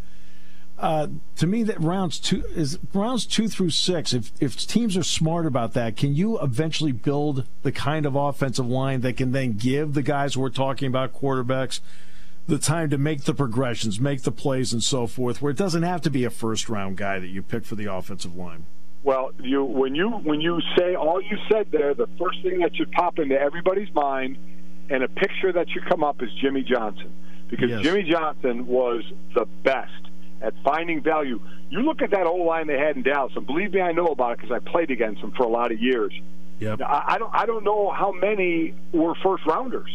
Uh, 0.83 1.07
to 1.37 1.47
me, 1.47 1.63
that 1.63 1.79
rounds 1.79 2.19
two 2.19 2.43
is 2.55 2.77
rounds 2.93 3.25
two 3.25 3.47
through 3.47 3.69
six. 3.69 4.11
If 4.13 4.33
if 4.41 4.57
teams 4.67 4.97
are 4.97 5.03
smart 5.03 5.45
about 5.45 5.71
that, 5.75 5.95
can 5.95 6.13
you 6.13 6.37
eventually 6.41 6.91
build 6.91 7.45
the 7.61 7.71
kind 7.71 8.05
of 8.05 8.15
offensive 8.15 8.67
line 8.67 8.99
that 8.99 9.15
can 9.15 9.31
then 9.31 9.53
give 9.53 9.93
the 9.93 10.01
guys 10.01 10.35
we're 10.35 10.49
talking 10.49 10.89
about, 10.89 11.13
quarterbacks, 11.13 11.79
the 12.47 12.57
time 12.57 12.89
to 12.89 12.97
make 12.97 13.23
the 13.23 13.33
progressions, 13.33 13.97
make 13.97 14.23
the 14.23 14.31
plays, 14.31 14.73
and 14.73 14.83
so 14.83 15.07
forth, 15.07 15.41
where 15.41 15.51
it 15.51 15.57
doesn't 15.57 15.83
have 15.83 16.01
to 16.01 16.09
be 16.09 16.25
a 16.25 16.29
first 16.29 16.67
round 16.67 16.97
guy 16.97 17.17
that 17.17 17.29
you 17.29 17.41
pick 17.41 17.63
for 17.63 17.75
the 17.75 17.85
offensive 17.85 18.35
line. 18.35 18.65
Well, 19.03 19.31
you 19.41 19.63
when 19.63 19.95
you 19.95 20.09
when 20.09 20.41
you 20.41 20.59
say 20.77 20.95
all 20.95 21.21
you 21.21 21.37
said 21.49 21.71
there, 21.71 21.93
the 21.93 22.07
first 22.19 22.41
thing 22.43 22.59
that 22.59 22.75
should 22.75 22.91
pop 22.91 23.19
into 23.19 23.39
everybody's 23.39 23.93
mind 23.95 24.37
and 24.89 25.01
a 25.01 25.07
picture 25.07 25.53
that 25.53 25.69
should 25.69 25.85
come 25.85 26.03
up 26.03 26.21
is 26.21 26.29
Jimmy 26.41 26.61
Johnson 26.61 27.13
because 27.49 27.69
Yes. 27.69 27.83
Jimmy 27.83 28.03
Johnson 28.03 28.67
was 28.67 29.01
the 29.33 29.45
best 29.63 30.09
at 30.43 30.53
finding 30.63 31.01
value. 31.01 31.39
You 31.69 31.79
look 31.81 32.01
at 32.01 32.11
that 32.11 32.27
old 32.27 32.45
line 32.45 32.67
they 32.67 32.77
had 32.77 32.95
in 32.97 33.03
Dallas, 33.03 33.33
and 33.35 33.47
believe 33.47 33.73
me, 33.73 33.81
I 33.81 33.91
know 33.93 34.07
about 34.07 34.33
it 34.33 34.37
because 34.41 34.51
I 34.51 34.59
played 34.59 34.91
against 34.91 35.21
them 35.21 35.31
for 35.31 35.43
a 35.43 35.47
lot 35.49 35.71
of 35.71 35.79
years. 35.79 36.13
Yep. 36.59 36.81
I, 36.81 37.03
I 37.15 37.17
don't 37.17 37.33
I 37.33 37.45
don't 37.45 37.63
know 37.63 37.89
how 37.91 38.11
many 38.11 38.73
were 38.91 39.15
first 39.23 39.45
rounders. 39.45 39.89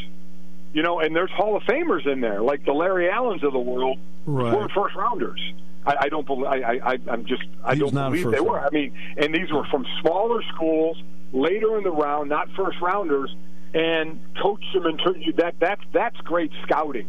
You 0.74 0.82
know, 0.82 1.00
and 1.00 1.14
there's 1.16 1.30
Hall 1.30 1.56
of 1.56 1.62
Famers 1.62 2.06
in 2.06 2.20
there, 2.20 2.42
like 2.42 2.64
the 2.64 2.72
Larry 2.72 3.08
Allens 3.10 3.42
of 3.44 3.52
the 3.52 3.58
world, 3.58 3.98
Right. 4.26 4.54
were 4.54 4.68
first 4.68 4.94
rounders. 4.96 5.40
I, 5.86 5.94
I 6.02 6.08
don't 6.10 6.26
believe. 6.26 6.46
I, 6.46 6.78
I, 6.84 6.98
I'm 7.08 7.24
just. 7.24 7.42
I 7.64 7.74
He 7.74 7.82
was 7.82 7.92
don't 7.92 8.10
believe 8.12 8.30
they 8.30 8.40
were. 8.40 8.60
I 8.60 8.68
mean, 8.70 8.92
and 9.16 9.34
these 9.34 9.50
were 9.50 9.64
from 9.70 9.86
smaller 10.02 10.42
schools, 10.54 11.00
later 11.32 11.78
in 11.78 11.84
the 11.84 11.90
round, 11.90 12.28
not 12.28 12.50
first 12.54 12.78
rounders, 12.82 13.34
and 13.72 14.20
coach 14.42 14.62
them 14.74 14.84
and 14.86 14.98
turn 15.02 15.22
you. 15.22 15.32
That 15.34 15.54
that's 15.60 15.82
that's 15.92 16.16
great 16.18 16.50
scouting. 16.64 17.08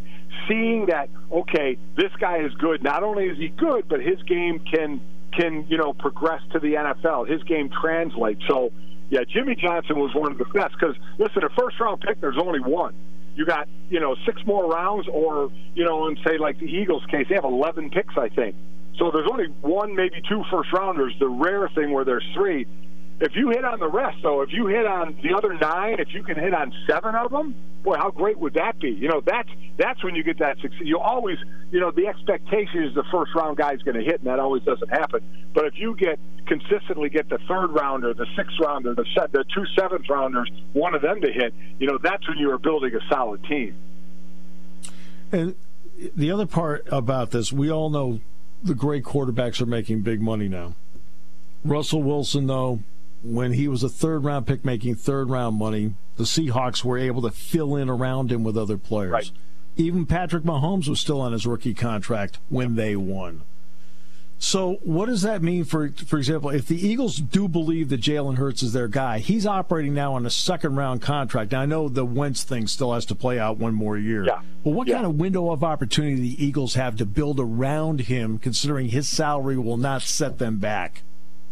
Seeing 0.50 0.88
that, 0.88 1.10
okay, 1.32 1.78
this 1.96 2.12
guy 2.20 2.40
is 2.40 2.54
good. 2.56 2.84
Not 2.84 3.04
only 3.04 3.26
is 3.26 3.38
he 3.38 3.50
good, 3.50 3.88
but 3.88 4.02
his 4.02 4.22
game 4.24 4.60
can 4.60 5.00
can 5.32 5.68
you 5.70 5.78
know 5.78 5.94
progress 5.94 6.42
to 6.54 6.60
the 6.60 6.74
NFL. 6.74 7.30
His 7.30 7.44
game 7.44 7.70
translates. 7.70 8.42
So, 8.50 8.72
yeah, 9.10 9.22
Jimmy 9.32 9.56
Johnson 9.56 10.00
was 10.00 10.14
one 10.16 10.32
of 10.32 10.38
the 10.38 10.46
best. 10.46 10.74
Because 10.80 10.96
listen, 11.20 11.44
a 11.44 11.50
first 11.50 11.80
round 11.80 12.02
pick, 12.02 12.20
there's 12.20 12.40
only 12.42 12.60
one. 12.60 12.96
You 13.36 13.46
got 13.46 13.70
you 13.90 14.00
know 14.00 14.16
six 14.26 14.42
more 14.46 14.68
rounds, 14.68 15.08
or 15.08 15.52
you 15.76 15.86
know, 15.86 16.08
in 16.08 16.18
say 16.26 16.38
like 16.38 16.60
the 16.60 16.66
Eagles' 16.66 17.06
case, 17.12 17.28
they 17.30 17.36
have 17.36 17.46
11 17.46 17.92
picks, 17.92 18.18
I 18.18 18.30
think. 18.30 18.56
So 18.98 19.12
there's 19.12 19.30
only 19.32 19.48
one, 19.62 19.96
maybe 19.96 20.22
two 20.28 20.44
first 20.52 20.74
rounders. 20.74 21.14
The 21.20 21.30
rare 21.30 21.70
thing 21.70 21.92
where 21.92 22.04
there's 22.04 22.26
three. 22.34 22.68
If 23.22 23.36
you 23.36 23.50
hit 23.50 23.66
on 23.66 23.80
the 23.80 23.90
rest, 23.90 24.18
though, 24.24 24.42
if 24.42 24.54
you 24.54 24.68
hit 24.68 24.86
on 24.86 25.18
the 25.22 25.36
other 25.36 25.54
nine, 25.54 26.00
if 26.00 26.14
you 26.14 26.24
can 26.24 26.36
hit 26.36 26.54
on 26.54 26.74
seven 26.88 27.16
of 27.16 27.32
them, 27.32 27.54
boy, 27.84 27.98
how 27.98 28.12
great 28.12 28.40
would 28.40 28.54
that 28.54 28.80
be? 28.80 28.92
You 28.92 29.10
know, 29.10 29.22
that's 29.26 29.50
that's 29.78 30.02
when 30.04 30.16
you 30.16 30.24
get 30.24 30.40
that 30.40 30.58
success. 30.60 30.80
You 30.82 31.00
always, 31.00 31.38
you 31.70 31.82
know, 31.82 31.92
the 31.92 32.08
expectation 32.08 32.84
is 32.84 32.96
the 32.96 33.04
first 33.12 33.36
round 33.36 33.58
guy's 33.58 33.82
going 33.82 33.98
to 33.98 34.04
hit, 34.04 34.22
and 34.22 34.28
that 34.28 34.40
always 34.40 34.64
doesn't 34.64 34.90
happen. 34.90 35.22
But 35.54 35.66
if 35.66 35.74
you 35.78 35.98
get 35.98 36.18
consistently 36.46 37.10
get 37.10 37.28
the 37.28 37.40
third 37.48 37.68
rounder, 37.68 38.14
the 38.14 38.26
sixth 38.38 38.56
rounder, 38.60 38.96
the 38.96 39.06
set, 39.14 39.34
the 39.34 39.44
two 39.54 39.66
seventh 39.78 40.10
rounders, 40.10 40.50
one 40.72 40.96
of 40.96 41.02
them 41.02 41.20
to 41.22 41.32
hit, 41.32 41.54
you 41.78 41.88
know, 41.88 41.98
that's 42.02 42.28
when 42.28 42.38
you 42.38 42.52
are 42.52 42.58
building 42.58 42.96
a 42.96 43.14
solid 43.14 43.44
team. 43.44 43.76
And 45.32 45.56
the 46.16 46.32
other 46.32 46.46
part 46.46 46.88
about 46.90 47.32
this, 47.32 47.52
we 47.52 47.70
all 47.70 47.90
know 47.90 48.22
the 48.64 48.74
great 48.74 49.04
quarterbacks 49.04 49.62
are 49.62 49.66
making 49.66 50.02
big 50.02 50.22
money 50.22 50.48
now. 50.48 50.76
Russell 51.64 52.02
Wilson, 52.02 52.48
though, 52.48 52.80
when 53.24 53.54
he 53.54 53.68
was 53.68 53.84
a 53.84 53.90
third 53.90 54.24
round 54.24 54.48
pick 54.48 54.64
making 54.64 54.96
third 54.96 55.30
round 55.30 55.58
money, 55.58 55.94
the 56.18 56.24
Seahawks 56.24 56.84
were 56.84 56.98
able 56.98 57.22
to 57.24 57.32
fill 57.32 57.76
in 57.76 57.90
around 57.90 58.32
him 58.32 58.44
with 58.44 58.58
other 58.58 58.78
players. 58.78 59.12
Right. 59.12 59.32
Even 59.78 60.06
Patrick 60.06 60.44
Mahomes 60.44 60.88
was 60.88 61.00
still 61.00 61.22
on 61.22 61.32
his 61.32 61.46
rookie 61.46 61.74
contract 61.74 62.40
when 62.50 62.76
they 62.76 62.96
won. 62.96 63.42
So, 64.42 64.80
what 64.84 65.08
does 65.08 65.22
that 65.24 65.42
mean 65.44 65.66
for, 65.66 65.90
for 65.90 66.18
example, 66.18 66.50
if 66.50 66.66
the 66.66 66.88
Eagles 66.88 67.18
do 67.18 67.50
believe 67.50 67.90
that 67.90 68.00
Jalen 68.00 68.38
Hurts 68.38 68.64
is 68.64 68.72
their 68.72 68.88
guy, 68.88 69.20
he's 69.20 69.46
operating 69.46 69.94
now 69.94 70.14
on 70.14 70.26
a 70.26 70.30
second 70.30 70.78
round 70.78 71.02
contract. 71.02 71.52
Now, 71.52 71.60
I 71.62 71.66
know 71.66 71.90
the 71.90 72.06
Wentz 72.06 72.44
thing 72.44 72.66
still 72.68 72.94
has 72.94 73.06
to 73.08 73.16
play 73.16 73.38
out 73.38 73.58
one 73.58 73.74
more 73.74 73.98
year. 73.98 74.26
Yeah. 74.26 74.40
But 74.64 74.72
what 74.72 74.88
Yeah. 74.88 74.96
kind 74.96 75.08
of 75.08 75.16
window 75.16 75.52
of 75.52 75.62
opportunity 75.62 76.16
do 76.16 76.22
the 76.22 76.46
Eagles 76.46 76.76
have 76.76 76.96
to 76.98 77.06
build 77.06 77.38
around 77.38 78.02
him, 78.02 78.38
considering 78.38 78.90
his 78.90 79.10
salary 79.10 79.58
will 79.58 79.78
not 79.78 80.04
set 80.04 80.38
them 80.38 80.58
back? 80.58 81.04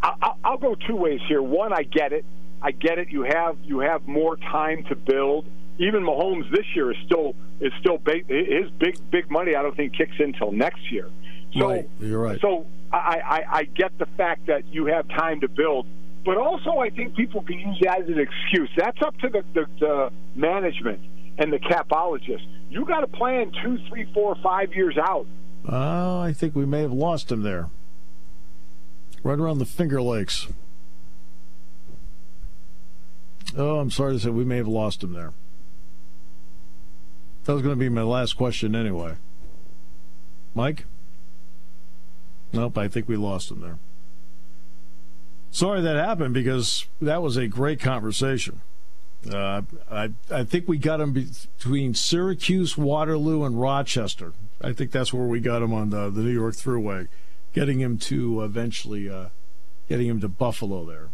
I- 0.07 0.15
I'll, 0.21 0.37
I'll 0.43 0.57
go 0.57 0.75
two 0.75 0.95
ways 0.95 1.19
here. 1.27 1.41
One, 1.41 1.73
I 1.73 1.83
get 1.83 2.13
it. 2.13 2.25
I 2.61 2.71
get 2.71 2.97
it. 2.97 3.09
You 3.09 3.23
have 3.23 3.57
you 3.63 3.79
have 3.79 4.07
more 4.07 4.35
time 4.37 4.83
to 4.85 4.95
build. 4.95 5.45
Even 5.79 6.01
Mahomes 6.03 6.49
this 6.51 6.65
year 6.75 6.91
is 6.91 6.97
still 7.05 7.35
is 7.59 7.71
still 7.79 7.97
ba- 7.99 8.21
his 8.27 8.69
big 8.79 8.97
big 9.11 9.29
money. 9.29 9.55
I 9.55 9.61
don't 9.61 9.75
think 9.75 9.93
kicks 9.95 10.15
in 10.19 10.33
till 10.33 10.51
next 10.51 10.91
year. 10.91 11.09
So 11.53 11.67
Right. 11.69 11.89
You're 11.99 12.19
right. 12.19 12.39
So 12.41 12.65
I, 12.91 12.97
I 12.97 13.57
I 13.59 13.63
get 13.63 13.97
the 13.99 14.07
fact 14.17 14.47
that 14.47 14.65
you 14.73 14.85
have 14.87 15.07
time 15.09 15.41
to 15.41 15.47
build, 15.47 15.85
but 16.25 16.37
also 16.37 16.77
I 16.79 16.89
think 16.89 17.15
people 17.15 17.41
can 17.43 17.59
use 17.59 17.77
that 17.83 18.01
as 18.01 18.07
an 18.07 18.19
excuse. 18.19 18.69
That's 18.75 19.01
up 19.03 19.15
to 19.19 19.29
the 19.29 19.43
the, 19.53 19.65
the 19.79 20.11
management 20.35 20.99
and 21.37 21.53
the 21.53 21.59
capologist. 21.59 22.45
You 22.71 22.85
got 22.85 23.01
to 23.01 23.07
plan 23.07 23.51
two, 23.63 23.77
three, 23.87 24.11
four, 24.13 24.35
five 24.41 24.73
years 24.73 24.97
out. 24.97 25.27
Oh, 25.69 26.19
I 26.19 26.33
think 26.33 26.55
we 26.55 26.65
may 26.65 26.81
have 26.81 26.91
lost 26.91 27.31
him 27.31 27.43
there. 27.43 27.69
Right 29.23 29.39
around 29.39 29.59
the 29.59 29.65
Finger 29.65 30.01
Lakes. 30.01 30.47
Oh, 33.55 33.79
I'm 33.79 33.91
sorry 33.91 34.13
to 34.13 34.19
say 34.19 34.29
we 34.29 34.45
may 34.45 34.57
have 34.57 34.67
lost 34.67 35.03
him 35.03 35.13
there. 35.13 35.33
That 37.45 37.53
was 37.53 37.61
going 37.61 37.75
to 37.75 37.79
be 37.79 37.89
my 37.89 38.03
last 38.03 38.33
question 38.33 38.75
anyway. 38.75 39.15
Mike? 40.53 40.85
Nope, 42.51 42.77
I 42.77 42.87
think 42.87 43.07
we 43.07 43.15
lost 43.15 43.51
him 43.51 43.61
there. 43.61 43.77
Sorry 45.51 45.81
that 45.81 45.95
happened 45.95 46.33
because 46.33 46.85
that 47.01 47.21
was 47.21 47.37
a 47.37 47.47
great 47.47 47.79
conversation. 47.79 48.61
Uh, 49.31 49.63
I 49.89 50.11
I 50.29 50.43
think 50.43 50.67
we 50.67 50.77
got 50.77 51.01
him 51.01 51.13
between 51.13 51.93
Syracuse, 51.93 52.77
Waterloo, 52.77 53.43
and 53.43 53.59
Rochester. 53.59 54.33
I 54.61 54.73
think 54.73 54.91
that's 54.91 55.11
where 55.13 55.25
we 55.25 55.39
got 55.39 55.61
him 55.61 55.73
on 55.73 55.89
the, 55.89 56.09
the 56.09 56.21
New 56.21 56.31
York 56.31 56.55
Thruway, 56.55 57.07
getting 57.57 57.79
him 57.79 57.97
to 57.97 58.43
eventually 58.43 59.09
uh, 59.09 59.29
getting 59.89 60.05
him 60.07 60.21
to 60.21 60.27
Buffalo 60.27 60.85
there. 60.85 61.09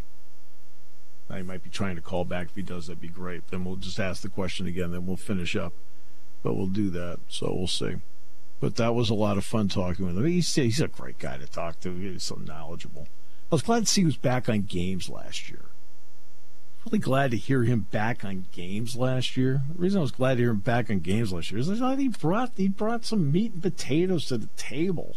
I 1.30 1.40
might 1.40 1.62
be 1.62 1.70
trying 1.70 1.96
to 1.96 2.02
call 2.02 2.26
back 2.26 2.48
if 2.48 2.54
he 2.54 2.60
does. 2.60 2.86
That'd 2.86 3.00
be 3.00 3.08
great. 3.08 3.48
Then 3.48 3.64
we'll 3.64 3.76
just 3.76 3.98
ask 3.98 4.20
the 4.20 4.28
question 4.28 4.66
again. 4.66 4.92
Then 4.92 5.06
we'll 5.06 5.16
finish 5.16 5.56
up. 5.56 5.72
But 6.42 6.54
we'll 6.54 6.66
do 6.66 6.90
that. 6.90 7.20
So 7.28 7.54
we'll 7.54 7.66
see. 7.66 7.96
But 8.60 8.76
that 8.76 8.94
was 8.94 9.08
a 9.08 9.14
lot 9.14 9.38
of 9.38 9.44
fun 9.46 9.68
talking 9.68 10.04
with 10.04 10.18
him. 10.18 10.26
He's 10.26 10.54
he's 10.54 10.82
a 10.82 10.88
great 10.88 11.18
guy 11.18 11.38
to 11.38 11.46
talk 11.46 11.80
to. 11.80 11.94
He's 11.94 12.24
so 12.24 12.34
knowledgeable. 12.34 13.08
I 13.50 13.54
was 13.54 13.62
glad 13.62 13.80
to 13.80 13.86
see 13.86 14.02
he 14.02 14.06
was 14.06 14.18
back 14.18 14.46
on 14.50 14.62
games 14.62 15.08
last 15.08 15.48
year 15.48 15.64
really 16.86 16.98
glad 16.98 17.30
to 17.30 17.36
hear 17.38 17.64
him 17.64 17.86
back 17.90 18.26
on 18.26 18.44
games 18.52 18.94
last 18.94 19.38
year. 19.38 19.62
The 19.74 19.80
reason 19.80 20.00
I 20.00 20.02
was 20.02 20.10
glad 20.10 20.34
to 20.34 20.42
hear 20.42 20.50
him 20.50 20.58
back 20.58 20.90
on 20.90 20.98
games 20.98 21.32
last 21.32 21.50
year 21.50 21.58
is 21.58 21.70
I 21.70 21.76
thought 21.76 21.98
he 21.98 22.08
brought 22.08 22.52
he 22.56 22.68
brought 22.68 23.06
some 23.06 23.32
meat 23.32 23.54
and 23.54 23.62
potatoes 23.62 24.26
to 24.26 24.36
the 24.36 24.48
table. 24.58 25.16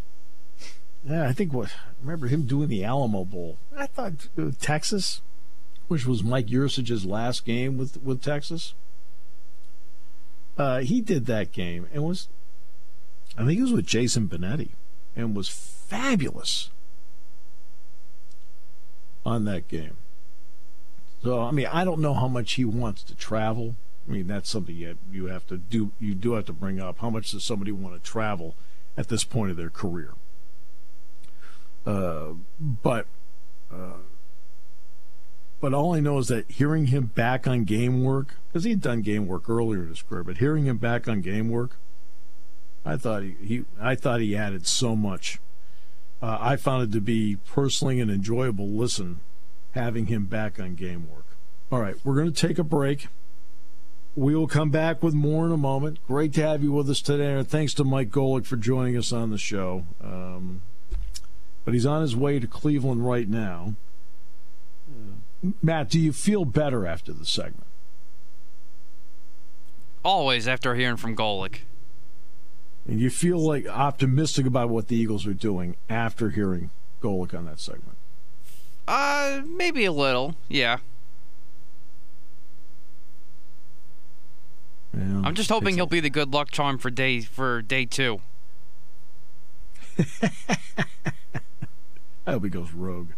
Yeah, 1.05 1.27
I 1.27 1.33
think 1.33 1.53
what 1.53 1.69
I 1.69 1.93
remember 2.01 2.27
him 2.27 2.43
doing 2.43 2.69
the 2.69 2.83
Alamo 2.83 3.23
Bowl. 3.23 3.57
I 3.75 3.87
thought 3.87 4.27
uh, 4.37 4.51
Texas, 4.59 5.21
which 5.87 6.05
was 6.05 6.23
Mike 6.23 6.47
Yursage's 6.47 7.05
last 7.05 7.45
game 7.45 7.77
with 7.77 8.01
with 8.03 8.21
Texas. 8.21 8.73
Uh, 10.57 10.79
he 10.79 11.01
did 11.01 11.27
that 11.27 11.51
game 11.51 11.87
and 11.93 12.03
was, 12.03 12.29
I 13.37 13.45
think 13.45 13.51
he 13.51 13.61
was 13.61 13.71
with 13.71 13.85
Jason 13.85 14.27
Benetti, 14.27 14.71
and 15.15 15.35
was 15.35 15.47
fabulous 15.47 16.71
on 19.23 19.45
that 19.45 19.67
game. 19.67 19.97
So 21.23 21.41
I 21.41 21.51
mean, 21.51 21.67
I 21.67 21.83
don't 21.83 22.01
know 22.01 22.13
how 22.13 22.27
much 22.27 22.53
he 22.53 22.65
wants 22.65 23.03
to 23.03 23.15
travel. 23.15 23.75
I 24.07 24.11
mean, 24.11 24.27
that's 24.27 24.49
something 24.49 24.75
you 24.75 24.97
you 25.11 25.25
have 25.25 25.45
to 25.47 25.57
do. 25.57 25.91
You 25.99 26.15
do 26.15 26.33
have 26.33 26.45
to 26.45 26.53
bring 26.53 26.79
up 26.79 26.99
how 26.99 27.09
much 27.09 27.31
does 27.31 27.43
somebody 27.43 27.71
want 27.71 27.95
to 27.95 28.09
travel 28.09 28.55
at 28.95 29.09
this 29.09 29.23
point 29.23 29.51
of 29.51 29.57
their 29.57 29.69
career. 29.69 30.13
Uh, 31.88 32.33
but 32.59 33.05
uh, 33.71 34.01
but 35.61 35.73
all 35.73 35.95
I 35.95 36.01
know 36.01 36.17
is 36.17 36.27
that 36.27 36.51
hearing 36.51 36.88
him 36.88 37.05
back 37.05 37.47
on 37.47 37.63
game 37.63 38.03
work 38.03 38.35
because 38.47 38.65
he 38.65 38.71
had 38.71 38.81
done 38.81 39.01
game 39.01 39.25
work 39.25 39.49
earlier 39.49 39.83
in 39.83 39.89
his 39.89 40.01
career, 40.01 40.23
but 40.23 40.38
hearing 40.38 40.65
him 40.65 40.77
back 40.77 41.07
on 41.07 41.21
game 41.21 41.49
work, 41.49 41.77
I 42.85 42.97
thought 42.97 43.23
he, 43.23 43.35
he 43.41 43.65
I 43.79 43.95
thought 43.95 44.19
he 44.19 44.35
added 44.35 44.67
so 44.67 44.95
much. 44.95 45.39
Uh, 46.21 46.38
I 46.41 46.57
found 46.57 46.83
it 46.83 46.91
to 46.93 47.01
be 47.01 47.38
personally 47.47 48.01
an 48.01 48.09
enjoyable 48.09 48.67
listen 48.67 49.21
having 49.71 50.07
him 50.07 50.25
back 50.25 50.59
on 50.59 50.75
game 50.75 51.07
work. 51.09 51.25
All 51.71 51.79
right, 51.79 51.95
we're 52.03 52.15
going 52.15 52.31
to 52.31 52.47
take 52.47 52.59
a 52.59 52.63
break. 52.63 53.07
We 54.15 54.35
will 54.35 54.47
come 54.47 54.71
back 54.71 55.03
with 55.03 55.13
more 55.13 55.45
in 55.45 55.51
a 55.51 55.57
moment. 55.57 55.99
Great 56.07 56.33
to 56.33 56.41
have 56.41 56.63
you 56.63 56.71
with 56.71 56.89
us 56.89 57.01
today. 57.01 57.33
And 57.33 57.47
thanks 57.47 57.73
to 57.75 57.83
Mike 57.83 58.09
Golic 58.09 58.45
for 58.45 58.57
joining 58.57 58.97
us 58.97 59.13
on 59.13 59.29
the 59.29 59.38
show. 59.38 59.85
Um, 60.03 60.63
but 61.68 61.74
he's 61.74 61.86
on 61.86 62.01
his 62.01 62.15
way 62.15 62.39
to 62.39 62.47
Cleveland 62.47 63.05
right 63.05 63.28
now. 63.28 63.74
Uh, 64.89 65.49
Matt, 65.61 65.89
do 65.89 65.99
you 65.99 66.13
feel 66.13 66.45
better 66.45 66.88
after 66.88 67.11
the 67.11 67.26
segment? 67.26 67.65
Always 70.01 70.47
after 70.47 70.76
hearing 70.76 70.95
from 70.95 71.13
Golic. 71.13 71.63
And 72.88 73.01
you 73.01 73.09
feel 73.09 73.38
like 73.38 73.68
optimistic 73.68 74.45
about 74.45 74.70
what 74.70 74.88
the 74.88 74.95
Eagles 74.95 75.28
are 75.28 75.34
doing 75.34 75.76
after 75.89 76.30
hearing 76.30 76.70
Golic 77.01 77.38
on 77.38 77.43
that 77.47 77.59
segment? 77.59 77.97
Uh, 78.88 79.41
maybe 79.45 79.84
a 79.84 79.91
little, 79.91 80.38
yeah. 80.47 80.78
yeah 84.97 85.22
I'm 85.22 85.36
just 85.36 85.49
hoping 85.49 85.76
he'll 85.76 85.86
be 85.86 85.99
the 85.99 86.09
good 86.09 86.32
luck 86.34 86.49
charm 86.49 86.78
for 86.78 86.89
day 86.89 87.20
for 87.20 87.61
day 87.61 87.84
two. 87.84 88.22
I 92.28 92.32
hope 92.32 92.43
he 92.43 92.49
goes 92.49 92.73
rogue. 92.73 93.11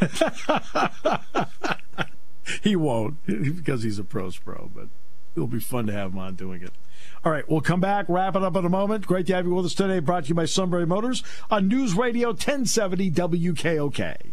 he 2.62 2.76
won't 2.76 3.16
because 3.26 3.82
he's 3.82 3.98
a 3.98 4.04
pros 4.04 4.36
pro, 4.36 4.70
but 4.74 4.88
it'll 5.34 5.48
be 5.48 5.58
fun 5.58 5.86
to 5.86 5.92
have 5.92 6.12
him 6.12 6.18
on 6.18 6.34
doing 6.34 6.62
it. 6.62 6.72
All 7.24 7.32
right, 7.32 7.48
we'll 7.50 7.62
come 7.62 7.80
back, 7.80 8.04
wrap 8.08 8.36
it 8.36 8.42
up 8.42 8.56
in 8.56 8.66
a 8.66 8.70
moment. 8.70 9.06
Great 9.06 9.26
to 9.26 9.34
have 9.34 9.46
you 9.46 9.54
with 9.54 9.66
us 9.66 9.74
today. 9.74 9.98
Brought 9.98 10.24
to 10.24 10.28
you 10.28 10.34
by 10.34 10.44
Sunbury 10.44 10.86
Motors 10.86 11.24
on 11.50 11.68
News 11.68 11.94
Radio 11.94 12.28
1070 12.28 13.10
WKOK. 13.10 14.32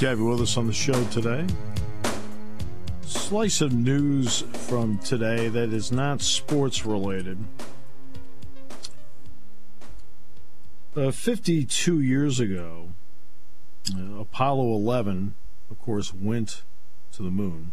To 0.00 0.06
have 0.08 0.18
you 0.18 0.26
with 0.26 0.42
us 0.42 0.58
on 0.58 0.66
the 0.66 0.74
show 0.74 1.02
today. 1.04 1.46
Slice 3.06 3.62
of 3.62 3.72
news 3.72 4.42
from 4.68 4.98
today 4.98 5.48
that 5.48 5.72
is 5.72 5.90
not 5.90 6.20
sports 6.20 6.84
related. 6.84 7.38
Uh, 10.94 11.10
52 11.10 12.00
years 12.00 12.38
ago, 12.38 12.90
uh, 13.96 14.20
Apollo 14.20 14.74
11, 14.74 15.34
of 15.70 15.80
course, 15.80 16.12
went 16.12 16.62
to 17.12 17.22
the 17.22 17.30
moon. 17.30 17.72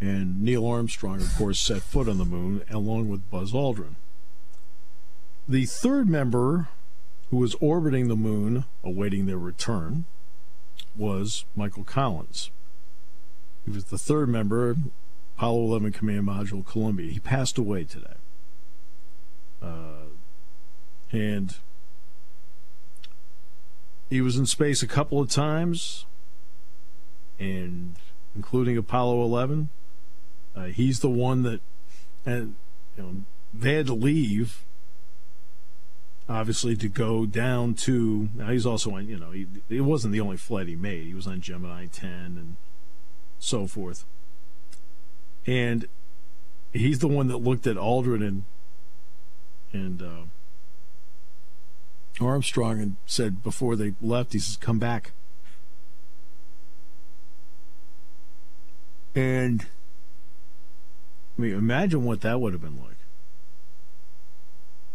And 0.00 0.42
Neil 0.42 0.66
Armstrong, 0.66 1.20
of 1.20 1.32
course, 1.36 1.60
set 1.60 1.80
foot 1.82 2.08
on 2.08 2.18
the 2.18 2.24
moon 2.24 2.64
along 2.68 3.08
with 3.08 3.30
Buzz 3.30 3.52
Aldrin. 3.52 3.94
The 5.46 5.64
third 5.64 6.08
member 6.08 6.68
who 7.30 7.36
was 7.36 7.54
orbiting 7.60 8.08
the 8.08 8.16
moon, 8.16 8.64
awaiting 8.82 9.26
their 9.26 9.38
return, 9.38 10.04
was 10.96 11.44
Michael 11.54 11.84
Collins. 11.84 12.50
He 13.64 13.70
was 13.70 13.84
the 13.84 13.98
third 13.98 14.28
member, 14.28 14.76
Apollo 15.36 15.64
11 15.64 15.92
Command 15.92 16.26
Module 16.26 16.66
Columbia. 16.66 17.12
He 17.12 17.20
passed 17.20 17.58
away 17.58 17.84
today. 17.84 18.14
Uh, 19.62 20.08
and 21.12 21.56
he 24.08 24.20
was 24.20 24.36
in 24.36 24.46
space 24.46 24.82
a 24.82 24.86
couple 24.86 25.20
of 25.20 25.30
times, 25.30 26.06
and 27.38 27.96
including 28.34 28.76
Apollo 28.76 29.22
11. 29.22 29.68
Uh, 30.56 30.64
he's 30.64 31.00
the 31.00 31.10
one 31.10 31.42
that, 31.42 31.60
and 32.24 32.54
you 32.96 33.02
know, 33.02 33.14
they 33.52 33.74
had 33.74 33.86
to 33.86 33.94
leave 33.94 34.64
obviously 36.28 36.76
to 36.76 36.88
go 36.88 37.24
down 37.24 37.72
to 37.72 38.28
now 38.34 38.50
he's 38.50 38.66
also 38.66 38.94
on 38.94 39.08
you 39.08 39.18
know 39.18 39.30
he, 39.30 39.46
it 39.68 39.80
wasn't 39.80 40.12
the 40.12 40.20
only 40.20 40.36
flight 40.36 40.68
he 40.68 40.76
made. 40.76 41.06
He 41.06 41.14
was 41.14 41.26
on 41.26 41.40
gemini 41.40 41.86
10 41.86 42.10
and 42.10 42.56
so 43.38 43.66
forth. 43.66 44.04
And 45.46 45.88
he's 46.72 46.98
the 46.98 47.08
one 47.08 47.28
that 47.28 47.38
looked 47.38 47.66
at 47.66 47.76
aldrin 47.76 48.26
and 48.26 48.44
and 49.72 50.02
uh, 50.02 50.24
armstrong 52.24 52.80
and 52.80 52.96
said 53.06 53.42
before 53.42 53.76
they 53.76 53.94
left 54.00 54.32
he 54.34 54.38
says 54.38 54.56
come 54.56 54.78
back. 54.78 55.12
And 59.14 59.66
i 61.38 61.40
mean 61.40 61.54
imagine 61.54 62.04
what 62.04 62.20
that 62.20 62.40
would 62.40 62.52
have 62.52 62.62
been 62.62 62.78
like. 62.78 62.98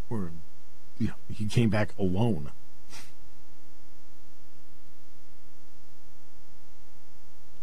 Or 0.09 0.31
he 1.29 1.45
came 1.45 1.69
back 1.69 1.93
alone. 1.97 2.51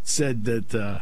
Said 0.02 0.44
that 0.44 0.74
uh, 0.74 1.00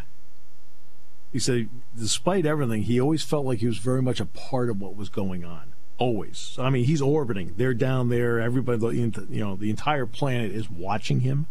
he 1.33 1.39
said, 1.39 1.69
despite 1.97 2.47
everything, 2.47 2.83
he 2.83 3.01
always 3.01 3.23
felt 3.23 3.47
like 3.47 3.59
he 3.59 3.67
was 3.67 3.79
very 3.79 4.03
much 4.03 4.21
a 4.21 4.27
part 4.27 4.71
of 4.71 4.81
what 4.81 4.97
was 4.97 5.09
going 5.09 5.45
on. 5.45 5.73
Always. 5.99 6.57
I 6.59 6.71
mean, 6.71 6.85
he's 6.85 7.03
orbiting. 7.03 7.55
They're 7.57 7.75
down 7.75 8.09
there. 8.09 8.39
Everybody, 8.39 8.97
you 8.97 9.13
know, 9.31 9.57
the 9.57 9.71
entire 9.71 10.07
planet 10.07 10.53
is 10.53 10.71
watching 10.71 11.21
him. 11.21 11.47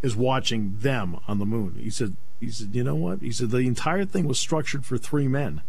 Is 0.00 0.16
watching 0.16 0.78
them 0.78 1.18
on 1.28 1.38
the 1.38 1.46
moon. 1.46 1.76
He 1.78 1.90
said. 1.90 2.16
He 2.40 2.50
said, 2.50 2.74
you 2.74 2.82
know 2.82 2.96
what? 2.96 3.20
He 3.20 3.30
said 3.30 3.50
the 3.50 3.58
entire 3.58 4.04
thing 4.04 4.26
was 4.26 4.36
structured 4.36 4.84
for 4.84 4.98
three 4.98 5.28
men. 5.28 5.62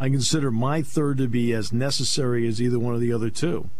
I 0.00 0.08
consider 0.08 0.50
my 0.50 0.82
third 0.82 1.18
to 1.18 1.28
be 1.28 1.52
as 1.52 1.72
necessary 1.72 2.46
as 2.48 2.60
either 2.60 2.78
one 2.78 2.94
of 2.94 3.00
the 3.00 3.12
other 3.12 3.30
two. 3.30 3.70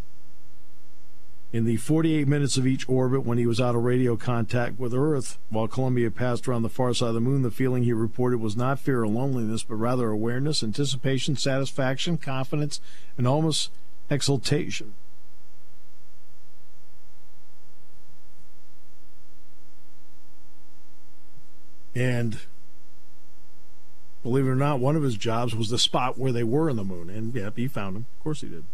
In 1.53 1.65
the 1.65 1.77
48 1.77 2.27
minutes 2.27 2.57
of 2.57 2.67
each 2.67 2.89
orbit 2.89 3.25
when 3.25 3.39
he 3.39 3.47
was 3.47 3.61
out 3.61 3.77
of 3.77 3.85
radio 3.85 4.17
contact 4.17 4.79
with 4.79 4.93
Earth, 4.93 5.39
while 5.51 5.69
Columbia 5.69 6.11
passed 6.11 6.49
around 6.49 6.62
the 6.62 6.69
far 6.69 6.93
side 6.95 7.09
of 7.09 7.15
the 7.15 7.21
moon, 7.21 7.43
the 7.43 7.51
feeling 7.51 7.85
he 7.85 7.93
reported 7.93 8.39
was 8.39 8.57
not 8.57 8.81
fear 8.81 9.03
or 9.03 9.09
loneliness, 9.09 9.62
but 9.62 9.77
rather 9.77 10.09
awareness, 10.09 10.65
anticipation, 10.65 11.37
satisfaction, 11.37 12.19
confidence, 12.19 12.81
and 13.17 13.29
almost 13.29 13.71
exultation. 14.11 14.95
And 21.95 22.39
believe 24.25 24.47
it 24.47 24.51
or 24.51 24.57
not, 24.57 24.81
one 24.81 24.97
of 24.97 25.03
his 25.03 25.16
jobs 25.16 25.55
was 25.55 25.68
the 25.68 25.79
spot 25.79 26.18
where 26.18 26.33
they 26.33 26.43
were 26.43 26.68
in 26.68 26.77
the 26.77 26.83
moon. 26.83 27.11
And 27.11 27.33
yep, 27.33 27.57
he 27.57 27.68
found 27.68 27.95
them. 27.95 28.07
Of 28.16 28.25
course 28.25 28.41
he 28.41 28.49
did. 28.49 28.64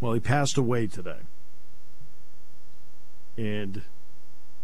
Well, 0.00 0.14
he 0.14 0.20
passed 0.20 0.56
away 0.56 0.86
today. 0.86 1.18
And 3.36 3.82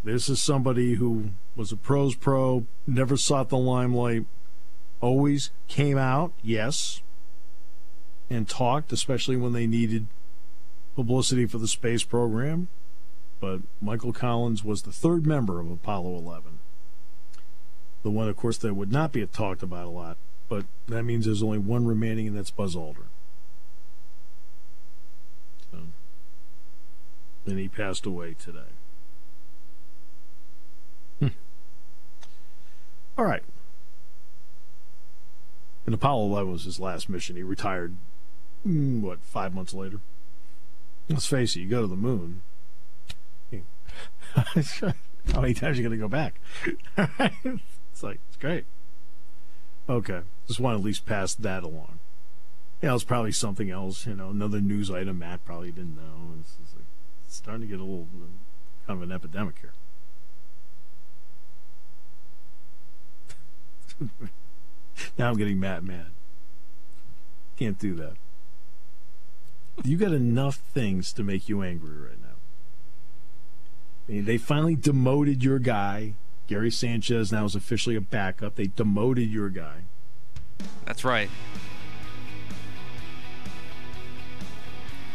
this 0.02 0.30
is 0.30 0.40
somebody 0.40 0.94
who 0.94 1.30
was 1.54 1.72
a 1.72 1.76
pros 1.76 2.14
pro, 2.14 2.64
never 2.86 3.18
sought 3.18 3.50
the 3.50 3.58
limelight, 3.58 4.24
always 5.02 5.50
came 5.68 5.98
out, 5.98 6.32
yes, 6.42 7.02
and 8.30 8.48
talked, 8.48 8.92
especially 8.92 9.36
when 9.36 9.52
they 9.52 9.66
needed 9.66 10.06
publicity 10.94 11.44
for 11.44 11.58
the 11.58 11.68
space 11.68 12.02
program. 12.02 12.68
But 13.40 13.60
Michael 13.80 14.12
Collins 14.12 14.64
was 14.64 14.82
the 14.82 14.92
third 14.92 15.26
member 15.26 15.60
of 15.60 15.70
Apollo 15.70 16.16
11. 16.16 16.58
The 18.02 18.10
one, 18.10 18.28
of 18.28 18.36
course, 18.36 18.56
that 18.58 18.74
would 18.74 18.92
not 18.92 19.12
be 19.12 19.26
talked 19.26 19.62
about 19.62 19.86
a 19.86 19.90
lot, 19.90 20.16
but 20.48 20.64
that 20.88 21.02
means 21.02 21.26
there's 21.26 21.42
only 21.42 21.58
one 21.58 21.86
remaining, 21.86 22.28
and 22.28 22.36
that's 22.36 22.50
Buzz 22.50 22.74
Aldrin. 22.74 23.10
So, 25.70 25.78
and 27.46 27.58
he 27.58 27.68
passed 27.68 28.06
away 28.06 28.34
today. 28.34 28.72
Hmm. 31.18 31.28
All 33.18 33.24
right. 33.24 33.42
And 35.84 35.94
Apollo 35.94 36.26
11 36.26 36.52
was 36.52 36.64
his 36.64 36.80
last 36.80 37.08
mission. 37.08 37.36
He 37.36 37.42
retired, 37.42 37.96
mm, 38.66 39.00
what, 39.00 39.20
five 39.20 39.54
months 39.54 39.74
later? 39.74 40.00
Let's 41.08 41.26
face 41.26 41.54
it, 41.54 41.60
you 41.60 41.68
go 41.68 41.82
to 41.82 41.86
the 41.86 41.96
moon. 41.96 42.42
How 45.32 45.40
many 45.40 45.54
times 45.54 45.78
are 45.78 45.82
you 45.82 45.88
going 45.88 45.98
to 45.98 46.04
go 46.04 46.08
back? 46.08 46.40
it's 47.92 48.02
like, 48.02 48.20
it's 48.28 48.36
great. 48.38 48.64
Okay. 49.88 50.20
Just 50.46 50.60
want 50.60 50.74
to 50.74 50.78
at 50.80 50.84
least 50.84 51.06
pass 51.06 51.34
that 51.34 51.62
along. 51.62 51.98
Yeah, 52.82 52.94
it's 52.94 53.04
probably 53.04 53.32
something 53.32 53.70
else, 53.70 54.06
you 54.06 54.14
know, 54.14 54.30
another 54.30 54.60
news 54.60 54.90
item 54.90 55.18
Matt 55.20 55.44
probably 55.44 55.72
didn't 55.72 55.96
know. 55.96 56.34
It's, 56.40 56.56
like, 56.74 56.84
it's 57.24 57.36
starting 57.36 57.62
to 57.62 57.66
get 57.66 57.80
a 57.80 57.84
little 57.84 58.06
uh, 58.14 58.26
kind 58.86 59.02
of 59.02 59.08
an 59.08 59.12
epidemic 59.14 59.56
here. 59.60 59.72
now 65.18 65.30
I'm 65.30 65.36
getting 65.36 65.58
Matt 65.58 65.82
mad. 65.82 66.08
Can't 67.56 67.78
do 67.78 67.94
that. 67.94 68.14
You 69.84 69.96
got 69.96 70.12
enough 70.12 70.56
things 70.56 71.12
to 71.14 71.22
make 71.22 71.48
you 71.48 71.62
angry 71.62 71.96
right 71.96 72.20
now. 72.20 72.25
They 74.08 74.38
finally 74.38 74.76
demoted 74.76 75.42
your 75.42 75.58
guy. 75.58 76.14
Gary 76.46 76.70
Sanchez 76.70 77.32
now 77.32 77.44
is 77.44 77.56
officially 77.56 77.96
a 77.96 78.00
backup. 78.00 78.54
They 78.54 78.68
demoted 78.68 79.28
your 79.28 79.48
guy. 79.48 79.82
That's 80.84 81.04
right. 81.04 81.28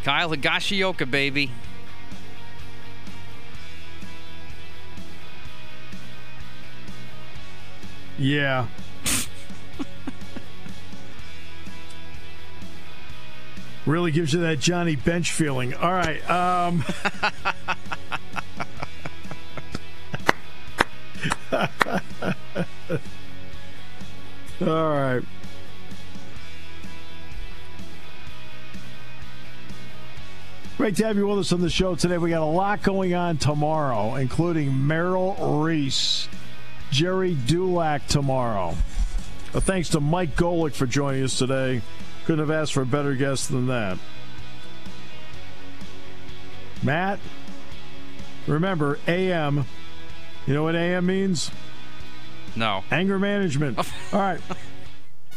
Kyle 0.04 0.30
Higashioka, 0.30 1.10
baby. 1.10 1.52
Yeah. 8.18 8.68
really 13.86 14.12
gives 14.12 14.34
you 14.34 14.42
that 14.42 14.60
Johnny 14.60 14.96
Bench 14.96 15.32
feeling. 15.32 15.74
All 15.74 15.94
right. 15.94 16.30
Um, 16.30 16.84
All 24.62 24.94
right. 24.94 25.24
Great 30.78 30.96
to 30.96 31.06
have 31.06 31.18
you 31.18 31.28
with 31.28 31.40
us 31.40 31.52
on 31.52 31.62
the 31.62 31.70
show 31.70 31.94
today. 31.96 32.18
We 32.18 32.32
got 32.32 32.42
a 32.42 32.46
lot 32.46 32.82
going 32.82 33.14
on 33.14 33.38
tomorrow, 33.38 34.16
including 34.16 34.88
Merrill 34.88 35.36
Reese, 35.62 36.28
Gerry 36.90 37.36
Dulac 37.36 38.08
tomorrow. 38.08 38.76
Thanks 39.52 39.90
to 39.90 40.00
Mike 40.00 40.36
Golic 40.36 40.74
for 40.74 40.88
joining 40.88 41.24
us 41.24 41.38
today. 41.38 41.82
Couldn't 42.26 42.40
have 42.40 42.50
asked 42.50 42.74
for 42.74 42.82
a 42.82 42.86
better 42.86 43.14
guest 43.14 43.50
than 43.50 43.68
that. 43.68 44.00
Matt, 46.82 47.20
remember, 48.48 48.98
AM, 49.08 49.66
you 50.52 50.58
know 50.58 50.64
what 50.64 50.76
AM 50.76 51.06
means? 51.06 51.50
No. 52.58 52.84
Anger 52.92 53.18
management. 53.18 53.80
All 54.14 54.20
right. 54.20 54.42